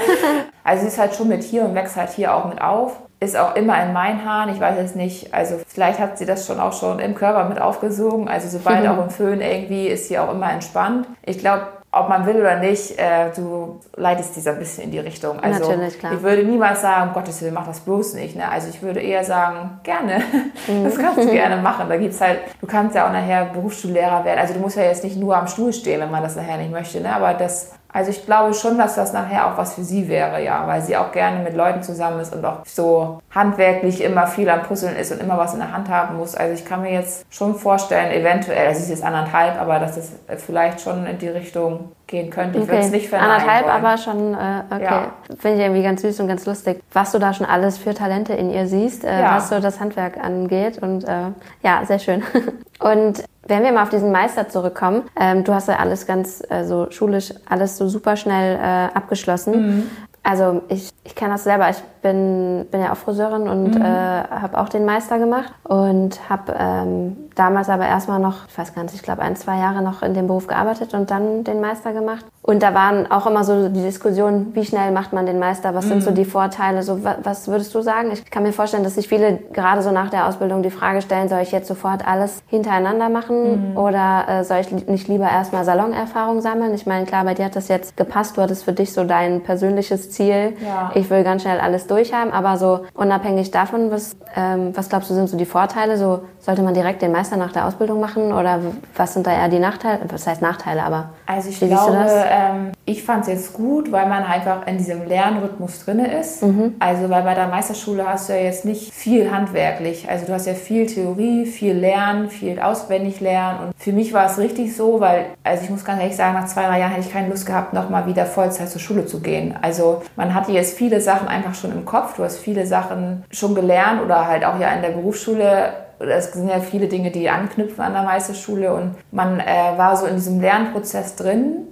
Also 0.64 0.82
sie 0.84 0.88
ist 0.88 1.00
halt 1.00 1.14
schon 1.16 1.28
mit 1.28 1.44
hier 1.44 1.66
und 1.66 1.76
wächst 1.76 1.96
halt 1.98 2.10
hier 2.12 2.34
auch 2.34 2.46
mit 2.46 2.62
auf. 2.62 2.98
Ist 3.20 3.36
auch 3.36 3.56
immer 3.56 3.82
in 3.82 3.94
meinen 3.94 4.24
Haaren. 4.24 4.50
Ich 4.54 4.60
weiß 4.60 4.78
es 4.80 4.94
nicht. 4.96 5.34
Also 5.34 5.56
vielleicht 5.68 6.00
hat 6.00 6.18
sie 6.20 6.26
das 6.26 6.46
schon 6.46 6.60
auch 6.60 6.72
schon 6.74 7.00
im 7.00 7.16
Körper 7.16 7.46
mit 7.50 7.60
aufgesogen. 7.60 8.28
Also 8.30 8.48
sobald 8.48 8.84
Mhm. 8.84 8.90
auch 8.92 9.04
im 9.04 9.10
Föhn 9.10 9.42
irgendwie 9.42 9.88
ist 9.88 10.08
sie 10.08 10.20
auch 10.20 10.32
immer 10.32 10.52
entspannt. 10.52 11.08
Ich 11.26 11.40
glaube, 11.40 11.64
ob 11.92 12.10
man 12.10 12.26
will 12.26 12.36
oder 12.36 12.60
nicht, 12.60 12.98
äh, 13.00 13.32
du 13.36 13.80
leitest 13.96 14.36
sie 14.36 14.42
so 14.42 14.50
ein 14.50 14.60
bisschen 14.60 14.84
in 14.84 14.92
die 14.92 15.00
Richtung. 15.00 15.40
Also 15.40 15.70
Natürlich, 15.72 15.98
klar. 15.98 16.14
ich 16.14 16.22
würde 16.22 16.44
niemals 16.44 16.82
sagen, 16.82 17.10
um 17.10 17.14
Gottes 17.14 17.42
Willen, 17.42 17.54
mach 17.54 17.66
das 17.66 17.80
bloß 17.80 18.16
nicht. 18.16 18.36
Ne? 18.36 18.50
Also 18.50 18.68
ich 18.70 18.82
würde 18.82 19.00
eher 19.00 19.24
sagen, 19.24 19.80
gerne. 19.84 20.22
Mhm. 20.68 20.84
Das 20.84 20.98
kannst 20.98 21.20
du 21.20 21.32
gerne 21.32 21.58
machen. 21.62 21.88
Da 21.88 21.98
gibt's 21.98 22.20
halt, 22.20 22.40
du 22.60 22.68
kannst 22.68 22.96
ja 22.96 23.08
auch 23.08 23.14
nachher 23.14 23.46
Berufsschullehrer 23.46 24.26
werden. 24.26 24.40
Also 24.40 24.54
du 24.54 24.60
musst 24.60 24.76
ja 24.76 24.84
jetzt 24.84 25.04
nicht 25.04 25.16
nur 25.18 25.36
am 25.38 25.48
Stuhl 25.48 25.72
stehen, 25.72 26.02
wenn 26.02 26.12
man 26.12 26.24
das 26.24 26.36
nachher 26.36 26.58
nicht 26.58 26.72
möchte. 26.72 27.00
Ne? 27.00 27.16
Aber 27.16 27.34
das, 27.34 27.72
also 27.92 28.12
ich 28.12 28.26
glaube 28.26 28.54
schon, 28.54 28.78
dass 28.78 28.96
das 28.96 29.14
nachher 29.14 29.48
auch 29.48 29.58
was 29.58 29.74
für 29.76 29.84
sie 29.84 30.08
wäre, 30.08 30.44
ja, 30.44 30.68
weil 30.68 30.82
sie 30.82 30.98
auch 30.98 31.12
gerne 31.12 31.40
mit 31.44 31.56
Leuten 31.56 31.82
zusammen 31.84 32.20
ist 32.20 32.36
und 32.36 32.44
auch 32.46 32.60
so 32.66 33.20
handwerklich 33.34 34.04
immer 34.04 34.28
viel 34.28 34.50
am 34.50 34.64
Puzzeln 34.64 34.96
ist 34.96 35.12
und 35.12 35.22
immer 35.22 35.38
was 35.38 35.54
in 35.54 35.60
der 35.60 35.72
Hand 35.72 35.90
haben 35.90 36.18
muss. 36.18 36.36
Also 36.36 36.54
ich 36.54 36.66
kann 36.66 36.82
mir 36.82 36.92
jetzt 36.92 37.26
schon 37.34 37.56
vorstellen, 37.56 38.12
eventuell, 38.12 38.68
das 38.68 38.80
ist 38.80 38.90
jetzt 38.90 39.04
anderthalb, 39.04 39.60
aber 39.60 39.80
dass 39.80 39.96
das 39.96 40.12
vielleicht 40.44 40.82
schon 40.82 41.06
in 41.06 41.18
die 41.18 41.30
Richtung 41.30 41.92
gehen 42.08 42.30
könnte. 42.30 42.60
Ich 42.60 42.68
würde 42.68 42.80
es 42.82 42.92
nicht 42.92 43.10
verneinen 43.10 43.32
Anderthalb, 43.34 43.66
wollen. 43.66 43.86
aber 43.86 43.98
schon, 43.98 44.34
äh, 44.34 44.64
okay. 44.74 44.84
Ja. 44.84 45.12
Finde 45.40 45.58
ich 45.58 45.64
irgendwie 45.64 45.84
ganz 45.84 46.02
süß 46.02 46.20
und 46.22 46.28
ganz 46.28 46.46
lustig, 46.46 46.82
was 46.94 47.12
du 47.12 47.20
da 47.20 47.34
schon 47.34 47.46
alles 47.46 47.78
für 47.78 47.94
Talente 47.94 48.34
in 48.34 48.50
ihr 48.50 48.68
siehst, 48.68 49.04
äh, 49.04 49.22
Ja. 49.22 49.36
was 49.38 49.50
so 49.50 49.60
das 49.60 49.80
Handwerk 49.80 50.18
angeht. 50.24 50.78
Und 50.82 51.04
äh, 51.04 51.32
ja, 51.64 51.82
sehr 51.86 52.00
schön. 52.00 52.24
und 52.80 53.24
wenn 53.48 53.64
wir 53.64 53.72
mal 53.72 53.84
auf 53.84 53.90
diesen 53.90 54.12
Meister 54.12 54.50
zurückkommen, 54.50 55.04
ähm, 55.20 55.44
du 55.44 55.54
hast 55.54 55.68
ja 55.68 55.78
alles 55.78 56.06
ganz 56.06 56.44
äh, 56.50 56.66
so 56.66 56.88
schulisch, 56.92 57.34
alles 57.50 57.78
so 57.78 57.88
super 57.88 58.16
schnell 58.16 58.58
äh, 58.58 58.96
abgeschlossen. 58.96 59.78
Mhm. 59.78 59.90
Also 60.24 60.62
ich, 60.68 60.90
ich 61.06 61.16
kenne 61.16 61.34
das 61.34 61.46
selber. 61.46 61.70
Ich 61.70 61.82
bin, 62.12 62.66
bin 62.72 62.82
ja 62.82 62.92
auch 62.94 62.98
Friseurin 62.98 63.48
und 63.50 63.76
Mhm. 63.76 63.82
äh, 63.82 64.24
habe 64.44 64.58
auch 64.60 64.70
den 64.70 64.86
Meister 64.86 65.20
gemacht 65.20 65.52
und 65.64 66.18
habe 66.30 66.54
ähm, 66.58 67.18
damals 67.36 67.70
aber 67.70 67.86
erstmal 67.88 68.20
noch, 68.20 68.48
ich 68.48 68.58
weiß 68.58 68.74
gar 68.74 68.84
nicht, 68.84 68.96
ich 68.96 69.04
glaube 69.04 69.22
ein, 69.22 69.36
zwei 69.36 69.58
Jahre 69.60 69.82
noch 69.82 70.02
in 70.02 70.14
dem 70.14 70.28
Beruf 70.28 70.48
gearbeitet 70.48 70.94
und 70.94 71.12
dann 71.12 71.44
den 71.44 71.62
Meister 71.62 71.94
gemacht. 71.94 72.26
Und 72.42 72.64
da 72.64 72.74
waren 72.74 73.12
auch 73.12 73.28
immer 73.28 73.44
so 73.44 73.68
die 73.68 73.82
Diskussionen, 73.82 74.56
wie 74.56 74.64
schnell 74.66 74.92
macht 74.92 75.12
man 75.12 75.26
den 75.26 75.38
Meister, 75.38 75.76
was 75.76 75.90
sind 75.90 76.02
so 76.02 76.12
die 76.12 76.24
Vorteile, 76.24 76.82
so 76.82 77.04
wa 77.04 77.16
was 77.24 77.48
würdest 77.50 77.76
du 77.76 77.82
sagen? 77.82 78.10
Ich 78.14 78.24
kann 78.32 78.44
mir 78.44 78.54
vorstellen, 78.54 78.84
dass 78.86 78.96
sich 78.96 79.08
viele 79.10 79.38
gerade 79.52 79.82
so 79.82 79.92
nach 79.92 80.10
der 80.10 80.28
Ausbildung 80.28 80.64
die 80.64 80.70
Frage 80.72 81.02
stellen, 81.02 81.28
soll 81.28 81.42
ich 81.42 81.52
jetzt 81.52 81.68
sofort 81.68 82.08
alles 82.08 82.42
hintereinander 82.48 83.10
machen 83.10 83.76
oder 83.76 84.26
äh, 84.30 84.44
soll 84.46 84.58
ich 84.62 84.72
li- 84.72 84.86
nicht 84.88 85.10
lieber 85.10 85.30
erstmal 85.30 85.66
Salonerfahrung 85.66 86.40
sammeln? 86.42 86.74
Ich 86.74 86.86
meine, 86.86 87.06
klar, 87.06 87.26
bei 87.26 87.34
dir 87.34 87.46
hat 87.46 87.56
das 87.58 87.68
jetzt 87.68 87.98
gepasst, 87.98 88.38
du 88.38 88.42
hattest 88.42 88.64
für 88.64 88.74
dich 88.74 88.94
so 88.94 89.04
dein 89.04 89.42
persönliches 89.44 90.12
Ziel. 90.12 90.56
Ja. 90.66 90.92
Ich 90.96 91.10
will 91.10 91.24
ganz 91.26 91.42
schnell 91.42 91.60
alles 91.60 91.88
durchhaben, 91.98 92.32
aber 92.32 92.58
so 92.58 92.82
unabhängig 92.94 93.52
davon, 93.52 93.92
was, 93.92 94.16
ähm, 94.36 94.72
was 94.76 94.90
glaubst 94.90 95.10
du, 95.10 95.14
sind 95.14 95.30
so 95.30 95.38
die 95.38 95.46
Vorteile? 95.46 95.98
So 95.98 96.22
sollte 96.40 96.62
man 96.62 96.74
direkt 96.74 97.02
den 97.02 97.12
Meister 97.12 97.38
nach 97.38 97.52
der 97.52 97.66
Ausbildung 97.66 98.00
machen 98.00 98.32
oder 98.32 98.60
was 98.96 99.14
sind 99.14 99.28
da 99.28 99.32
eher 99.32 99.50
die 99.50 99.60
Nachteile? 99.60 100.00
Was 100.10 100.28
heißt 100.28 100.42
Nachteile, 100.42 100.84
aber 100.84 101.10
Also 101.26 101.50
ich 101.50 101.60
wie 101.62 101.68
siehst 101.68 101.82
du 101.88 101.92
glaube, 101.92 102.04
das? 102.06 102.26
ähm, 102.30 102.72
ich 102.86 103.04
fand 103.04 103.22
es 103.24 103.28
jetzt 103.28 103.54
gut, 103.54 103.92
weil 103.92 104.08
man 104.08 104.24
einfach 104.24 104.66
in 104.68 104.78
diesem 104.78 105.06
Lernrhythmus 105.08 105.84
drin 105.84 106.00
ist. 106.00 106.44
Mhm. 106.44 106.76
Also 106.80 107.10
weil 107.10 107.24
bei 107.24 107.34
der 107.34 107.48
Meisterschule 107.48 108.08
hast 108.08 108.30
du 108.30 108.34
ja 108.34 108.40
jetzt 108.44 108.64
nicht 108.64 108.94
viel 108.94 109.32
handwerklich. 109.32 110.08
Also 110.10 110.26
du 110.26 110.34
hast 110.34 110.46
ja 110.48 110.54
viel 110.54 110.86
Theorie, 110.86 111.46
viel 111.46 111.74
Lernen, 111.74 112.30
viel 112.30 112.60
auswendig 112.60 113.20
lernen. 113.20 113.60
Und 113.68 113.74
für 113.78 113.92
mich 113.92 114.14
war 114.14 114.26
es 114.28 114.38
richtig 114.38 114.76
so, 114.76 115.00
weil, 115.00 115.26
also 115.44 115.64
ich 115.64 115.70
muss 115.70 115.84
ganz 115.84 116.00
ehrlich 116.02 116.16
sagen, 116.16 116.34
nach 116.36 116.46
zwei, 116.48 116.66
drei 116.68 116.80
Jahren 116.80 116.92
hätte 116.92 117.08
ich 117.08 117.12
keine 117.14 117.28
Lust 117.30 117.46
gehabt, 117.46 117.74
nochmal 117.74 118.06
wieder 118.06 118.26
Vollzeit 118.26 118.70
zur 118.70 118.80
Schule 118.82 119.06
zu 119.06 119.20
gehen. 119.20 119.56
Also 119.62 120.02
man 120.16 120.34
hatte 120.34 120.52
jetzt 120.52 120.78
viele 120.78 121.02
Sachen 121.02 121.28
einfach 121.28 121.56
schon 121.56 121.72
im 121.72 121.77
Kopf. 121.86 122.16
Du 122.16 122.24
hast 122.24 122.38
viele 122.38 122.66
Sachen 122.66 123.24
schon 123.32 123.56
gelernt 123.56 124.02
oder 124.04 124.28
halt 124.28 124.46
auch 124.46 124.60
ja 124.60 124.70
in 124.72 124.82
der 124.82 124.90
Berufsschule. 124.90 125.74
Es 126.00 126.32
sind 126.34 126.50
ja 126.50 126.60
viele 126.60 126.88
Dinge, 126.88 127.12
die 127.12 127.30
anknüpfen 127.30 127.84
an 127.84 127.94
der 127.94 128.04
Meisterschule. 128.04 128.74
Und 128.74 128.96
man 129.12 129.40
äh, 129.40 129.78
war 129.78 129.96
so 129.98 130.06
in 130.06 130.16
diesem 130.16 130.40
Lernprozess 130.40 131.16
drin. 131.16 131.68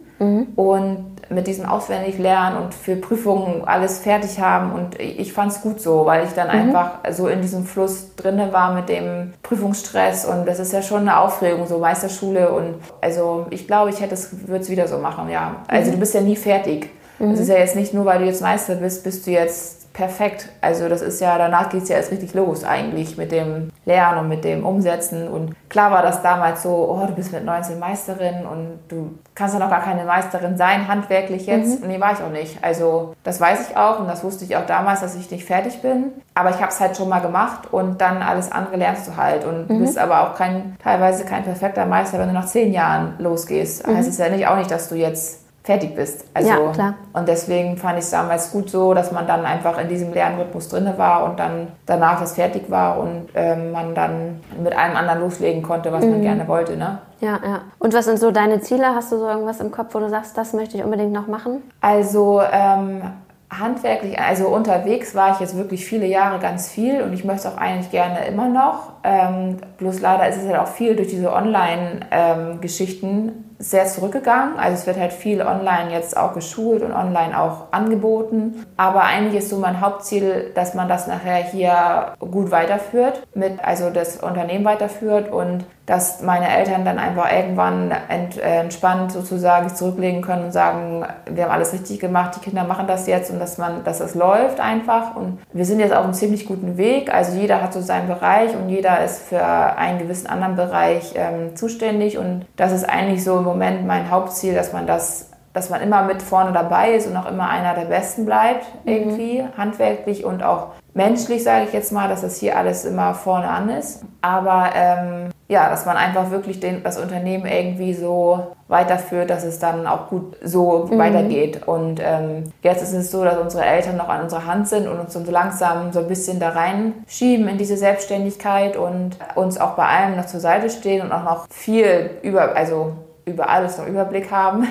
Und 0.56 1.15
mit 1.30 1.48
diesem 1.48 1.65
auswendig 1.65 2.20
lernen 2.20 2.58
und 2.58 2.74
für 2.74 2.96
Prüfungen 2.96 3.63
alles 3.65 4.00
fertig 4.00 4.39
haben. 4.39 4.72
Und 4.72 5.00
ich 5.00 5.34
fand 5.34 5.52
es 5.52 5.62
gut 5.62 5.82
so, 5.82 6.06
weil 6.06 6.26
ich 6.26 6.34
dann 6.34 6.50
einfach 6.50 7.00
so 7.12 7.28
in 7.28 7.41
diesem 7.41 7.65
Fluss 7.65 8.15
drinne 8.15 8.54
war 8.54 8.74
mit 8.74 8.89
dem 8.89 9.34
Prüfungsstress. 9.41 10.26
Und 10.26 10.48
das 10.48 10.60
ist 10.60 10.72
ja 10.72 10.82
schon 10.82 11.02
eine 11.02 11.20
Aufregung, 11.20 11.65
so 11.68 11.80
Meisterschule. 11.80 12.52
Und 12.52 12.76
also 13.02 13.48
ich 13.50 13.68
glaube, 13.68 13.89
ich 13.89 14.02
hätte 14.02 14.13
es, 14.13 14.48
würde 14.48 14.62
es 14.62 14.70
wieder 14.70 14.88
so 14.88 15.00
machen, 15.00 15.30
ja. 15.30 15.58
Also 15.68 15.91
du 15.91 15.98
bist 15.98 16.13
ja 16.13 16.22
nie 16.22 16.36
fertig. 16.36 16.89
Es 17.20 17.39
ist 17.39 17.48
ja 17.48 17.58
jetzt 17.58 17.76
nicht 17.76 17.94
nur, 17.94 18.06
weil 18.06 18.20
du 18.20 18.26
jetzt 18.26 18.41
Meister 18.41 18.76
bist, 18.76 19.04
bist 19.04 19.26
du 19.26 19.32
jetzt 19.32 19.85
perfekt. 19.95 20.49
Also 20.62 20.89
das 20.89 21.01
ist 21.01 21.21
ja, 21.21 21.38
danach 21.38 21.69
geht 21.69 21.84
es 21.84 21.89
ja 21.89 21.95
erst 21.95 22.12
richtig 22.12 22.34
los 22.34 22.63
eigentlich 22.63 23.17
mit 23.17 23.31
dem 23.31 23.71
Lernen 23.86 24.19
und 24.19 24.29
mit 24.29 24.43
dem 24.43 24.65
Umsetzen. 24.65 25.27
Und 25.27 25.55
klar 25.69 25.89
war 25.89 26.01
das 26.01 26.21
damals 26.21 26.63
so, 26.63 26.69
oh, 26.69 27.08
du 27.08 27.13
bist 27.13 27.31
mit 27.31 27.45
19 27.45 27.79
Meisterin 27.79 28.45
und 28.45 28.79
du 28.89 29.17
kannst 29.36 29.53
ja 29.55 29.60
noch 29.60 29.69
gar 29.69 29.81
keine 29.81 30.03
Meisterin 30.03 30.58
sein, 30.58 30.88
handwerklich 30.88 31.45
jetzt. 31.45 31.81
Mhm. 31.81 31.88
Nee, 31.88 31.99
war 31.99 32.12
ich 32.12 32.19
auch 32.19 32.29
nicht. 32.29 32.62
Also 32.62 33.15
das 33.23 33.39
weiß 33.39 33.69
ich 33.69 33.77
auch 33.77 33.99
und 34.01 34.08
das 34.08 34.23
wusste 34.23 34.43
ich 34.43 34.58
auch 34.58 34.65
damals, 34.65 34.99
dass 34.99 35.15
ich 35.15 35.31
nicht 35.31 35.45
fertig 35.45 35.81
bin. 35.81 36.12
Aber 36.34 36.49
ich 36.49 36.58
habe 36.58 36.69
es 36.69 36.79
halt 36.79 36.97
schon 36.97 37.08
mal 37.08 37.21
gemacht 37.21 37.71
und 37.71 38.01
dann 38.01 38.21
alles 38.21 38.51
andere 38.51 38.75
lernst 38.75 39.08
du 39.08 39.15
halt. 39.15 39.45
Und 39.45 39.69
mhm. 39.69 39.79
bist 39.79 39.97
aber 39.97 40.23
auch 40.23 40.36
kein, 40.36 40.75
teilweise 40.84 41.23
kein 41.23 41.43
perfekter 41.43 41.86
Meister, 41.86 42.19
wenn 42.19 42.27
du 42.27 42.34
nach 42.34 42.47
zehn 42.47 42.73
Jahren 42.73 43.13
losgehst. 43.19 43.88
Mhm. 43.88 43.95
Heißt 43.95 44.10
es 44.10 44.17
ja 44.17 44.27
nicht 44.27 44.45
auch 44.47 44.58
nicht, 44.58 44.69
dass 44.69 44.89
du 44.89 44.95
jetzt 44.95 45.44
fertig 45.65 45.95
bist. 45.95 46.25
Also, 46.34 46.49
ja, 46.49 46.71
klar. 46.71 46.93
Und 47.13 47.28
deswegen 47.28 47.75
fand 47.75 47.97
ich 47.97 48.06
es 48.06 48.12
damals 48.12 48.51
gut 48.51 48.69
so, 48.69 48.93
dass 48.93 49.12
man 49.12 49.25
dann 49.25 49.45
einfach 49.45 49.80
in 49.80 49.89
diesem 49.89 50.13
Lernrhythmus 50.13 50.69
drin 50.69 50.88
war 50.97 51.23
und 51.25 51.39
dann 51.39 51.69
danach 51.88 52.19
das 52.19 52.34
fertig 52.34 52.69
war 52.69 52.99
und 52.99 53.30
ähm, 53.34 53.71
man 53.71 53.95
dann 53.95 54.41
mit 54.63 54.78
allem 54.78 54.95
anderen 54.95 55.21
loslegen 55.21 55.63
konnte, 55.63 55.91
was 55.91 56.06
mhm. 56.06 56.12
man 56.12 56.21
gerne 56.21 56.47
wollte. 56.47 56.78
Ne? 56.78 56.99
Ja, 57.19 57.39
ja. 57.43 57.62
Und 57.80 57.95
was 57.95 58.06
sind 58.06 58.19
so 58.19 58.30
deine 58.30 58.62
Ziele? 58.62 58.93
Hast 58.93 59.12
du 59.12 59.17
so 59.17 59.28
irgendwas 59.28 59.60
im 59.60 59.71
Kopf, 59.71 59.95
wo 59.95 59.99
du 59.99 60.10
sagst, 60.10 60.38
das 60.38 60.54
möchte 60.54 60.78
ich 60.78 60.84
unbedingt 60.84 61.12
noch 61.12 61.25
machen? 61.25 61.63
Also 61.82 62.41
ähm, 62.51 63.01
handwerklich, 63.49 64.19
also 64.19 64.47
unterwegs 64.49 65.15
war 65.15 65.34
ich 65.34 65.39
jetzt 65.39 65.58
wirklich 65.58 65.86
viele 65.86 66.06
Jahre 66.06 66.39
ganz 66.39 66.69
viel 66.69 67.01
und 67.01 67.13
ich 67.13 67.25
möchte 67.25 67.49
auch 67.49 67.58
eigentlich 67.58 67.89
gerne 67.89 68.25
immer 68.28 68.49
noch. 68.49 68.91
Ähm, 69.08 69.58
bloß 69.78 70.02
leider 70.02 70.28
ist 70.28 70.38
es 70.38 70.48
halt 70.48 70.58
auch 70.58 70.68
viel 70.68 70.96
durch 70.96 71.10
diese 71.10 71.32
Online-Geschichten 71.32 73.46
sehr 73.60 73.86
zurückgegangen. 73.86 74.58
Also 74.58 74.76
es 74.76 74.88
wird 74.88 75.00
halt 75.00 75.13
viel 75.13 75.41
online 75.41 75.91
jetzt 75.91 76.18
auch 76.18 76.34
geschult 76.34 76.82
und 76.82 76.91
online 76.91 77.39
auch 77.39 77.72
angeboten. 77.72 78.65
Aber 78.78 79.04
eigentlich 79.04 79.36
ist 79.36 79.50
so 79.50 79.58
mein 79.58 79.80
Hauptziel, 79.80 80.52
dass 80.56 80.74
man 80.74 80.89
das 80.89 81.08
nachher 81.08 81.38
hier 81.38 82.15
gut 82.20 82.52
weiterführt, 82.52 83.26
mit, 83.34 83.63
also 83.63 83.91
das 83.91 84.18
Unternehmen 84.18 84.65
weiterführt 84.65 85.32
und 85.32 85.65
dass 85.86 86.24
meine 86.24 86.50
Eltern 86.50 86.84
dann 86.84 86.98
einfach 86.98 87.32
irgendwann 87.32 87.91
ent, 88.10 88.38
äh, 88.38 88.62
entspannt 88.62 89.12
sozusagen 89.12 89.70
zurücklegen 89.70 90.22
können 90.22 90.46
und 90.46 90.52
sagen, 90.52 91.06
wir 91.30 91.44
haben 91.44 91.52
alles 91.52 91.74
richtig 91.74 92.00
gemacht, 92.00 92.36
die 92.36 92.39
Kinder 92.39 92.63
machen 92.63 92.88
das 92.88 93.06
jetzt 93.06 93.30
und 93.30 93.39
dass 93.39 93.60
man, 93.60 93.84
dass 93.84 94.00
es 94.00 94.15
läuft 94.15 94.60
einfach. 94.60 95.15
Und 95.15 95.38
wir 95.54 95.63
sind 95.63 95.80
jetzt 95.80 95.94
auf 95.94 96.04
einem 96.04 96.13
ziemlich 96.13 96.48
guten 96.48 96.78
Weg. 96.78 97.13
Also 97.13 97.38
jeder 97.38 97.62
hat 97.62 97.74
so 97.74 97.82
seinen 97.82 98.08
Bereich 98.08 98.56
und 98.56 98.70
jeder 98.70 98.94
ist 99.03 99.21
für 99.23 99.43
einen 99.43 99.99
gewissen 99.99 100.27
anderen 100.27 100.55
Bereich 100.55 101.13
ähm, 101.15 101.55
zuständig. 101.55 102.17
Und 102.17 102.45
das 102.55 102.71
ist 102.71 102.84
eigentlich 102.84 103.23
so 103.23 103.38
im 103.38 103.43
Moment 103.43 103.86
mein 103.86 104.10
Hauptziel, 104.12 104.53
dass 104.53 104.73
man 104.73 104.88
das 104.88 105.31
dass 105.55 105.69
man 105.69 105.79
immer 105.79 106.03
mit 106.03 106.21
vorne 106.21 106.51
dabei 106.51 106.95
ist 106.95 107.08
und 107.08 107.15
auch 107.15 107.31
immer 107.31 107.49
einer 107.49 107.75
der 107.75 107.86
Besten 107.86 108.25
bleibt, 108.25 108.65
mhm. 108.84 108.91
irgendwie, 108.91 109.41
mhm. 109.41 109.58
handwerklich 109.58 110.25
und 110.25 110.43
auch 110.43 110.73
menschlich, 110.93 111.43
sage 111.45 111.63
ich 111.65 111.73
jetzt 111.73 111.93
mal, 111.93 112.10
dass 112.10 112.21
das 112.21 112.38
hier 112.38 112.58
alles 112.58 112.84
immer 112.84 113.13
vorne 113.13 113.47
an 113.47 113.69
ist. 113.69 114.03
Aber 114.21 114.71
ähm, 114.75 115.29
ja, 115.47 115.69
dass 115.69 115.86
man 115.86 115.95
einfach 115.95 116.31
wirklich 116.31 116.60
den, 116.60 116.81
das 116.84 116.97
Unternehmen 116.97 117.45
irgendwie 117.45 117.93
so 117.93 118.55
weiterführt, 118.67 119.29
dass 119.29 119.43
es 119.43 119.60
dann 119.60 119.86
auch 119.86 120.10
gut 120.10 120.38
so 120.43 120.88
mhm. 120.89 120.97
weitergeht. 120.97 121.67
Und 121.67 121.99
ähm, 122.03 122.45
jetzt 122.63 122.81
ist 122.81 122.93
es 122.93 123.12
so, 123.12 123.23
dass 123.23 123.38
unsere 123.38 123.63
Eltern 123.63 123.97
noch 123.97 124.10
an 124.10 124.23
unserer 124.23 124.45
Hand 124.45 124.67
sind 124.67 124.88
und 124.88 124.99
uns 124.99 125.13
so 125.13 125.19
langsam 125.31 125.93
so 125.93 125.99
ein 125.99 126.08
bisschen 126.08 126.39
da 126.39 126.49
reinschieben 126.49 127.47
in 127.47 127.58
diese 127.60 127.77
Selbstständigkeit 127.77 128.75
und 128.75 129.17
uns 129.36 129.60
auch 129.60 129.71
bei 129.71 129.86
allem 129.86 130.17
noch 130.17 130.25
zur 130.25 130.39
Seite 130.39 130.69
stehen 130.69 131.03
und 131.03 131.12
auch 131.12 131.23
noch 131.23 131.47
viel 131.49 132.10
über, 132.23 132.55
also 132.55 132.93
über 133.25 133.49
alles 133.49 133.77
noch 133.77 133.88
Überblick 133.88 134.31
haben, 134.31 134.67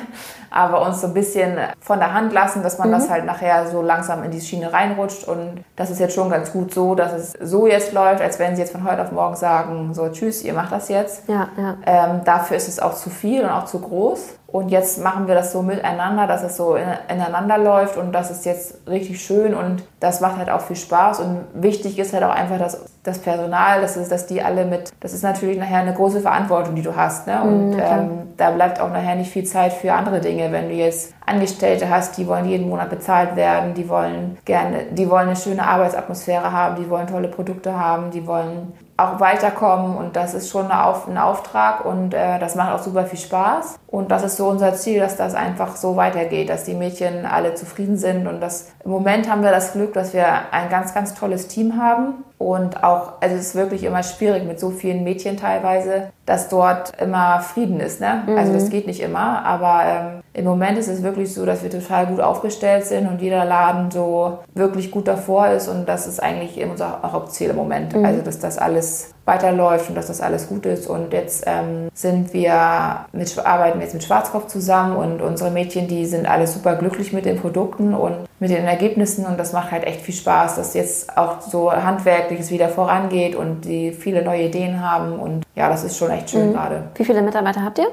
aber 0.51 0.87
uns 0.87 1.01
so 1.01 1.09
ein 1.09 1.15
bisschen 1.15 1.59
von 1.81 1.99
der 1.99 2.15
Hand 2.15 2.33
lassen, 2.33 2.63
dass 2.63 2.79
man 2.79 2.89
mhm. 2.89 2.93
das 2.93 3.11
halt 3.11 3.25
nachher 3.25 3.67
so 3.67 3.83
langsam 3.83 4.23
in 4.23 4.31
die 4.31 4.41
Schiene 4.41 4.73
reinrutscht. 4.73 5.27
Und 5.27 5.65
das 5.77 5.91
ist 5.91 6.01
jetzt 6.01 6.15
schon 6.15 6.31
ganz 6.31 6.53
gut 6.53 6.73
so, 6.73 6.95
dass 6.95 7.13
es 7.13 7.33
so 7.41 7.67
jetzt 7.67 7.93
läuft, 7.93 8.23
als 8.23 8.39
wenn 8.39 8.55
sie 8.55 8.63
jetzt 8.63 8.73
von 8.73 8.85
heute 8.85 9.03
auf 9.03 9.13
morgen 9.13 9.37
sagen, 9.37 9.93
so 9.95 10.09
tschüss, 10.09 10.43
ihr 10.45 10.55
macht 10.55 10.73
das 10.73 10.89
jetzt. 10.89 11.29
Ja, 11.29 11.49
ja. 11.57 11.77
Ähm, 11.85 12.21
dafür 12.25 12.57
ist 12.57 12.69
es 12.69 12.79
auch 12.79 12.95
zu 12.95 13.11
viel 13.11 13.43
und 13.43 13.51
auch 13.51 13.65
zu 13.65 13.81
groß. 13.81 14.39
Und 14.55 14.69
jetzt 14.69 15.03
machen 15.03 15.27
wir 15.27 15.35
das 15.35 15.51
so 15.51 15.63
miteinander, 15.63 16.29
dass 16.29 16.45
es 16.45 16.57
so 16.57 16.77
ineinander 16.77 17.59
läuft 17.59 17.97
und 17.97 18.13
das 18.13 18.31
ist 18.31 18.45
jetzt 18.45 18.89
richtig 18.89 19.21
schön 19.21 19.53
und 19.53 19.83
das 19.99 20.21
macht 20.21 20.39
halt 20.39 20.49
auch 20.49 20.61
viel 20.61 20.77
Spaß. 20.77 21.19
Und 21.19 21.41
wichtig 21.55 21.99
ist 21.99 22.13
halt 22.13 22.23
auch 22.23 22.33
einfach, 22.33 22.57
dass 22.59 22.85
das 23.03 23.19
Personal, 23.19 23.81
das 23.81 23.97
ist, 23.97 24.13
dass 24.13 24.27
die 24.27 24.41
alle 24.41 24.65
mit, 24.65 24.93
das 25.01 25.13
ist 25.13 25.25
natürlich 25.25 25.59
nachher 25.59 25.79
eine 25.79 25.93
große 25.93 26.21
Verantwortung, 26.21 26.77
die 26.77 26.83
du 26.83 26.95
hast. 26.95 27.27
Ne? 27.27 27.43
Und 27.43 27.71
mhm, 27.71 27.81
ähm, 27.81 28.11
da 28.37 28.53
bleibt 28.53 28.81
auch 28.81 28.91
nachher 28.91 29.17
nicht 29.17 29.33
viel 29.33 29.43
Zeit 29.43 29.73
für 29.73 29.93
andere 29.93 30.21
Dinge. 30.21 30.53
Wenn 30.53 30.69
du 30.69 30.75
jetzt 30.77 31.15
Angestellte 31.27 31.91
hast, 31.91 32.17
die 32.17 32.29
wollen 32.29 32.45
jeden 32.45 32.69
Monat 32.69 32.91
bezahlt 32.91 33.35
werden, 33.35 33.75
die 33.75 33.89
wollen 33.89 34.39
gerne, 34.45 34.85
die 34.93 35.11
wollen 35.11 35.27
eine 35.27 35.37
schöne 35.37 35.67
Arbeitsatmosphäre 35.67 36.53
haben, 36.53 36.77
die 36.77 36.89
wollen 36.89 37.09
tolle 37.09 37.27
Produkte 37.27 37.77
haben, 37.77 38.13
die 38.13 38.25
wollen 38.25 38.73
auch 38.97 39.19
weiterkommen 39.19 39.97
und 39.97 40.15
das 40.15 40.35
ist 40.35 40.51
schon 40.51 40.71
ein 40.71 41.19
Auftrag 41.19 41.85
und 41.85 42.15
äh, 42.15 42.39
das 42.39 42.55
macht 42.55 42.73
auch 42.73 42.83
super 42.83 43.05
viel 43.07 43.19
Spaß. 43.19 43.79
Und 43.89 44.11
das 44.11 44.23
ist 44.23 44.37
so 44.37 44.49
unser 44.49 44.75
Ziel, 44.75 45.01
dass 45.01 45.17
das 45.17 45.35
einfach 45.35 45.77
so 45.77 45.97
weitergeht, 45.97 46.49
dass 46.49 46.65
die 46.65 46.75
Mädchen 46.75 47.27
alle 47.27 47.55
zufrieden 47.55 47.97
sind. 47.97 48.27
Und 48.27 48.41
das 48.41 48.73
im 48.85 48.91
Moment 48.91 49.31
haben 49.31 49.43
wir 49.43 49.51
das 49.51 49.73
Glück, 49.73 49.93
dass 49.95 50.13
wir 50.13 50.53
ein 50.53 50.69
ganz 50.69 50.95
ganz 50.95 51.15
tolles 51.15 51.49
Team 51.49 51.81
haben 51.81 52.25
und 52.45 52.85
auch 52.85 53.15
also 53.21 53.37
es 53.37 53.47
ist 53.47 53.55
wirklich 53.55 53.85
immer 53.85 54.03
schwierig 54.03 54.45
mit 54.45 54.61
so 54.61 54.69
vielen 54.69 55.03
Mädchen 55.03 55.39
teilweise, 55.39 56.11
dass 56.27 56.51
dort 56.51 56.93
immer 57.01 57.41
Frieden 57.41 57.81
ist, 57.81 58.03
ne? 58.03 58.23
Mhm. 58.27 58.37
Also 58.37 58.53
das 58.53 58.69
geht 58.69 58.87
nicht 58.87 59.01
immer, 59.01 59.47
aber 59.47 59.83
ähm, 59.87 60.23
im 60.35 60.45
Moment 60.45 60.77
ist 60.77 60.89
es 60.89 61.03
wirklich 61.03 61.33
so, 61.33 61.47
dass 61.47 61.63
wir 61.63 61.71
total 61.71 62.07
gut 62.07 62.21
aufgestellt 62.21 62.85
sind 62.85 63.09
und 63.09 63.23
jeder 63.23 63.47
Laden 63.47 63.91
so 63.91 64.41
wirklich 64.55 64.91
gut 64.91 65.09
davor 65.09 65.49
ist 65.49 65.69
und 65.69 65.89
das 65.89 66.07
ist 66.07 66.23
eigentlich 66.23 66.63
unser 66.63 67.01
Hauptziel 67.03 67.49
im 67.49 67.57
Moment, 67.57 67.97
mhm. 67.97 68.05
also 68.05 68.21
dass 68.21 68.39
das 68.39 68.59
alles 68.59 69.14
weiterläuft 69.25 69.89
und 69.89 69.95
dass 69.95 70.09
das 70.09 70.21
alles 70.21 70.49
gut 70.49 70.67
ist. 70.67 70.87
Und 70.87 71.13
jetzt 71.13 71.45
ähm, 71.47 71.89
sind 71.95 72.33
wir 72.33 73.07
mit, 73.13 73.39
arbeiten 73.39 73.79
wir 73.79 73.85
jetzt 73.85 73.95
mit 73.95 74.05
Schwarzkopf 74.05 74.49
zusammen 74.49 74.97
und 74.97 75.23
unsere 75.23 75.51
Mädchen, 75.51 75.89
die 75.89 76.05
sind 76.07 76.27
alle 76.27 76.47
super 76.47 76.77
glücklich 76.77 77.13
mit 77.13 77.25
den 77.25 77.41
Produkten 77.41 77.95
und 77.95 78.17
mit 78.39 78.51
den 78.51 78.65
Ergebnissen 78.65 79.25
und 79.25 79.39
das 79.39 79.53
macht 79.53 79.71
halt 79.71 79.85
echt 79.85 80.03
viel 80.03 80.15
Spaß, 80.15 80.57
dass 80.57 80.75
jetzt 80.75 81.17
auch 81.17 81.41
so 81.41 81.73
handwerkliches 81.73 82.51
wieder 82.51 82.69
vorangeht 82.69 83.35
und 83.35 83.63
die 83.65 83.93
viele 83.93 84.23
neue 84.23 84.45
Ideen 84.45 84.87
haben 84.87 85.19
und 85.19 85.45
ja, 85.55 85.69
das 85.69 85.85
ist 85.85 85.97
schon 85.97 86.11
echt 86.11 86.31
schön 86.31 86.49
mhm. 86.49 86.53
gerade. 86.53 86.83
Wie 86.97 87.05
viele 87.05 87.23
Mitarbeiter 87.23 87.63
habt 87.63 87.79
ihr? 87.79 87.89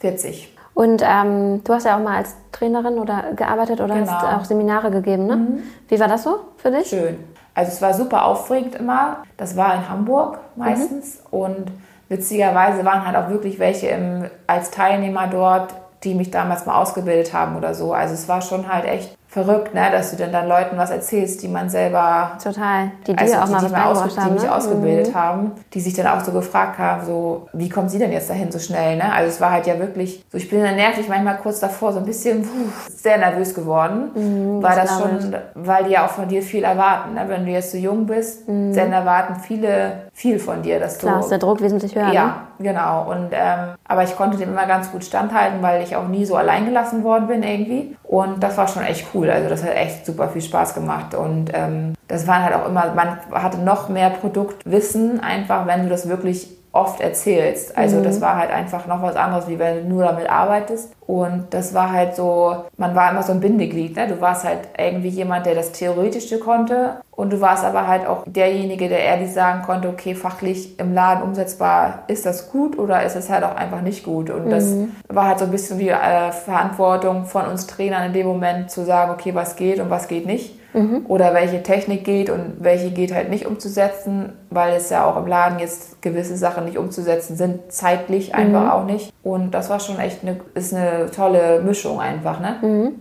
40. 0.00 0.56
Und 0.72 1.02
ähm, 1.04 1.62
du 1.64 1.74
hast 1.74 1.84
ja 1.84 1.96
auch 1.98 2.02
mal 2.02 2.16
als 2.16 2.34
Trainerin 2.52 2.98
oder 2.98 3.34
gearbeitet 3.36 3.80
oder 3.80 3.94
genau. 3.94 4.10
hast 4.10 4.24
auch 4.24 4.44
Seminare 4.44 4.90
gegeben, 4.90 5.26
ne? 5.26 5.36
Mhm. 5.36 5.62
Wie 5.88 6.00
war 6.00 6.08
das 6.08 6.22
so 6.22 6.40
für 6.56 6.70
dich? 6.70 6.88
Schön. 6.88 7.18
Also 7.54 7.72
es 7.72 7.82
war 7.82 7.94
super 7.94 8.24
aufregend 8.24 8.74
immer. 8.74 9.24
Das 9.36 9.56
war 9.56 9.74
in 9.74 9.88
Hamburg 9.88 10.38
meistens. 10.56 11.20
Mhm. 11.30 11.38
Und 11.38 11.72
witzigerweise 12.08 12.84
waren 12.84 13.06
halt 13.06 13.16
auch 13.16 13.28
wirklich 13.28 13.58
welche 13.58 13.88
im, 13.88 14.30
als 14.46 14.70
Teilnehmer 14.70 15.26
dort, 15.28 15.74
die 16.04 16.14
mich 16.14 16.30
damals 16.30 16.66
mal 16.66 16.80
ausgebildet 16.80 17.32
haben 17.32 17.56
oder 17.56 17.74
so. 17.74 17.92
Also 17.92 18.14
es 18.14 18.28
war 18.28 18.40
schon 18.40 18.72
halt 18.72 18.84
echt 18.84 19.16
verrückt, 19.30 19.74
ne? 19.74 19.88
dass 19.92 20.10
du 20.10 20.16
dann, 20.16 20.32
dann 20.32 20.48
Leuten 20.48 20.76
was 20.76 20.90
erzählst, 20.90 21.40
die 21.42 21.48
man 21.48 21.70
selber 21.70 22.32
total, 22.42 22.90
die 23.06 23.14
dir 23.14 23.20
also 23.20 23.36
auch 23.36 23.44
die, 23.44 23.52
mal 23.52 23.60
die, 23.60 23.72
was 23.72 24.18
haben, 24.18 24.26
die 24.26 24.34
mich 24.34 24.42
ne? 24.42 24.54
ausgebildet 24.54 25.08
mhm. 25.10 25.14
haben, 25.14 25.52
die 25.72 25.80
sich 25.80 25.94
dann 25.94 26.08
auch 26.08 26.24
so 26.24 26.32
gefragt 26.32 26.78
haben, 26.78 27.06
so 27.06 27.46
wie 27.52 27.68
kommen 27.68 27.88
sie 27.88 28.00
denn 28.00 28.10
jetzt 28.10 28.28
dahin 28.28 28.50
so 28.50 28.58
schnell? 28.58 28.96
Ne? 28.96 29.12
Also 29.12 29.28
es 29.28 29.40
war 29.40 29.52
halt 29.52 29.68
ja 29.68 29.78
wirklich, 29.78 30.24
so 30.32 30.36
ich 30.36 30.50
bin 30.50 30.60
dann 30.60 30.74
nervig 30.74 31.08
manchmal 31.08 31.36
kurz 31.36 31.60
davor 31.60 31.92
so 31.92 32.00
ein 32.00 32.06
bisschen 32.06 32.42
puh, 32.42 32.72
sehr 32.92 33.18
nervös 33.18 33.54
geworden, 33.54 34.10
mhm, 34.14 34.62
weil 34.64 34.74
das, 34.74 34.98
das 34.98 34.98
schon, 34.98 35.36
weil 35.54 35.84
die 35.84 35.90
ja 35.92 36.06
auch 36.06 36.10
von 36.10 36.26
dir 36.26 36.42
viel 36.42 36.64
erwarten. 36.64 37.14
Ne? 37.14 37.24
Wenn 37.28 37.46
du 37.46 37.52
jetzt 37.52 37.70
so 37.70 37.78
jung 37.78 38.06
bist, 38.06 38.48
mhm. 38.48 38.74
dann 38.74 38.92
erwarten 38.92 39.36
viele 39.36 40.09
viel 40.20 40.38
von 40.38 40.60
dir, 40.60 40.78
dass 40.78 40.98
Klar, 40.98 41.14
du 41.14 41.20
ist 41.20 41.30
der 41.30 41.38
Druck 41.38 41.62
wesentlich 41.62 41.94
höher. 41.94 42.12
Ja, 42.12 42.24
ne? 42.26 42.34
genau. 42.58 43.10
Und 43.10 43.30
ähm, 43.32 43.74
aber 43.88 44.04
ich 44.04 44.14
konnte 44.16 44.36
dem 44.36 44.50
immer 44.50 44.66
ganz 44.66 44.92
gut 44.92 45.02
standhalten, 45.02 45.62
weil 45.62 45.82
ich 45.82 45.96
auch 45.96 46.08
nie 46.08 46.26
so 46.26 46.36
allein 46.36 46.66
gelassen 46.66 47.02
worden 47.04 47.26
bin 47.26 47.42
irgendwie. 47.42 47.96
Und 48.02 48.42
das 48.42 48.58
war 48.58 48.68
schon 48.68 48.82
echt 48.82 49.06
cool. 49.14 49.30
Also 49.30 49.48
das 49.48 49.64
hat 49.64 49.74
echt 49.74 50.04
super 50.04 50.28
viel 50.28 50.42
Spaß 50.42 50.74
gemacht. 50.74 51.14
Und 51.14 51.50
ähm, 51.54 51.94
das 52.06 52.26
waren 52.26 52.44
halt 52.44 52.54
auch 52.54 52.68
immer, 52.68 52.92
man 52.94 53.16
hatte 53.32 53.58
noch 53.62 53.88
mehr 53.88 54.10
Produktwissen, 54.10 55.20
einfach 55.20 55.66
wenn 55.66 55.84
du 55.84 55.88
das 55.88 56.06
wirklich 56.06 56.50
oft 56.72 57.00
erzählst. 57.00 57.76
Also 57.76 57.98
mhm. 57.98 58.04
das 58.04 58.20
war 58.20 58.36
halt 58.36 58.50
einfach 58.50 58.86
noch 58.86 59.02
was 59.02 59.16
anderes, 59.16 59.48
wie 59.48 59.58
wenn 59.58 59.82
du 59.82 59.94
nur 59.94 60.04
damit 60.04 60.30
arbeitest. 60.30 60.92
Und 61.06 61.46
das 61.50 61.74
war 61.74 61.90
halt 61.90 62.14
so, 62.14 62.64
man 62.76 62.94
war 62.94 63.10
immer 63.10 63.24
so 63.24 63.32
ein 63.32 63.40
Bindeglied. 63.40 63.96
Ne? 63.96 64.06
Du 64.06 64.20
warst 64.20 64.44
halt 64.44 64.60
irgendwie 64.78 65.08
jemand, 65.08 65.46
der 65.46 65.56
das 65.56 65.72
Theoretische 65.72 66.38
konnte. 66.38 67.00
Und 67.10 67.32
du 67.32 67.40
warst 67.40 67.64
aber 67.64 67.88
halt 67.88 68.06
auch 68.06 68.22
derjenige, 68.26 68.88
der 68.88 69.00
ehrlich 69.00 69.32
sagen 69.32 69.62
konnte, 69.62 69.88
okay, 69.88 70.14
fachlich 70.14 70.78
im 70.78 70.94
Laden 70.94 71.22
umsetzbar, 71.22 72.04
ist 72.06 72.24
das 72.24 72.50
gut 72.50 72.78
oder 72.78 73.02
ist 73.02 73.16
es 73.16 73.28
halt 73.28 73.44
auch 73.44 73.56
einfach 73.56 73.82
nicht 73.82 74.04
gut? 74.04 74.30
Und 74.30 74.46
mhm. 74.46 74.50
das 74.50 74.74
war 75.08 75.26
halt 75.26 75.40
so 75.40 75.46
ein 75.46 75.50
bisschen 75.50 75.78
die 75.78 75.88
äh, 75.88 76.30
Verantwortung 76.30 77.24
von 77.24 77.46
uns 77.46 77.66
Trainern 77.66 78.04
in 78.04 78.12
dem 78.12 78.26
Moment 78.26 78.70
zu 78.70 78.84
sagen, 78.84 79.10
okay, 79.10 79.34
was 79.34 79.56
geht 79.56 79.80
und 79.80 79.90
was 79.90 80.06
geht 80.06 80.24
nicht 80.24 80.59
mhm. 80.72 81.04
oder 81.08 81.34
welche 81.34 81.62
Technik 81.62 82.04
geht 82.04 82.30
und 82.30 82.56
welche 82.60 82.90
geht 82.90 83.14
halt 83.14 83.30
nicht 83.30 83.46
umzusetzen, 83.46 84.32
weil 84.50 84.74
es 84.74 84.90
ja 84.90 85.04
auch 85.04 85.16
im 85.16 85.26
Laden 85.26 85.58
jetzt 85.58 86.02
gewisse 86.02 86.36
Sachen 86.36 86.64
nicht 86.64 86.78
umzusetzen 86.78 87.36
sind, 87.36 87.72
zeitlich 87.72 88.34
einfach 88.34 88.64
mhm. 88.64 88.70
auch 88.70 88.84
nicht. 88.84 89.12
Und 89.22 89.52
das 89.52 89.70
war 89.70 89.80
schon 89.80 89.98
echt 89.98 90.22
eine, 90.22 90.40
ist 90.54 90.74
eine 90.74 91.10
tolle 91.10 91.60
Mischung 91.62 92.00
einfach, 92.00 92.40
ne? 92.40 92.56
Mhm. 92.62 92.92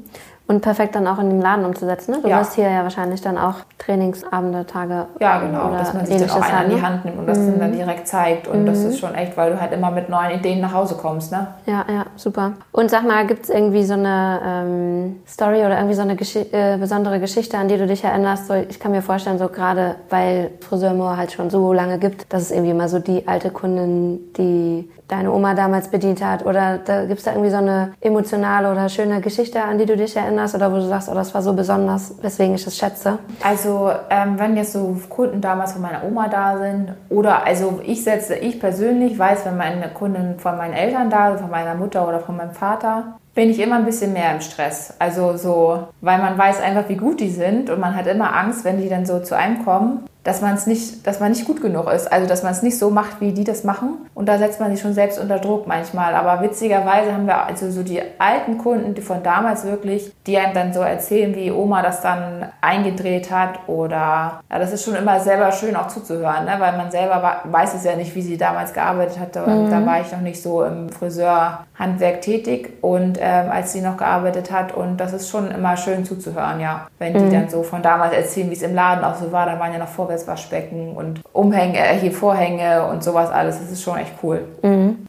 Und 0.50 0.62
perfekt 0.62 0.96
dann 0.96 1.06
auch 1.06 1.20
in 1.20 1.30
dem 1.30 1.42
Laden 1.42 1.64
umzusetzen. 1.64 2.12
Ne? 2.12 2.20
Du 2.24 2.28
Ja. 2.28 2.40
wirst 2.40 2.56
hier 2.56 2.72
ja 2.72 2.82
wahrscheinlich 2.82 3.22
dann 3.22 3.38
auch 3.38 3.54
Trainingsabende, 3.78 4.66
Tage 4.66 5.06
Ja, 5.20 5.38
genau, 5.38 5.68
oder 5.68 5.78
dass 5.78 5.94
man 5.94 6.08
sich 6.08 6.18
dann 6.18 6.30
auch 6.32 6.42
einen 6.42 6.56
an 6.58 6.70
die 6.70 6.76
haben. 6.82 6.94
Hand 6.94 7.06
nimmt 7.06 7.20
und 7.20 7.28
das 7.28 7.38
dann, 7.38 7.60
dann 7.60 7.72
direkt 7.72 8.08
zeigt. 8.08 8.48
Und 8.48 8.66
das 8.66 8.84
ist 8.84 8.98
schon 8.98 9.14
echt, 9.14 9.38
weil 9.38 9.52
du 9.52 9.62
halt 9.62 9.72
immer 9.74 9.92
mit 9.92 10.10
neuen 10.10 10.32
Ideen 10.32 10.60
nach 10.60 10.74
Hause 10.74 10.96
kommst. 10.96 11.32
Ne? 11.32 11.46
Ja, 11.68 11.86
ja, 11.88 12.06
super. 12.16 12.54
Und 12.72 12.90
sag 12.90 13.04
mal, 13.08 13.28
gibt 13.28 13.44
es 13.44 13.52
irgendwie 13.52 13.84
so 13.84 13.94
eine 13.94 14.40
ähm, 14.44 15.16
Story 15.28 15.60
oder 15.60 15.76
irgendwie 15.78 15.94
so 15.96 16.02
eine 16.02 16.16
Geschi 16.16 16.40
äh, 16.52 16.78
besondere 16.80 17.20
Geschichte, 17.20 17.56
an 17.56 17.68
die 17.68 17.78
du 17.78 17.86
dich 17.86 18.04
erinnerst? 18.04 18.48
So, 18.48 18.56
ich 18.56 18.80
kann 18.80 18.92
mir 18.92 19.04
vorstellen, 19.04 19.38
so 19.38 19.50
gerade 19.50 19.98
weil 20.10 20.50
Friseur 20.62 20.96
Moore 20.96 21.16
halt 21.18 21.32
schon 21.32 21.52
so 21.52 21.74
lange 21.74 22.00
gibt, 22.00 22.34
dass 22.34 22.42
es 22.42 22.52
irgendwie 22.52 22.74
mal 22.74 22.90
so 22.90 22.98
die 22.98 23.28
alte 23.28 23.52
Kundin, 23.52 24.20
die 24.36 24.90
deine 25.08 25.32
Oma 25.32 25.56
damals 25.56 25.88
bedient 25.90 26.24
hat. 26.24 26.46
Oder 26.46 26.78
da 26.78 27.06
gibt 27.06 27.20
es 27.20 27.26
da 27.26 27.32
irgendwie 27.32 27.50
so 27.50 27.58
eine 27.58 27.94
emotionale 28.00 28.72
oder 28.72 28.90
schöne 28.90 29.22
Geschichte, 29.22 29.62
an 29.64 29.78
die 29.80 29.86
du 29.86 29.96
dich 29.98 30.16
erinnerst 30.16 30.39
oder 30.56 30.72
wo 30.72 30.76
du 30.76 30.88
sagst, 30.88 31.10
oh, 31.10 31.14
das 31.14 31.34
war 31.34 31.42
so 31.42 31.54
besonders, 31.54 32.14
weswegen 32.22 32.56
ich 32.56 32.64
das 32.64 32.78
schätze. 32.78 33.20
Also 33.44 33.92
ähm, 34.10 34.38
wenn 34.38 34.56
jetzt 34.58 34.74
so 34.74 34.98
Kunden 35.10 35.42
damals 35.42 35.74
von 35.74 35.82
meiner 35.82 36.04
Oma 36.04 36.28
da 36.28 36.58
sind 36.58 36.94
oder 37.10 37.46
also 37.46 37.80
ich 37.84 38.04
setze, 38.04 38.36
ich 38.36 38.60
persönlich 38.60 39.18
weiß, 39.18 39.46
wenn 39.46 39.58
meine 39.58 39.90
Kunden 39.90 40.40
von 40.40 40.58
meinen 40.58 40.74
Eltern 40.74 41.10
da 41.10 41.30
sind, 41.30 41.42
von 41.42 41.50
meiner 41.50 41.76
Mutter 41.76 42.08
oder 42.08 42.20
von 42.20 42.38
meinem 42.38 42.52
Vater, 42.52 43.20
bin 43.36 43.50
ich 43.50 43.60
immer 43.60 43.76
ein 43.76 43.86
bisschen 43.86 44.14
mehr 44.14 44.34
im 44.34 44.42
Stress. 44.42 44.94
Also 45.00 45.38
so, 45.38 45.88
weil 46.02 46.18
man 46.20 46.38
weiß 46.38 46.62
einfach, 46.62 46.90
wie 46.90 46.98
gut 46.98 47.20
die 47.20 47.30
sind 47.30 47.70
und 47.70 47.80
man 47.80 47.96
hat 47.96 48.08
immer 48.08 48.36
Angst, 48.36 48.66
wenn 48.66 48.82
die 48.82 48.90
dann 48.90 49.06
so 49.06 49.20
zu 49.20 49.36
einem 49.36 49.64
kommen, 49.64 50.06
dass 50.30 50.42
man 50.42 50.54
es 50.54 50.68
nicht, 50.68 51.08
dass 51.08 51.20
man 51.20 51.32
nicht 51.32 51.46
gut 51.46 51.60
genug 51.60 51.92
ist. 51.92 52.12
Also 52.12 52.28
dass 52.28 52.44
man 52.44 52.52
es 52.52 52.62
nicht 52.62 52.78
so 52.78 52.92
macht, 52.92 53.20
wie 53.20 53.32
die 53.32 53.44
das 53.44 53.64
machen. 53.64 53.98
Und 54.14 54.30
da 54.30 54.38
setzt 54.38 54.60
man 54.60 54.70
sich 54.70 54.80
schon 54.80 54.94
selbst 54.94 55.18
unter 55.18 55.40
Druck 55.40 55.66
manchmal. 55.66 56.14
Aber 56.14 56.44
witzigerweise 56.44 57.12
haben 57.12 57.26
wir 57.26 57.48
also 57.48 57.72
so 57.72 57.82
die 57.82 58.00
alten 58.20 58.60
Kunden, 58.60 58.94
die 58.94 59.02
von 59.02 59.24
damals 59.24 59.66
wirklich, 59.66 60.14
die 60.28 60.38
einem 60.38 60.54
dann 60.54 60.72
so 60.72 60.82
erzählen, 60.82 61.34
wie 61.34 61.52
Oma 61.52 61.82
das 61.82 62.02
dann 62.02 62.46
eingedreht 62.62 63.32
hat. 63.32 63.68
Oder 63.68 64.42
ja, 64.52 64.60
das 64.60 64.72
ist 64.72 64.86
schon 64.86 64.94
immer 64.94 65.20
selber 65.20 65.52
schön 65.52 65.76
auch 65.76 65.88
zuzuhören, 65.88 66.46
ne? 66.46 66.58
weil 66.60 66.78
man 66.78 66.92
selber 66.92 67.42
weiß 67.46 67.74
es 67.74 67.84
ja 67.84 67.96
nicht, 67.96 68.14
wie 68.14 68.22
sie 68.22 68.38
damals 68.38 68.72
gearbeitet 68.72 69.18
hatte. 69.20 69.44
Und 69.46 69.72
da 69.72 69.84
war 69.84 70.00
ich 70.02 70.12
noch 70.12 70.22
nicht 70.22 70.40
so 70.40 70.64
im 70.64 70.90
Friseurhandwerk 70.90 72.22
tätig 72.22 72.74
und 72.82 73.18
ähm, 73.20 73.50
als 73.50 73.74
sie 73.74 73.82
noch 73.82 73.98
gearbeitet 73.98 74.52
hat. 74.52 74.76
Und 74.76 74.98
das 74.98 75.12
ist 75.12 75.28
schon 75.28 75.50
immer 75.50 75.76
schön 75.76 76.06
zuzuhören, 76.06 76.60
ja. 76.60 76.86
Wenn 77.00 77.14
die 77.14 77.36
dann 77.36 77.50
so 77.50 77.64
von 77.64 77.82
damals 77.82 78.14
erzählen, 78.14 78.52
wie 78.52 78.54
es 78.54 78.62
im 78.62 78.76
Laden 78.76 79.04
auch 79.04 79.16
so 79.16 79.32
war, 79.32 79.48
da 79.48 79.60
waren 79.60 79.74
ja 79.74 79.80
noch 79.80 79.88
Vorwärtswaschbecken 80.20 80.96
und 80.96 81.22
Umhänge, 81.34 81.78
äh, 81.78 81.98
hier 81.98 82.12
Vorhänge 82.12 82.86
und 82.88 83.04
sowas 83.04 83.30
alles. 83.30 83.60
Das 83.60 83.72
ist 83.72 83.82
schon 83.82 83.98
echt 83.98 84.14
cool. 84.24 84.46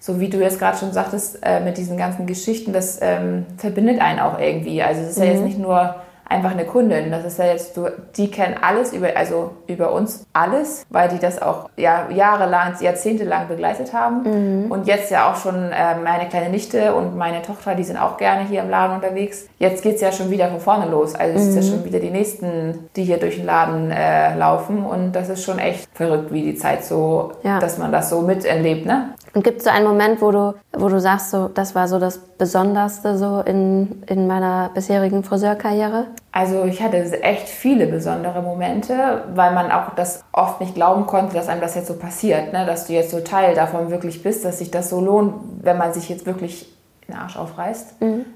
So 0.00 0.20
wie 0.20 0.28
du 0.28 0.38
jetzt 0.38 0.58
gerade 0.58 0.78
schon 0.78 0.92
sagtest, 0.92 1.38
äh, 1.42 1.60
mit 1.60 1.76
diesen 1.76 1.96
ganzen 1.96 2.26
Geschichten, 2.26 2.72
das 2.72 2.98
ähm, 3.00 3.46
verbindet 3.56 4.00
einen 4.00 4.20
auch 4.20 4.38
irgendwie. 4.38 4.82
Also 4.82 5.02
es 5.02 5.10
ist 5.10 5.18
ja 5.18 5.24
jetzt 5.24 5.44
nicht 5.44 5.58
nur 5.58 5.96
einfach 6.30 6.52
eine 6.52 6.64
Kundin. 6.64 7.10
Das 7.10 7.24
ist 7.24 7.38
ja 7.38 7.46
jetzt, 7.46 7.76
du, 7.76 7.88
die 8.16 8.30
kennen 8.30 8.54
alles 8.62 8.92
über, 8.92 9.08
also 9.16 9.50
über 9.66 9.92
uns 9.92 10.24
alles, 10.32 10.86
weil 10.88 11.08
die 11.08 11.18
das 11.18 11.42
auch 11.42 11.68
ja, 11.76 12.08
jahrelang, 12.10 12.74
jahrzehntelang 12.80 13.48
begleitet 13.48 13.92
haben. 13.92 14.70
Und 14.70 14.86
jetzt 14.86 15.10
ja 15.10 15.30
auch 15.30 15.36
schon 15.36 15.56
äh, 15.72 15.96
meine 16.02 16.28
kleine 16.28 16.48
Nichte 16.50 16.94
und 16.94 17.16
meine 17.16 17.42
Tochter, 17.42 17.74
die 17.74 17.84
sind 17.84 17.96
auch 17.96 18.16
gerne 18.16 18.46
hier 18.48 18.62
im 18.62 18.70
Laden 18.70 18.94
unterwegs. 18.96 19.46
Jetzt 19.58 19.82
geht's 19.82 20.00
ja 20.00 20.12
schon 20.12 20.30
wieder 20.30 20.48
von 20.48 20.60
vorne 20.60 20.86
los. 20.86 21.14
Also 21.14 21.36
es 21.36 21.48
ist 21.48 21.56
ja 21.56 21.62
schon 21.62 21.84
wieder 21.84 21.98
die 21.98 22.10
nächsten, 22.10 22.88
die 22.96 23.04
hier 23.04 23.18
durch 23.18 23.36
den 23.36 23.46
Laden 23.46 23.90
äh, 23.90 24.34
laufen. 24.36 24.84
Und 24.86 25.12
das 25.12 25.28
ist 25.28 25.42
schon 25.44 25.58
echt 25.58 25.88
verrückt, 25.94 26.32
wie 26.32 26.42
die 26.42 26.54
Zeit 26.54 26.84
so, 26.84 27.32
Ja. 27.42 27.58
dass 27.58 27.76
man 27.78 27.90
das 27.92 28.08
so 28.10 28.20
miterlebt, 28.22 28.86
ne? 28.86 29.14
Und 29.34 29.44
gibt 29.44 29.58
es 29.58 29.64
so 29.64 29.70
einen 29.70 29.86
Moment, 29.86 30.20
wo 30.20 30.30
du, 30.32 30.54
wo 30.72 30.88
du 30.88 31.00
sagst, 31.00 31.30
so, 31.30 31.48
das 31.48 31.74
war 31.74 31.86
so 31.86 31.98
das 31.98 32.18
Besonderste 32.18 33.16
so 33.16 33.40
in, 33.40 34.02
in 34.08 34.26
meiner 34.26 34.70
bisherigen 34.74 35.22
Friseurkarriere? 35.22 36.06
Also 36.32 36.64
ich 36.64 36.82
hatte 36.82 37.22
echt 37.22 37.48
viele 37.48 37.86
besondere 37.86 38.42
Momente, 38.42 39.24
weil 39.34 39.52
man 39.52 39.70
auch 39.70 39.94
das 39.94 40.24
oft 40.32 40.60
nicht 40.60 40.74
glauben 40.74 41.06
konnte, 41.06 41.34
dass 41.34 41.48
einem 41.48 41.60
das 41.60 41.74
jetzt 41.74 41.88
so 41.88 41.94
passiert, 41.94 42.52
ne? 42.52 42.66
dass 42.66 42.86
du 42.86 42.92
jetzt 42.92 43.10
so 43.10 43.20
Teil 43.20 43.54
davon 43.54 43.90
wirklich 43.90 44.22
bist, 44.22 44.44
dass 44.44 44.58
sich 44.58 44.70
das 44.70 44.90
so 44.90 45.00
lohnt, 45.00 45.34
wenn 45.62 45.78
man 45.78 45.92
sich 45.92 46.08
jetzt 46.08 46.26
wirklich 46.26 46.66
den 47.08 47.16
Arsch 47.16 47.36
aufreißt. 47.36 47.94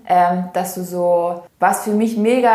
Ähm, 0.09 0.45
dass 0.53 0.75
du 0.75 0.83
so, 0.83 1.43
was 1.61 1.85
für 1.85 1.93
mich 1.93 2.17
mega, 2.17 2.55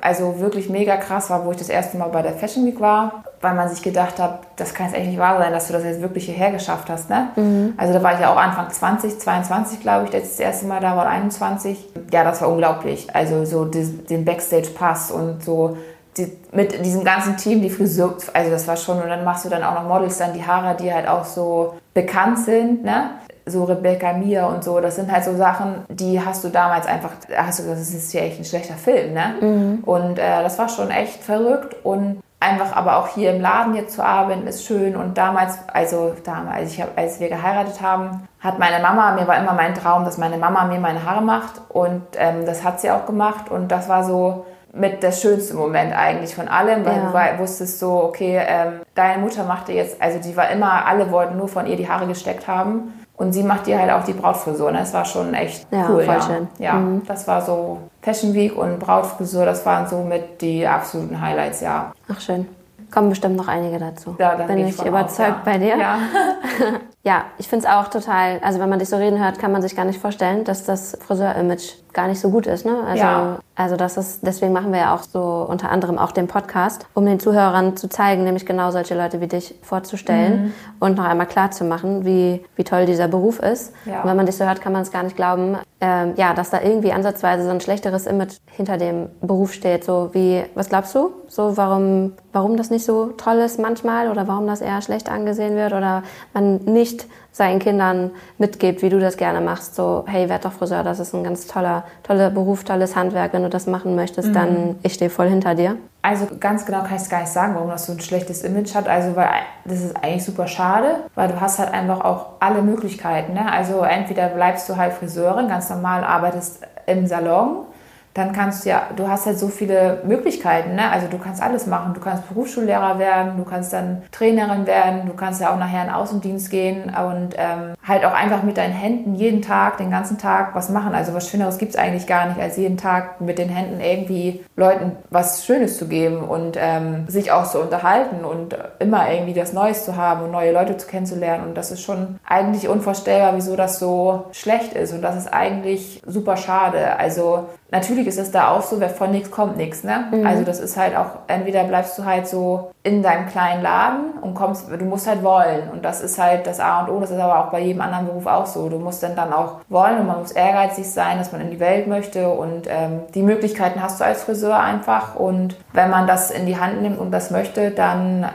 also 0.00 0.40
wirklich 0.40 0.68
mega 0.68 0.96
krass 0.96 1.30
war, 1.30 1.46
wo 1.46 1.52
ich 1.52 1.58
das 1.58 1.68
erste 1.68 1.96
Mal 1.96 2.08
bei 2.08 2.22
der 2.22 2.32
Fashion 2.32 2.66
Week 2.66 2.80
war, 2.80 3.24
weil 3.42 3.54
man 3.54 3.68
sich 3.68 3.82
gedacht 3.82 4.18
hat, 4.18 4.40
das 4.56 4.72
kann 4.72 4.86
jetzt 4.86 4.96
echt 4.96 5.08
nicht 5.08 5.18
wahr 5.18 5.36
sein, 5.38 5.52
dass 5.52 5.66
du 5.66 5.72
das 5.72 5.82
jetzt 5.82 6.00
wirklich 6.00 6.26
hierher 6.26 6.52
geschafft 6.52 6.88
hast. 6.88 7.10
Ne? 7.10 7.72
Also 7.76 7.92
da 7.92 8.02
war 8.02 8.14
ich 8.14 8.20
ja 8.20 8.32
auch 8.32 8.36
Anfang 8.36 8.70
20, 8.70 9.18
22 9.18 9.80
glaube 9.80 10.06
ich, 10.08 10.14
als 10.14 10.24
ich 10.24 10.30
das 10.30 10.40
erste 10.40 10.66
Mal 10.66 10.80
da 10.80 10.96
war, 10.96 11.06
21. 11.06 11.88
Ja, 12.12 12.22
das 12.22 12.40
war 12.40 12.48
unglaublich. 12.48 13.14
Also 13.14 13.44
so 13.44 13.64
den 13.64 14.24
Backstage-Pass 14.24 15.10
und 15.10 15.44
so 15.44 15.76
die, 16.16 16.30
mit 16.52 16.84
diesem 16.84 17.04
ganzen 17.04 17.36
Team, 17.36 17.62
die 17.62 17.70
Frisur, 17.70 18.16
also 18.32 18.50
das 18.50 18.68
war 18.68 18.76
schon, 18.76 19.00
und 19.00 19.08
dann 19.08 19.24
machst 19.24 19.44
du 19.44 19.48
dann 19.48 19.62
auch 19.62 19.74
noch 19.74 19.88
Models, 19.88 20.18
dann 20.18 20.34
die 20.34 20.44
Haare, 20.44 20.76
die 20.76 20.92
halt 20.92 21.08
auch 21.08 21.24
so 21.24 21.74
bekannt 21.94 22.38
sind, 22.38 22.84
ne? 22.84 23.10
So 23.44 23.64
Rebecca 23.64 24.12
Mia 24.12 24.46
und 24.46 24.62
so, 24.62 24.78
das 24.78 24.96
sind 24.96 25.10
halt 25.10 25.24
so 25.24 25.34
Sachen, 25.36 25.84
die 25.88 26.20
hast 26.20 26.44
du 26.44 26.48
damals 26.48 26.86
einfach, 26.86 27.10
hast 27.34 27.58
du 27.58 27.62
gesagt, 27.64 27.80
das 27.80 27.92
ist 27.92 28.12
ja 28.12 28.20
echt 28.20 28.38
ein 28.38 28.44
schlechter 28.44 28.74
Film, 28.74 29.14
ne? 29.14 29.78
Und 29.84 30.18
äh, 30.18 30.42
das 30.42 30.58
war 30.58 30.68
schon 30.68 30.90
echt 30.90 31.24
verrückt 31.24 31.74
und 31.82 32.22
einfach 32.42 32.76
aber 32.76 32.96
auch 32.98 33.08
hier 33.08 33.32
im 33.34 33.40
Laden 33.40 33.74
jetzt 33.74 33.94
zu 33.94 34.04
arbeiten 34.04 34.46
ist 34.46 34.64
schön. 34.66 34.96
Und 34.96 35.16
damals, 35.16 35.58
also 35.72 36.14
damals, 36.24 36.56
als, 36.56 36.72
ich 36.72 36.82
hab, 36.82 36.98
als 36.98 37.20
wir 37.20 37.28
geheiratet 37.28 37.80
haben, 37.80 38.28
hat 38.40 38.58
meine 38.58 38.82
Mama, 38.82 39.12
mir 39.12 39.26
war 39.26 39.36
immer 39.38 39.54
mein 39.54 39.74
Traum, 39.74 40.04
dass 40.04 40.18
meine 40.18 40.36
Mama 40.36 40.64
mir 40.64 40.78
meine 40.80 41.04
Haare 41.04 41.22
macht. 41.22 41.60
Und 41.68 42.02
ähm, 42.16 42.44
das 42.44 42.62
hat 42.64 42.80
sie 42.80 42.90
auch 42.90 43.06
gemacht. 43.06 43.50
Und 43.50 43.68
das 43.72 43.88
war 43.88 44.04
so 44.04 44.44
mit 44.74 45.02
der 45.02 45.12
schönste 45.12 45.54
Moment 45.54 45.94
eigentlich 45.94 46.34
von 46.34 46.48
allem, 46.48 46.84
weil 46.86 46.96
Ja. 46.96 47.02
du 47.06 47.12
wei- 47.12 47.38
wusstest 47.38 47.78
so, 47.78 48.02
okay, 48.04 48.40
ähm, 48.46 48.80
deine 48.94 49.20
Mutter 49.20 49.44
machte 49.44 49.72
jetzt, 49.72 50.00
also 50.00 50.18
die 50.18 50.34
war 50.34 50.48
immer, 50.48 50.86
alle 50.86 51.10
wollten 51.10 51.36
nur 51.36 51.48
von 51.48 51.66
ihr 51.66 51.76
die 51.76 51.88
Haare 51.90 52.06
gesteckt 52.06 52.48
haben 52.48 52.94
und 53.16 53.32
sie 53.32 53.42
macht 53.42 53.66
dir 53.66 53.78
halt 53.78 53.90
auch 53.92 54.04
die 54.04 54.12
Brautfrisur. 54.12 54.70
Ne? 54.72 54.78
Das 54.78 54.92
war 54.94 55.04
schon 55.04 55.32
echt 55.34 55.66
Ja, 55.70 55.86
cool. 55.88 56.04
voll 56.04 56.14
ja. 56.14 56.20
schön. 56.22 56.48
Ja, 56.58 56.82
das 57.06 57.28
war 57.28 57.40
so 57.42 57.78
Fashion 58.00 58.34
Week 58.34 58.56
und 58.56 58.78
Brautfrisur, 58.78 59.44
das 59.44 59.64
waren 59.66 59.86
so 59.88 59.98
mit 60.02 60.40
die 60.40 60.66
absoluten 60.66 61.20
Highlights, 61.20 61.60
ja. 61.60 61.92
Ach 62.12 62.20
schön. 62.20 62.48
Kommen 62.90 63.08
bestimmt 63.08 63.36
noch 63.36 63.48
einige 63.48 63.78
dazu. 63.78 64.16
Ja, 64.18 64.34
da 64.36 64.44
Bin 64.44 64.66
ich 64.66 64.84
überzeugt 64.84 65.10
aus, 65.10 65.18
ja. 65.18 65.40
bei 65.44 65.58
dir. 65.58 65.76
Ja. 65.78 65.98
Ja, 67.04 67.24
ich 67.38 67.48
finde 67.48 67.66
es 67.66 67.72
auch 67.72 67.88
total, 67.88 68.38
also 68.44 68.60
wenn 68.60 68.68
man 68.68 68.78
dich 68.78 68.88
so 68.88 68.96
reden 68.96 69.18
hört, 69.22 69.38
kann 69.40 69.50
man 69.50 69.60
sich 69.60 69.74
gar 69.74 69.84
nicht 69.84 69.98
vorstellen, 70.00 70.44
dass 70.44 70.64
das 70.64 70.96
Friseur-Image 71.04 71.74
gar 71.92 72.06
nicht 72.08 72.20
so 72.20 72.30
gut 72.30 72.46
ist. 72.46 72.64
Ne? 72.64 72.76
Also, 72.86 73.02
Ja. 73.02 73.38
also 73.56 73.76
das 73.76 73.96
ist, 73.96 74.20
deswegen 74.24 74.52
machen 74.52 74.72
wir 74.72 74.78
ja 74.80 74.94
auch 74.94 75.02
so 75.02 75.44
unter 75.46 75.70
anderem 75.70 75.98
auch 75.98 76.12
den 76.12 76.26
Podcast, 76.26 76.86
um 76.94 77.04
den 77.04 77.20
Zuhörern 77.20 77.76
zu 77.76 77.88
zeigen, 77.88 78.24
nämlich 78.24 78.46
genau 78.46 78.70
solche 78.70 78.94
Leute 78.94 79.20
wie 79.20 79.26
dich 79.26 79.54
vorzustellen 79.62 80.44
Mhm. 80.44 80.52
und 80.80 80.96
noch 80.96 81.04
einmal 81.04 81.26
klar 81.26 81.50
zu 81.50 81.64
machen, 81.64 82.04
wie, 82.06 82.42
wie 82.56 82.64
toll 82.64 82.86
dieser 82.86 83.08
Beruf 83.08 83.40
ist. 83.40 83.74
Ja. 83.84 84.02
Und 84.02 84.08
wenn 84.08 84.16
man 84.16 84.24
dich 84.26 84.36
so 84.36 84.46
hört, 84.46 84.62
kann 84.62 84.72
man 84.72 84.82
es 84.82 84.90
gar 84.92 85.02
nicht 85.02 85.16
glauben, 85.16 85.58
ähm, 85.82 86.14
ja, 86.16 86.32
dass 86.32 86.48
da 86.50 86.62
irgendwie 86.62 86.92
ansatzweise 86.92 87.44
so 87.44 87.50
ein 87.50 87.60
schlechteres 87.60 88.06
Image 88.06 88.36
hinter 88.46 88.78
dem 88.78 89.08
Beruf 89.20 89.52
steht. 89.52 89.84
So 89.84 90.10
wie, 90.12 90.44
was 90.54 90.68
glaubst 90.70 90.94
du? 90.94 91.10
So, 91.26 91.56
warum, 91.58 92.12
warum 92.32 92.56
das 92.56 92.70
nicht 92.70 92.86
so 92.86 93.06
toll 93.18 93.36
ist 93.38 93.58
manchmal 93.58 94.08
oder 94.10 94.28
warum 94.28 94.46
das 94.46 94.60
eher 94.62 94.80
schlecht 94.80 95.10
angesehen 95.10 95.56
wird 95.56 95.72
oder 95.72 96.04
man 96.32 96.56
nicht 96.64 96.91
seinen 97.32 97.58
Kindern 97.58 98.10
mitgibt, 98.38 98.82
wie 98.82 98.90
du 98.90 99.00
das 99.00 99.16
gerne 99.16 99.40
machst. 99.40 99.74
So, 99.74 100.04
hey, 100.06 100.28
werd 100.28 100.44
doch 100.44 100.52
Friseur, 100.52 100.82
das 100.82 101.00
ist 101.00 101.14
ein 101.14 101.24
ganz 101.24 101.46
toller, 101.46 101.84
toller 102.02 102.30
Beruf, 102.30 102.64
tolles 102.64 102.94
Handwerk. 102.94 103.32
Wenn 103.32 103.42
du 103.42 103.48
das 103.48 103.66
machen 103.66 103.94
möchtest, 103.94 104.34
dann 104.34 104.76
ich 104.82 104.94
stehe 104.94 105.10
voll 105.10 105.28
hinter 105.28 105.54
dir. 105.54 105.76
Also 106.02 106.26
ganz 106.38 106.66
genau 106.66 106.80
kann 106.80 106.96
ich 106.96 107.02
es 107.02 107.08
gar 107.08 107.20
nicht 107.20 107.32
sagen, 107.32 107.54
warum 107.54 107.70
das 107.70 107.86
so 107.86 107.92
ein 107.92 108.00
schlechtes 108.00 108.42
Image 108.42 108.74
hat. 108.74 108.88
Also 108.88 109.16
weil 109.16 109.28
das 109.64 109.80
ist 109.80 109.96
eigentlich 109.96 110.24
super 110.24 110.46
schade, 110.46 110.96
weil 111.14 111.28
du 111.28 111.40
hast 111.40 111.58
halt 111.58 111.72
einfach 111.72 112.00
auch 112.00 112.26
alle 112.40 112.60
Möglichkeiten. 112.60 113.34
Ne? 113.34 113.50
Also 113.50 113.82
entweder 113.82 114.28
bleibst 114.28 114.68
du 114.68 114.76
halt 114.76 114.92
Friseurin, 114.92 115.48
ganz 115.48 115.70
normal 115.70 116.04
arbeitest 116.04 116.62
im 116.86 117.06
Salon, 117.06 117.66
dann 118.14 118.32
kannst 118.32 118.64
du 118.64 118.70
ja, 118.70 118.88
du 118.94 119.08
hast 119.08 119.26
halt 119.26 119.38
so 119.38 119.48
viele 119.48 120.02
Möglichkeiten. 120.04 120.74
Ne? 120.74 120.90
Also 120.90 121.06
du 121.08 121.18
kannst 121.18 121.42
alles 121.42 121.66
machen. 121.66 121.94
Du 121.94 122.00
kannst 122.00 122.28
Berufsschullehrer 122.28 122.98
werden, 122.98 123.38
du 123.38 123.44
kannst 123.44 123.72
dann 123.72 124.02
Trainerin 124.12 124.66
werden, 124.66 125.06
du 125.06 125.14
kannst 125.14 125.40
ja 125.40 125.52
auch 125.52 125.58
nachher 125.58 125.82
in 125.82 125.88
den 125.88 125.94
Außendienst 125.94 126.50
gehen 126.50 126.84
und 126.84 127.34
ähm, 127.36 127.74
halt 127.86 128.04
auch 128.04 128.12
einfach 128.12 128.42
mit 128.42 128.58
deinen 128.58 128.74
Händen 128.74 129.14
jeden 129.14 129.42
Tag, 129.42 129.78
den 129.78 129.90
ganzen 129.90 130.18
Tag 130.18 130.54
was 130.54 130.68
machen. 130.68 130.94
Also 130.94 131.14
was 131.14 131.28
Schöneres 131.28 131.58
gibt 131.58 131.72
es 131.72 131.78
eigentlich 131.78 132.06
gar 132.06 132.26
nicht, 132.26 132.40
als 132.40 132.56
jeden 132.56 132.76
Tag 132.76 133.20
mit 133.20 133.38
den 133.38 133.48
Händen 133.48 133.80
irgendwie 133.80 134.44
Leuten 134.56 134.92
was 135.10 135.44
Schönes 135.44 135.78
zu 135.78 135.88
geben 135.88 136.18
und 136.22 136.56
ähm, 136.58 137.08
sich 137.08 137.32
auch 137.32 137.50
zu 137.50 137.60
unterhalten 137.60 138.24
und 138.24 138.56
immer 138.78 139.10
irgendwie 139.10 139.34
das 139.34 139.52
Neues 139.52 139.84
zu 139.84 139.96
haben 139.96 140.22
und 140.24 140.30
neue 140.30 140.52
Leute 140.52 140.76
zu 140.76 140.86
kennenzulernen. 140.86 141.44
Und 141.44 141.54
das 141.56 141.70
ist 141.70 141.82
schon 141.82 142.18
eigentlich 142.26 142.68
unvorstellbar, 142.68 143.32
wieso 143.36 143.56
das 143.56 143.78
so 143.78 144.26
schlecht 144.32 144.74
ist. 144.74 144.92
Und 144.92 145.02
das 145.02 145.16
ist 145.16 145.32
eigentlich 145.32 146.02
super 146.06 146.36
schade. 146.36 146.98
Also 146.98 147.48
natürlich 147.72 148.01
natürlich 148.02 148.18
ist 148.18 148.26
es 148.26 148.32
da 148.32 148.50
auch 148.50 148.62
so, 148.62 148.80
wer 148.80 148.90
von 148.90 149.10
nichts 149.10 149.30
kommt 149.30 149.56
nichts. 149.56 149.84
Ne? 149.84 150.04
Mhm. 150.10 150.26
Also 150.26 150.44
das 150.44 150.60
ist 150.60 150.76
halt 150.76 150.96
auch, 150.96 151.06
entweder 151.26 151.64
bleibst 151.64 151.98
du 151.98 152.04
halt 152.04 152.26
so 152.26 152.70
in 152.82 153.02
deinem 153.02 153.26
kleinen 153.26 153.62
Laden 153.62 154.12
und 154.20 154.34
kommst, 154.34 154.68
du 154.68 154.84
musst 154.84 155.06
halt 155.06 155.22
wollen. 155.22 155.70
Und 155.70 155.84
das 155.84 156.00
ist 156.00 156.18
halt 156.18 156.46
das 156.46 156.60
A 156.60 156.82
und 156.82 156.90
O, 156.90 157.00
das 157.00 157.10
ist 157.10 157.18
aber 157.18 157.38
auch 157.38 157.50
bei 157.50 157.60
jedem 157.60 157.80
anderen 157.80 158.06
Beruf 158.06 158.26
auch 158.26 158.46
so. 158.46 158.68
Du 158.68 158.78
musst 158.78 159.02
dann, 159.02 159.14
dann 159.14 159.32
auch 159.32 159.60
wollen 159.68 160.00
und 160.00 160.06
man 160.06 160.18
muss 160.20 160.32
ehrgeizig 160.32 160.90
sein, 160.90 161.18
dass 161.18 161.32
man 161.32 161.40
in 161.40 161.50
die 161.50 161.60
Welt 161.60 161.86
möchte. 161.86 162.28
Und 162.28 162.66
ähm, 162.68 163.00
die 163.14 163.22
Möglichkeiten 163.22 163.82
hast 163.82 164.00
du 164.00 164.04
als 164.04 164.24
Friseur 164.24 164.58
einfach. 164.58 165.14
Und 165.14 165.56
wenn 165.72 165.90
man 165.90 166.06
das 166.06 166.30
in 166.30 166.46
die 166.46 166.58
Hand 166.58 166.82
nimmt 166.82 166.98
und 166.98 167.10
das 167.12 167.30
möchte, 167.30 167.70
dann 167.70 168.26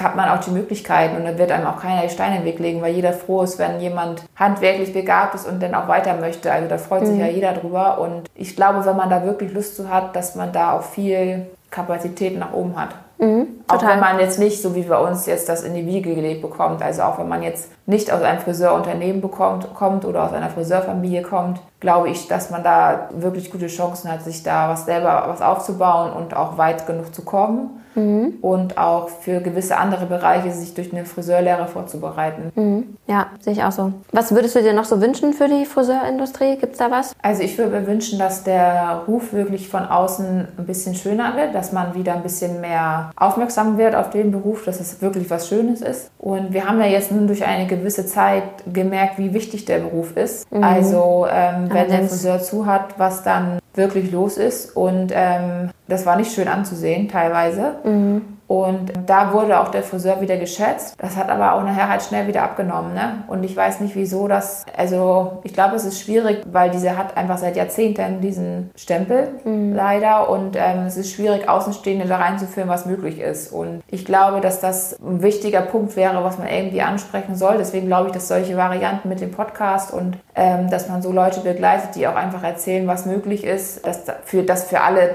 hat 0.00 0.16
man 0.16 0.28
auch 0.28 0.40
die 0.40 0.50
Möglichkeiten 0.50 1.16
und 1.16 1.24
dann 1.24 1.38
wird 1.38 1.50
einem 1.50 1.66
auch 1.66 1.80
keiner 1.80 2.02
die 2.02 2.10
Steine 2.10 2.38
im 2.38 2.44
Weg 2.44 2.58
legen, 2.58 2.82
weil 2.82 2.94
jeder 2.94 3.12
froh 3.12 3.42
ist, 3.42 3.58
wenn 3.58 3.80
jemand 3.80 4.22
handwerklich 4.36 4.92
begabt 4.92 5.34
ist 5.34 5.46
und 5.46 5.62
dann 5.62 5.74
auch 5.74 5.88
weiter 5.88 6.14
möchte. 6.16 6.52
Also 6.52 6.68
da 6.68 6.78
freut 6.78 7.06
sich 7.06 7.16
mhm. 7.16 7.20
ja 7.20 7.26
jeder 7.28 7.52
drüber 7.52 7.98
und 8.00 8.28
ich 8.34 8.56
glaube, 8.56 8.84
wenn 8.84 8.96
man 8.96 9.10
da 9.10 9.24
wirklich 9.24 9.52
Lust 9.52 9.76
zu 9.76 9.88
hat, 9.88 10.14
dass 10.16 10.34
man 10.34 10.52
da 10.52 10.72
auch 10.72 10.82
viel 10.82 11.46
Kapazität 11.70 12.38
nach 12.38 12.52
oben 12.52 12.76
hat. 12.76 12.90
Mhm, 13.18 13.46
auch 13.68 13.82
wenn 13.86 14.00
man 14.00 14.18
jetzt 14.18 14.40
nicht, 14.40 14.60
so 14.60 14.74
wie 14.74 14.82
bei 14.82 14.98
uns, 14.98 15.26
jetzt 15.26 15.48
das 15.48 15.62
in 15.62 15.74
die 15.74 15.86
Wiege 15.86 16.14
gelegt 16.14 16.42
bekommt. 16.42 16.82
Also 16.82 17.02
auch 17.02 17.18
wenn 17.20 17.28
man 17.28 17.42
jetzt 17.42 17.70
nicht 17.86 18.12
aus 18.12 18.20
einem 18.20 18.40
Friseurunternehmen 18.40 19.20
bekommt, 19.20 19.72
kommt 19.74 20.04
oder 20.04 20.24
aus 20.24 20.32
einer 20.32 20.50
Friseurfamilie 20.50 21.22
kommt, 21.22 21.60
glaube 21.78 22.10
ich, 22.10 22.26
dass 22.26 22.50
man 22.50 22.64
da 22.64 23.08
wirklich 23.12 23.52
gute 23.52 23.68
Chancen 23.68 24.10
hat, 24.10 24.22
sich 24.22 24.42
da 24.42 24.70
was 24.70 24.86
selber 24.86 25.24
was 25.28 25.40
aufzubauen 25.40 26.12
und 26.12 26.34
auch 26.34 26.58
weit 26.58 26.86
genug 26.86 27.14
zu 27.14 27.22
kommen 27.22 27.81
mhm. 27.94 28.34
und 28.40 28.78
auch 28.78 29.08
für 29.08 29.40
gewisse 29.40 29.76
andere 29.76 30.06
Bereiche 30.06 30.50
sich 30.52 30.74
durch 30.74 30.92
eine 30.92 31.04
Friseurlehre 31.04 31.66
vorzubereiten. 31.66 32.52
Mhm. 32.54 32.96
Ja, 33.06 33.26
sehe 33.40 33.52
ich 33.52 33.62
auch 33.62 33.72
so. 33.72 33.92
Was 34.12 34.34
würdest 34.34 34.56
du 34.56 34.62
dir 34.62 34.72
noch 34.72 34.84
so 34.84 35.00
wünschen 35.00 35.32
für 35.32 35.48
die 35.48 35.64
Friseurindustrie? 35.64 36.56
Gibt 36.56 36.72
es 36.72 36.78
da 36.78 36.90
was? 36.90 37.14
Also 37.22 37.42
ich 37.42 37.56
würde 37.58 37.80
mir 37.80 37.86
wünschen, 37.86 38.18
dass 38.18 38.44
der 38.44 39.02
Ruf 39.06 39.32
wirklich 39.32 39.68
von 39.68 39.84
außen 39.84 40.48
ein 40.56 40.66
bisschen 40.66 40.94
schöner 40.94 41.36
wird, 41.36 41.54
dass 41.54 41.72
man 41.72 41.94
wieder 41.94 42.14
ein 42.14 42.22
bisschen 42.22 42.60
mehr 42.60 43.10
aufmerksam 43.16 43.78
wird 43.78 43.94
auf 43.94 44.10
den 44.10 44.30
Beruf, 44.30 44.64
dass 44.64 44.80
es 44.80 45.00
wirklich 45.02 45.30
was 45.30 45.48
Schönes 45.48 45.80
ist. 45.80 46.10
Und 46.18 46.52
wir 46.52 46.66
haben 46.66 46.80
ja 46.80 46.86
jetzt 46.86 47.10
nun 47.10 47.26
durch 47.26 47.44
eine 47.44 47.66
gewisse 47.66 48.06
Zeit 48.06 48.42
gemerkt, 48.72 49.18
wie 49.18 49.34
wichtig 49.34 49.64
der 49.64 49.78
Beruf 49.78 50.16
ist. 50.16 50.50
Mhm. 50.52 50.64
Also 50.64 51.26
ähm, 51.30 51.68
wenn 51.70 51.88
der 51.88 52.08
Friseur 52.08 52.40
zu 52.40 52.66
hat, 52.66 52.98
was 52.98 53.22
dann 53.22 53.58
wirklich 53.74 54.12
los 54.12 54.36
ist. 54.36 54.76
Und 54.76 55.12
ähm, 55.14 55.70
das 55.92 56.06
war 56.06 56.16
nicht 56.16 56.32
schön 56.32 56.48
anzusehen 56.48 57.08
teilweise. 57.08 57.76
Mhm. 57.84 58.22
Und 58.52 58.92
da 59.06 59.32
wurde 59.32 59.58
auch 59.58 59.68
der 59.68 59.82
Friseur 59.82 60.20
wieder 60.20 60.36
geschätzt. 60.36 60.94
Das 60.98 61.16
hat 61.16 61.30
aber 61.30 61.54
auch 61.54 61.62
nachher 61.62 61.88
halt 61.88 62.02
schnell 62.02 62.26
wieder 62.26 62.42
abgenommen. 62.42 62.92
Ne? 62.92 63.24
Und 63.26 63.44
ich 63.44 63.56
weiß 63.56 63.80
nicht, 63.80 63.96
wieso 63.96 64.28
das. 64.28 64.66
Also, 64.76 65.40
ich 65.42 65.54
glaube, 65.54 65.74
es 65.76 65.86
ist 65.86 66.02
schwierig, 66.02 66.42
weil 66.52 66.68
diese 66.68 66.98
hat 66.98 67.16
einfach 67.16 67.38
seit 67.38 67.56
Jahrzehnten 67.56 68.20
diesen 68.20 68.70
Stempel, 68.76 69.40
mhm. 69.44 69.74
leider. 69.74 70.28
Und 70.28 70.56
ähm, 70.56 70.84
es 70.86 70.98
ist 70.98 71.14
schwierig, 71.14 71.48
Außenstehende 71.48 72.06
da 72.06 72.18
reinzuführen, 72.18 72.68
was 72.68 72.84
möglich 72.84 73.20
ist. 73.20 73.52
Und 73.52 73.82
ich 73.86 74.04
glaube, 74.04 74.42
dass 74.42 74.60
das 74.60 75.00
ein 75.00 75.22
wichtiger 75.22 75.62
Punkt 75.62 75.96
wäre, 75.96 76.22
was 76.22 76.36
man 76.36 76.48
irgendwie 76.48 76.82
ansprechen 76.82 77.36
soll. 77.36 77.56
Deswegen 77.56 77.86
glaube 77.86 78.08
ich, 78.08 78.12
dass 78.12 78.28
solche 78.28 78.58
Varianten 78.58 79.08
mit 79.08 79.22
dem 79.22 79.30
Podcast 79.30 79.94
und 79.94 80.18
ähm, 80.34 80.68
dass 80.68 80.90
man 80.90 81.00
so 81.00 81.10
Leute 81.10 81.40
begleitet, 81.40 81.94
die 81.94 82.06
auch 82.06 82.16
einfach 82.16 82.42
erzählen, 82.42 82.86
was 82.86 83.06
möglich 83.06 83.44
ist, 83.44 83.86
dass 83.86 84.02
für, 84.24 84.42
dass 84.42 84.64
für 84.64 84.82
alle 84.82 85.14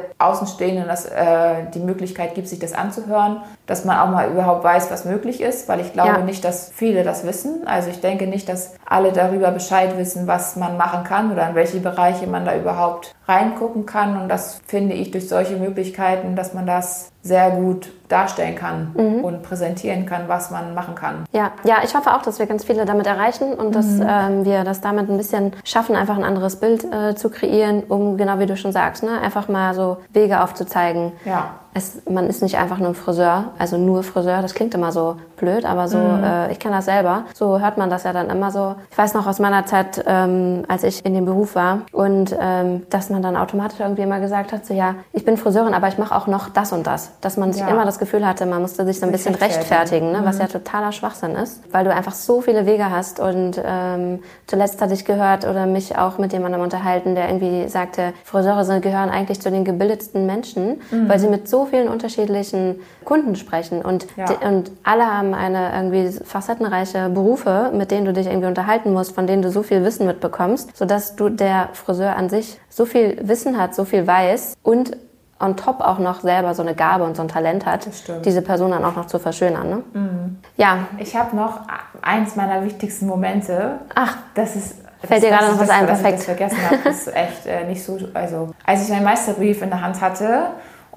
Außenstehenden 0.67 0.87
das, 0.87 1.05
äh, 1.05 1.69
die 1.73 1.79
Möglichkeit 1.79 2.35
gibt, 2.35 2.47
sich 2.47 2.59
das 2.59 2.73
anzuhören 2.73 3.41
dass 3.67 3.83
man 3.83 3.99
auch 3.99 4.09
mal 4.09 4.31
überhaupt 4.31 4.63
weiß, 4.63 4.89
was 4.89 5.03
möglich 5.03 5.41
ist, 5.41 5.67
weil 5.67 5.81
ich 5.81 5.91
glaube 5.91 6.19
ja. 6.19 6.19
nicht, 6.19 6.43
dass 6.43 6.71
viele 6.73 7.03
das 7.03 7.25
wissen. 7.25 7.67
Also 7.67 7.89
ich 7.89 7.99
denke 7.99 8.25
nicht, 8.25 8.47
dass 8.47 8.75
alle 8.85 9.11
darüber 9.11 9.51
Bescheid 9.51 9.97
wissen, 9.97 10.25
was 10.25 10.55
man 10.55 10.77
machen 10.77 11.03
kann 11.03 11.31
oder 11.31 11.49
in 11.49 11.55
welche 11.55 11.79
Bereiche 11.79 12.27
man 12.27 12.45
da 12.45 12.55
überhaupt 12.55 13.13
reingucken 13.27 13.85
kann. 13.85 14.19
Und 14.19 14.29
das 14.29 14.61
finde 14.65 14.95
ich 14.95 15.11
durch 15.11 15.27
solche 15.27 15.57
Möglichkeiten, 15.57 16.37
dass 16.37 16.53
man 16.53 16.65
das 16.65 17.11
sehr 17.27 17.51
gut 17.51 17.89
darstellen 18.07 18.55
kann 18.55 18.93
mhm. 18.95 19.23
und 19.23 19.43
präsentieren 19.43 20.05
kann, 20.05 20.27
was 20.27 20.49
man 20.49 20.73
machen 20.73 20.95
kann. 20.95 21.25
Ja, 21.33 21.51
ja, 21.65 21.77
ich 21.83 21.93
hoffe 21.93 22.13
auch, 22.13 22.21
dass 22.21 22.39
wir 22.39 22.45
ganz 22.45 22.63
viele 22.63 22.85
damit 22.85 23.05
erreichen 23.05 23.53
und 23.53 23.75
dass 23.75 23.85
mhm. 23.85 24.05
ähm, 24.07 24.45
wir 24.45 24.63
das 24.63 24.79
damit 24.79 25.09
ein 25.09 25.17
bisschen 25.17 25.51
schaffen, 25.65 25.95
einfach 25.95 26.17
ein 26.17 26.23
anderes 26.23 26.55
Bild 26.55 26.85
äh, 26.85 27.15
zu 27.15 27.29
kreieren, 27.29 27.83
um 27.83 28.17
genau 28.17 28.39
wie 28.39 28.45
du 28.45 28.55
schon 28.55 28.71
sagst, 28.71 29.03
ne, 29.03 29.19
einfach 29.21 29.49
mal 29.49 29.73
so 29.73 29.97
Wege 30.13 30.41
aufzuzeigen. 30.41 31.11
Ja. 31.25 31.55
Es, 31.73 32.01
man 32.09 32.27
ist 32.27 32.41
nicht 32.41 32.57
einfach 32.57 32.79
nur 32.79 32.89
ein 32.89 32.95
Friseur, 32.95 33.51
also 33.59 33.77
nur 33.77 34.03
Friseur, 34.03 34.41
das 34.41 34.53
klingt 34.53 34.73
immer 34.73 34.91
so 34.91 35.17
blöd, 35.37 35.65
aber 35.65 35.87
so, 35.87 35.97
mhm. 35.97 36.23
äh, 36.23 36.51
ich 36.51 36.59
kenne 36.59 36.75
das 36.75 36.85
selber, 36.85 37.23
so 37.33 37.59
hört 37.59 37.77
man 37.77 37.89
das 37.89 38.03
ja 38.03 38.13
dann 38.13 38.29
immer 38.29 38.51
so. 38.51 38.75
Ich 38.91 38.97
weiß 38.97 39.13
noch 39.13 39.27
aus 39.27 39.39
meiner 39.39 39.65
Zeit, 39.65 40.03
ähm, 40.05 40.63
als 40.67 40.83
ich 40.83 41.05
in 41.05 41.13
dem 41.13 41.25
Beruf 41.25 41.55
war 41.55 41.81
und 41.91 42.35
ähm, 42.39 42.83
dass 42.89 43.09
man 43.09 43.21
dann 43.21 43.37
automatisch 43.37 43.79
irgendwie 43.79 44.01
immer 44.01 44.19
gesagt 44.19 44.51
hat, 44.51 44.65
so 44.65 44.73
ja, 44.73 44.95
ich 45.13 45.23
bin 45.23 45.37
Friseurin, 45.37 45.73
aber 45.73 45.87
ich 45.87 45.97
mache 45.97 46.15
auch 46.15 46.27
noch 46.27 46.49
das 46.49 46.73
und 46.73 46.87
das. 46.87 47.11
Dass 47.21 47.37
man 47.37 47.53
sich 47.53 47.61
ja. 47.61 47.69
immer 47.69 47.85
das 47.85 47.99
Gefühl 47.99 48.25
hatte, 48.25 48.45
man 48.45 48.61
musste 48.61 48.85
sich 48.85 48.99
so 48.99 49.05
ein 49.05 49.11
bisschen 49.11 49.35
rechtfertigen, 49.35 50.11
ne? 50.11 50.21
Mhm. 50.21 50.25
was 50.25 50.39
ja 50.39 50.47
totaler 50.47 50.91
Schwachsinn 50.91 51.35
ist, 51.35 51.61
weil 51.71 51.85
du 51.85 51.93
einfach 51.93 52.13
so 52.13 52.41
viele 52.41 52.65
Wege 52.65 52.89
hast 52.89 53.19
und 53.19 53.61
ähm, 53.63 54.19
zuletzt 54.47 54.81
hatte 54.81 54.93
ich 54.93 55.05
gehört 55.05 55.47
oder 55.47 55.65
mich 55.65 55.97
auch 55.97 56.17
mit 56.17 56.33
jemandem 56.33 56.61
unterhalten, 56.61 57.15
der 57.15 57.27
irgendwie 57.29 57.67
sagte, 57.67 58.13
Friseure 58.23 58.79
gehören 58.81 59.09
eigentlich 59.09 59.39
zu 59.41 59.51
den 59.51 59.63
gebildetsten 59.63 60.25
Menschen, 60.25 60.81
mhm. 60.91 61.07
weil 61.07 61.19
sie 61.19 61.27
mit 61.27 61.47
so 61.47 61.66
vielen 61.67 61.89
unterschiedlichen 61.89 62.79
Kunden 63.03 63.35
sprechen 63.35 63.81
und, 63.81 64.07
ja. 64.15 64.25
die, 64.25 64.45
und 64.45 64.71
alle 64.83 65.05
haben 65.05 65.33
eine 65.33 65.71
irgendwie 65.73 66.11
facettenreiche 66.23 67.09
Berufe, 67.09 67.71
mit 67.73 67.91
denen 67.91 68.05
du 68.05 68.13
dich 68.13 68.27
irgendwie 68.27 68.47
unterhalten 68.47 68.93
musst, 68.93 69.13
von 69.13 69.27
denen 69.27 69.41
du 69.41 69.51
so 69.51 69.63
viel 69.63 69.83
Wissen 69.83 70.07
mitbekommst, 70.07 70.75
sodass 70.75 71.15
du 71.15 71.29
der 71.29 71.69
Friseur 71.73 72.15
an 72.15 72.29
sich 72.29 72.59
so 72.69 72.85
viel 72.85 73.17
Wissen 73.21 73.57
hat, 73.57 73.75
so 73.75 73.85
viel 73.85 74.07
weiß 74.07 74.55
und 74.63 74.97
on 75.39 75.55
top 75.55 75.81
auch 75.81 75.99
noch 75.99 76.21
selber 76.21 76.55
so 76.55 76.63
eine 76.63 76.73
Gabe 76.73 77.03
und 77.03 77.15
so 77.15 77.21
ein 77.21 77.27
Talent 77.27 77.65
hat, 77.65 77.87
diese 78.25 78.41
Person 78.41 78.71
dann 78.71 78.83
auch 78.83 78.95
noch 78.95 79.05
zu 79.05 79.19
verschönern. 79.19 79.69
Ne? 79.69 79.83
Mhm. 79.93 80.37
Ja. 80.55 80.87
Ich 80.97 81.15
habe 81.15 81.35
noch 81.35 81.61
eins 82.01 82.35
meiner 82.35 82.63
wichtigsten 82.63 83.05
Momente. 83.05 83.79
Ach, 83.93 84.17
das 84.33 84.55
ist 84.55 84.75
Fällt 85.03 85.23
dir 85.23 85.29
gerade 85.29 85.51
noch 85.51 85.59
was 85.59 85.69
ein? 85.69 85.85
Perfekt. 85.85 86.19
Ich 86.19 86.25
das 86.25 86.37
vergessen 86.37 86.57
habe, 86.65 86.77
das 86.83 87.07
ist 87.07 87.15
echt 87.15 87.45
äh, 87.45 87.65
nicht 87.65 87.83
so. 87.83 87.99
Also, 88.13 88.49
als 88.65 88.83
ich 88.83 88.89
meinen 88.89 89.03
Meisterbrief 89.03 89.61
in 89.61 89.69
der 89.69 89.81
Hand 89.81 90.01
hatte 90.01 90.47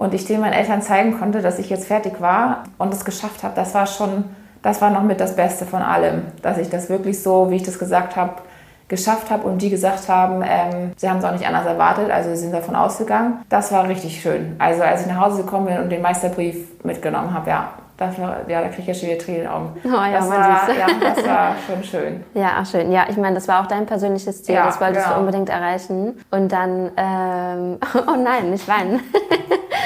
und 0.01 0.15
ich 0.15 0.25
den 0.25 0.41
meinen 0.41 0.55
Eltern 0.55 0.81
zeigen 0.81 1.19
konnte, 1.19 1.43
dass 1.43 1.59
ich 1.59 1.69
jetzt 1.69 1.87
fertig 1.87 2.23
war 2.23 2.65
und 2.79 2.93
es 2.93 3.05
geschafft 3.05 3.43
habe, 3.43 3.55
das 3.55 3.75
war 3.75 3.87
schon, 3.87 4.25
das 4.63 4.81
war 4.81 4.89
noch 4.89 5.03
mit 5.03 5.21
das 5.21 5.37
Beste 5.37 5.67
von 5.67 5.83
allem, 5.83 6.23
dass 6.41 6.57
ich 6.57 6.71
das 6.71 6.89
wirklich 6.89 7.23
so, 7.23 7.51
wie 7.51 7.57
ich 7.57 7.65
das 7.65 7.79
gesagt 7.79 8.17
habe, 8.17 8.37
geschafft 8.89 9.31
habe 9.31 9.47
und 9.47 9.61
die 9.61 9.69
gesagt 9.69 10.09
haben, 10.09 10.43
ähm, 10.43 10.93
sie 10.97 11.09
haben 11.09 11.19
es 11.19 11.25
auch 11.25 11.33
nicht 11.33 11.47
anders 11.47 11.67
erwartet, 11.67 12.11
also 12.11 12.31
sie 12.31 12.39
sind 12.39 12.55
davon 12.55 12.77
ausgegangen. 12.77 13.43
Das 13.51 13.73
war 13.73 13.87
richtig 13.89 14.23
schön. 14.23 14.57
Also 14.59 14.83
als 14.83 15.03
ich 15.03 15.07
nach 15.07 15.21
Hause 15.21 15.43
gekommen 15.43 15.67
bin 15.67 15.79
und 15.79 15.91
den 15.91 16.01
Meisterbrief 16.01 16.83
mitgenommen 16.83 17.35
habe, 17.35 17.51
ja, 17.51 17.69
das 18.01 18.19
war, 18.19 18.49
ja, 18.49 18.63
da 18.63 18.69
kriege 18.69 18.81
ich 18.81 18.87
ja 18.89 18.95
schon 18.95 19.09
wieder 19.11 19.19
Tränen 19.19 19.41
in 19.43 19.47
den 19.47 19.53
Augen. 19.53 19.81
Oh, 19.85 19.89
ja, 19.89 20.13
das, 20.13 20.31
war, 20.31 20.75
ja, 20.75 20.87
das 21.01 21.27
war 21.27 21.55
schon 21.67 21.85
schön. 21.85 22.25
Ja, 22.33 22.53
ach 22.57 22.67
schön. 22.67 22.91
Ja, 22.91 23.05
ich 23.11 23.17
meine, 23.19 23.35
das 23.35 23.47
war 23.47 23.63
auch 23.63 23.67
dein 23.67 23.85
persönliches 23.85 24.43
Ziel. 24.43 24.55
Ja, 24.55 24.67
das 24.67 24.81
wolltest 24.81 25.05
genau. 25.05 25.17
du 25.17 25.21
unbedingt 25.21 25.51
erreichen. 25.51 26.19
Und 26.31 26.51
dann, 26.51 26.91
ähm, 26.97 27.79
oh 28.07 28.17
nein, 28.17 28.51
nicht 28.51 28.67
weinen. 28.67 29.01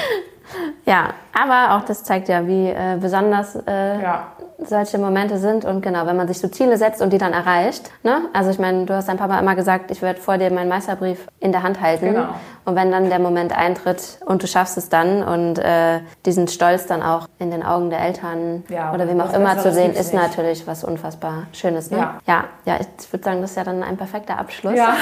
ja, 0.85 1.09
aber 1.33 1.75
auch 1.75 1.83
das 1.83 2.05
zeigt 2.05 2.29
ja, 2.29 2.47
wie 2.47 2.69
äh, 2.69 2.97
besonders 3.01 3.57
äh, 3.67 4.01
ja 4.01 4.27
solche 4.57 4.97
Momente 4.97 5.37
sind 5.37 5.65
und 5.65 5.81
genau, 5.81 6.05
wenn 6.05 6.15
man 6.15 6.27
sich 6.27 6.39
so 6.39 6.47
Ziele 6.47 6.77
setzt 6.77 7.01
und 7.01 7.11
die 7.11 7.17
dann 7.17 7.33
erreicht. 7.33 7.91
Ne? 8.03 8.21
Also 8.33 8.51
ich 8.51 8.59
meine, 8.59 8.85
du 8.85 8.93
hast 8.93 9.07
dein 9.09 9.17
Papa 9.17 9.37
immer 9.39 9.55
gesagt, 9.55 9.91
ich 9.91 10.01
werde 10.01 10.19
vor 10.19 10.37
dir 10.37 10.51
meinen 10.51 10.69
Meisterbrief 10.69 11.27
in 11.39 11.51
der 11.51 11.63
Hand 11.63 11.81
halten. 11.81 12.13
Genau. 12.13 12.29
Und 12.65 12.75
wenn 12.75 12.91
dann 12.91 13.09
der 13.09 13.19
Moment 13.19 13.55
eintritt 13.55 14.19
und 14.25 14.41
du 14.41 14.47
schaffst 14.47 14.77
es 14.77 14.89
dann 14.89 15.23
und 15.23 15.59
äh, 15.59 15.99
diesen 16.25 16.47
Stolz 16.47 16.87
dann 16.87 17.03
auch 17.03 17.27
in 17.37 17.51
den 17.51 17.63
Augen 17.63 17.91
der 17.91 17.99
Eltern 17.99 18.63
ja, 18.69 18.91
oder 18.91 19.07
wem 19.07 19.21
auch 19.21 19.33
immer 19.33 19.57
zu 19.59 19.71
sehen, 19.71 19.93
ist 19.93 20.13
nicht. 20.13 20.21
natürlich 20.21 20.65
was 20.65 20.83
unfassbar 20.83 21.43
Schönes. 21.53 21.91
Ne? 21.91 21.97
Ja. 21.97 22.19
ja, 22.25 22.43
ja, 22.65 22.79
ich 22.79 23.13
würde 23.13 23.23
sagen, 23.23 23.41
das 23.41 23.51
ist 23.51 23.57
ja 23.57 23.63
dann 23.63 23.83
ein 23.83 23.97
perfekter 23.97 24.39
Abschluss. 24.39 24.75
Ja, 24.75 24.95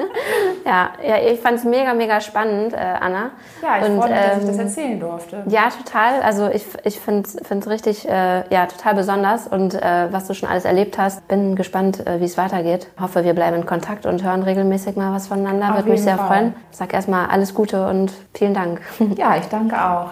ja, 0.64 0.90
ja, 1.06 1.18
ich 1.30 1.40
fand 1.40 1.58
es 1.58 1.64
mega, 1.64 1.92
mega 1.92 2.22
spannend, 2.22 2.72
äh, 2.72 2.76
Anna. 2.76 3.32
Ja, 3.62 3.78
ich 3.78 3.84
freue 3.84 3.90
mich, 3.90 4.04
ähm, 4.04 4.14
dass 4.14 4.38
ich 4.38 4.46
das 4.46 4.56
ähm, 4.56 4.60
erzählen 4.60 5.00
durfte. 5.00 5.42
Ja, 5.48 5.68
total. 5.68 6.22
Also 6.22 6.48
ich, 6.48 6.64
ich 6.84 7.00
finde 7.00 7.28
es 7.28 7.68
richtig, 7.68 8.08
äh, 8.08 8.44
ja, 8.48 8.66
total 8.66 8.94
besonders 8.94 9.46
und 9.46 9.74
äh, 9.74 10.08
was 10.10 10.26
du 10.26 10.34
schon 10.34 10.48
alles 10.48 10.64
erlebt 10.64 10.96
hast. 10.96 11.28
Bin 11.28 11.54
gespannt, 11.54 12.06
äh, 12.06 12.20
wie 12.20 12.24
es 12.24 12.38
weitergeht. 12.38 12.88
Hoffe, 12.98 13.24
wir 13.24 13.34
bleiben 13.34 13.56
in 13.56 13.66
Kontakt 13.66 14.06
und 14.06 14.22
hören 14.22 14.42
regelmäßig 14.42 14.96
mal 14.96 15.12
was 15.12 15.28
voneinander. 15.28 15.74
Würde 15.74 15.90
mich 15.90 16.02
sehr 16.02 16.16
Fall. 16.16 16.28
freuen. 16.28 16.54
Sag 16.70 16.93
erstmal 16.94 17.26
alles 17.26 17.54
Gute 17.54 17.86
und 17.86 18.12
vielen 18.32 18.54
Dank. 18.54 18.80
Ja, 19.16 19.36
ich 19.36 19.46
danke 19.46 19.82
auch. 19.84 20.10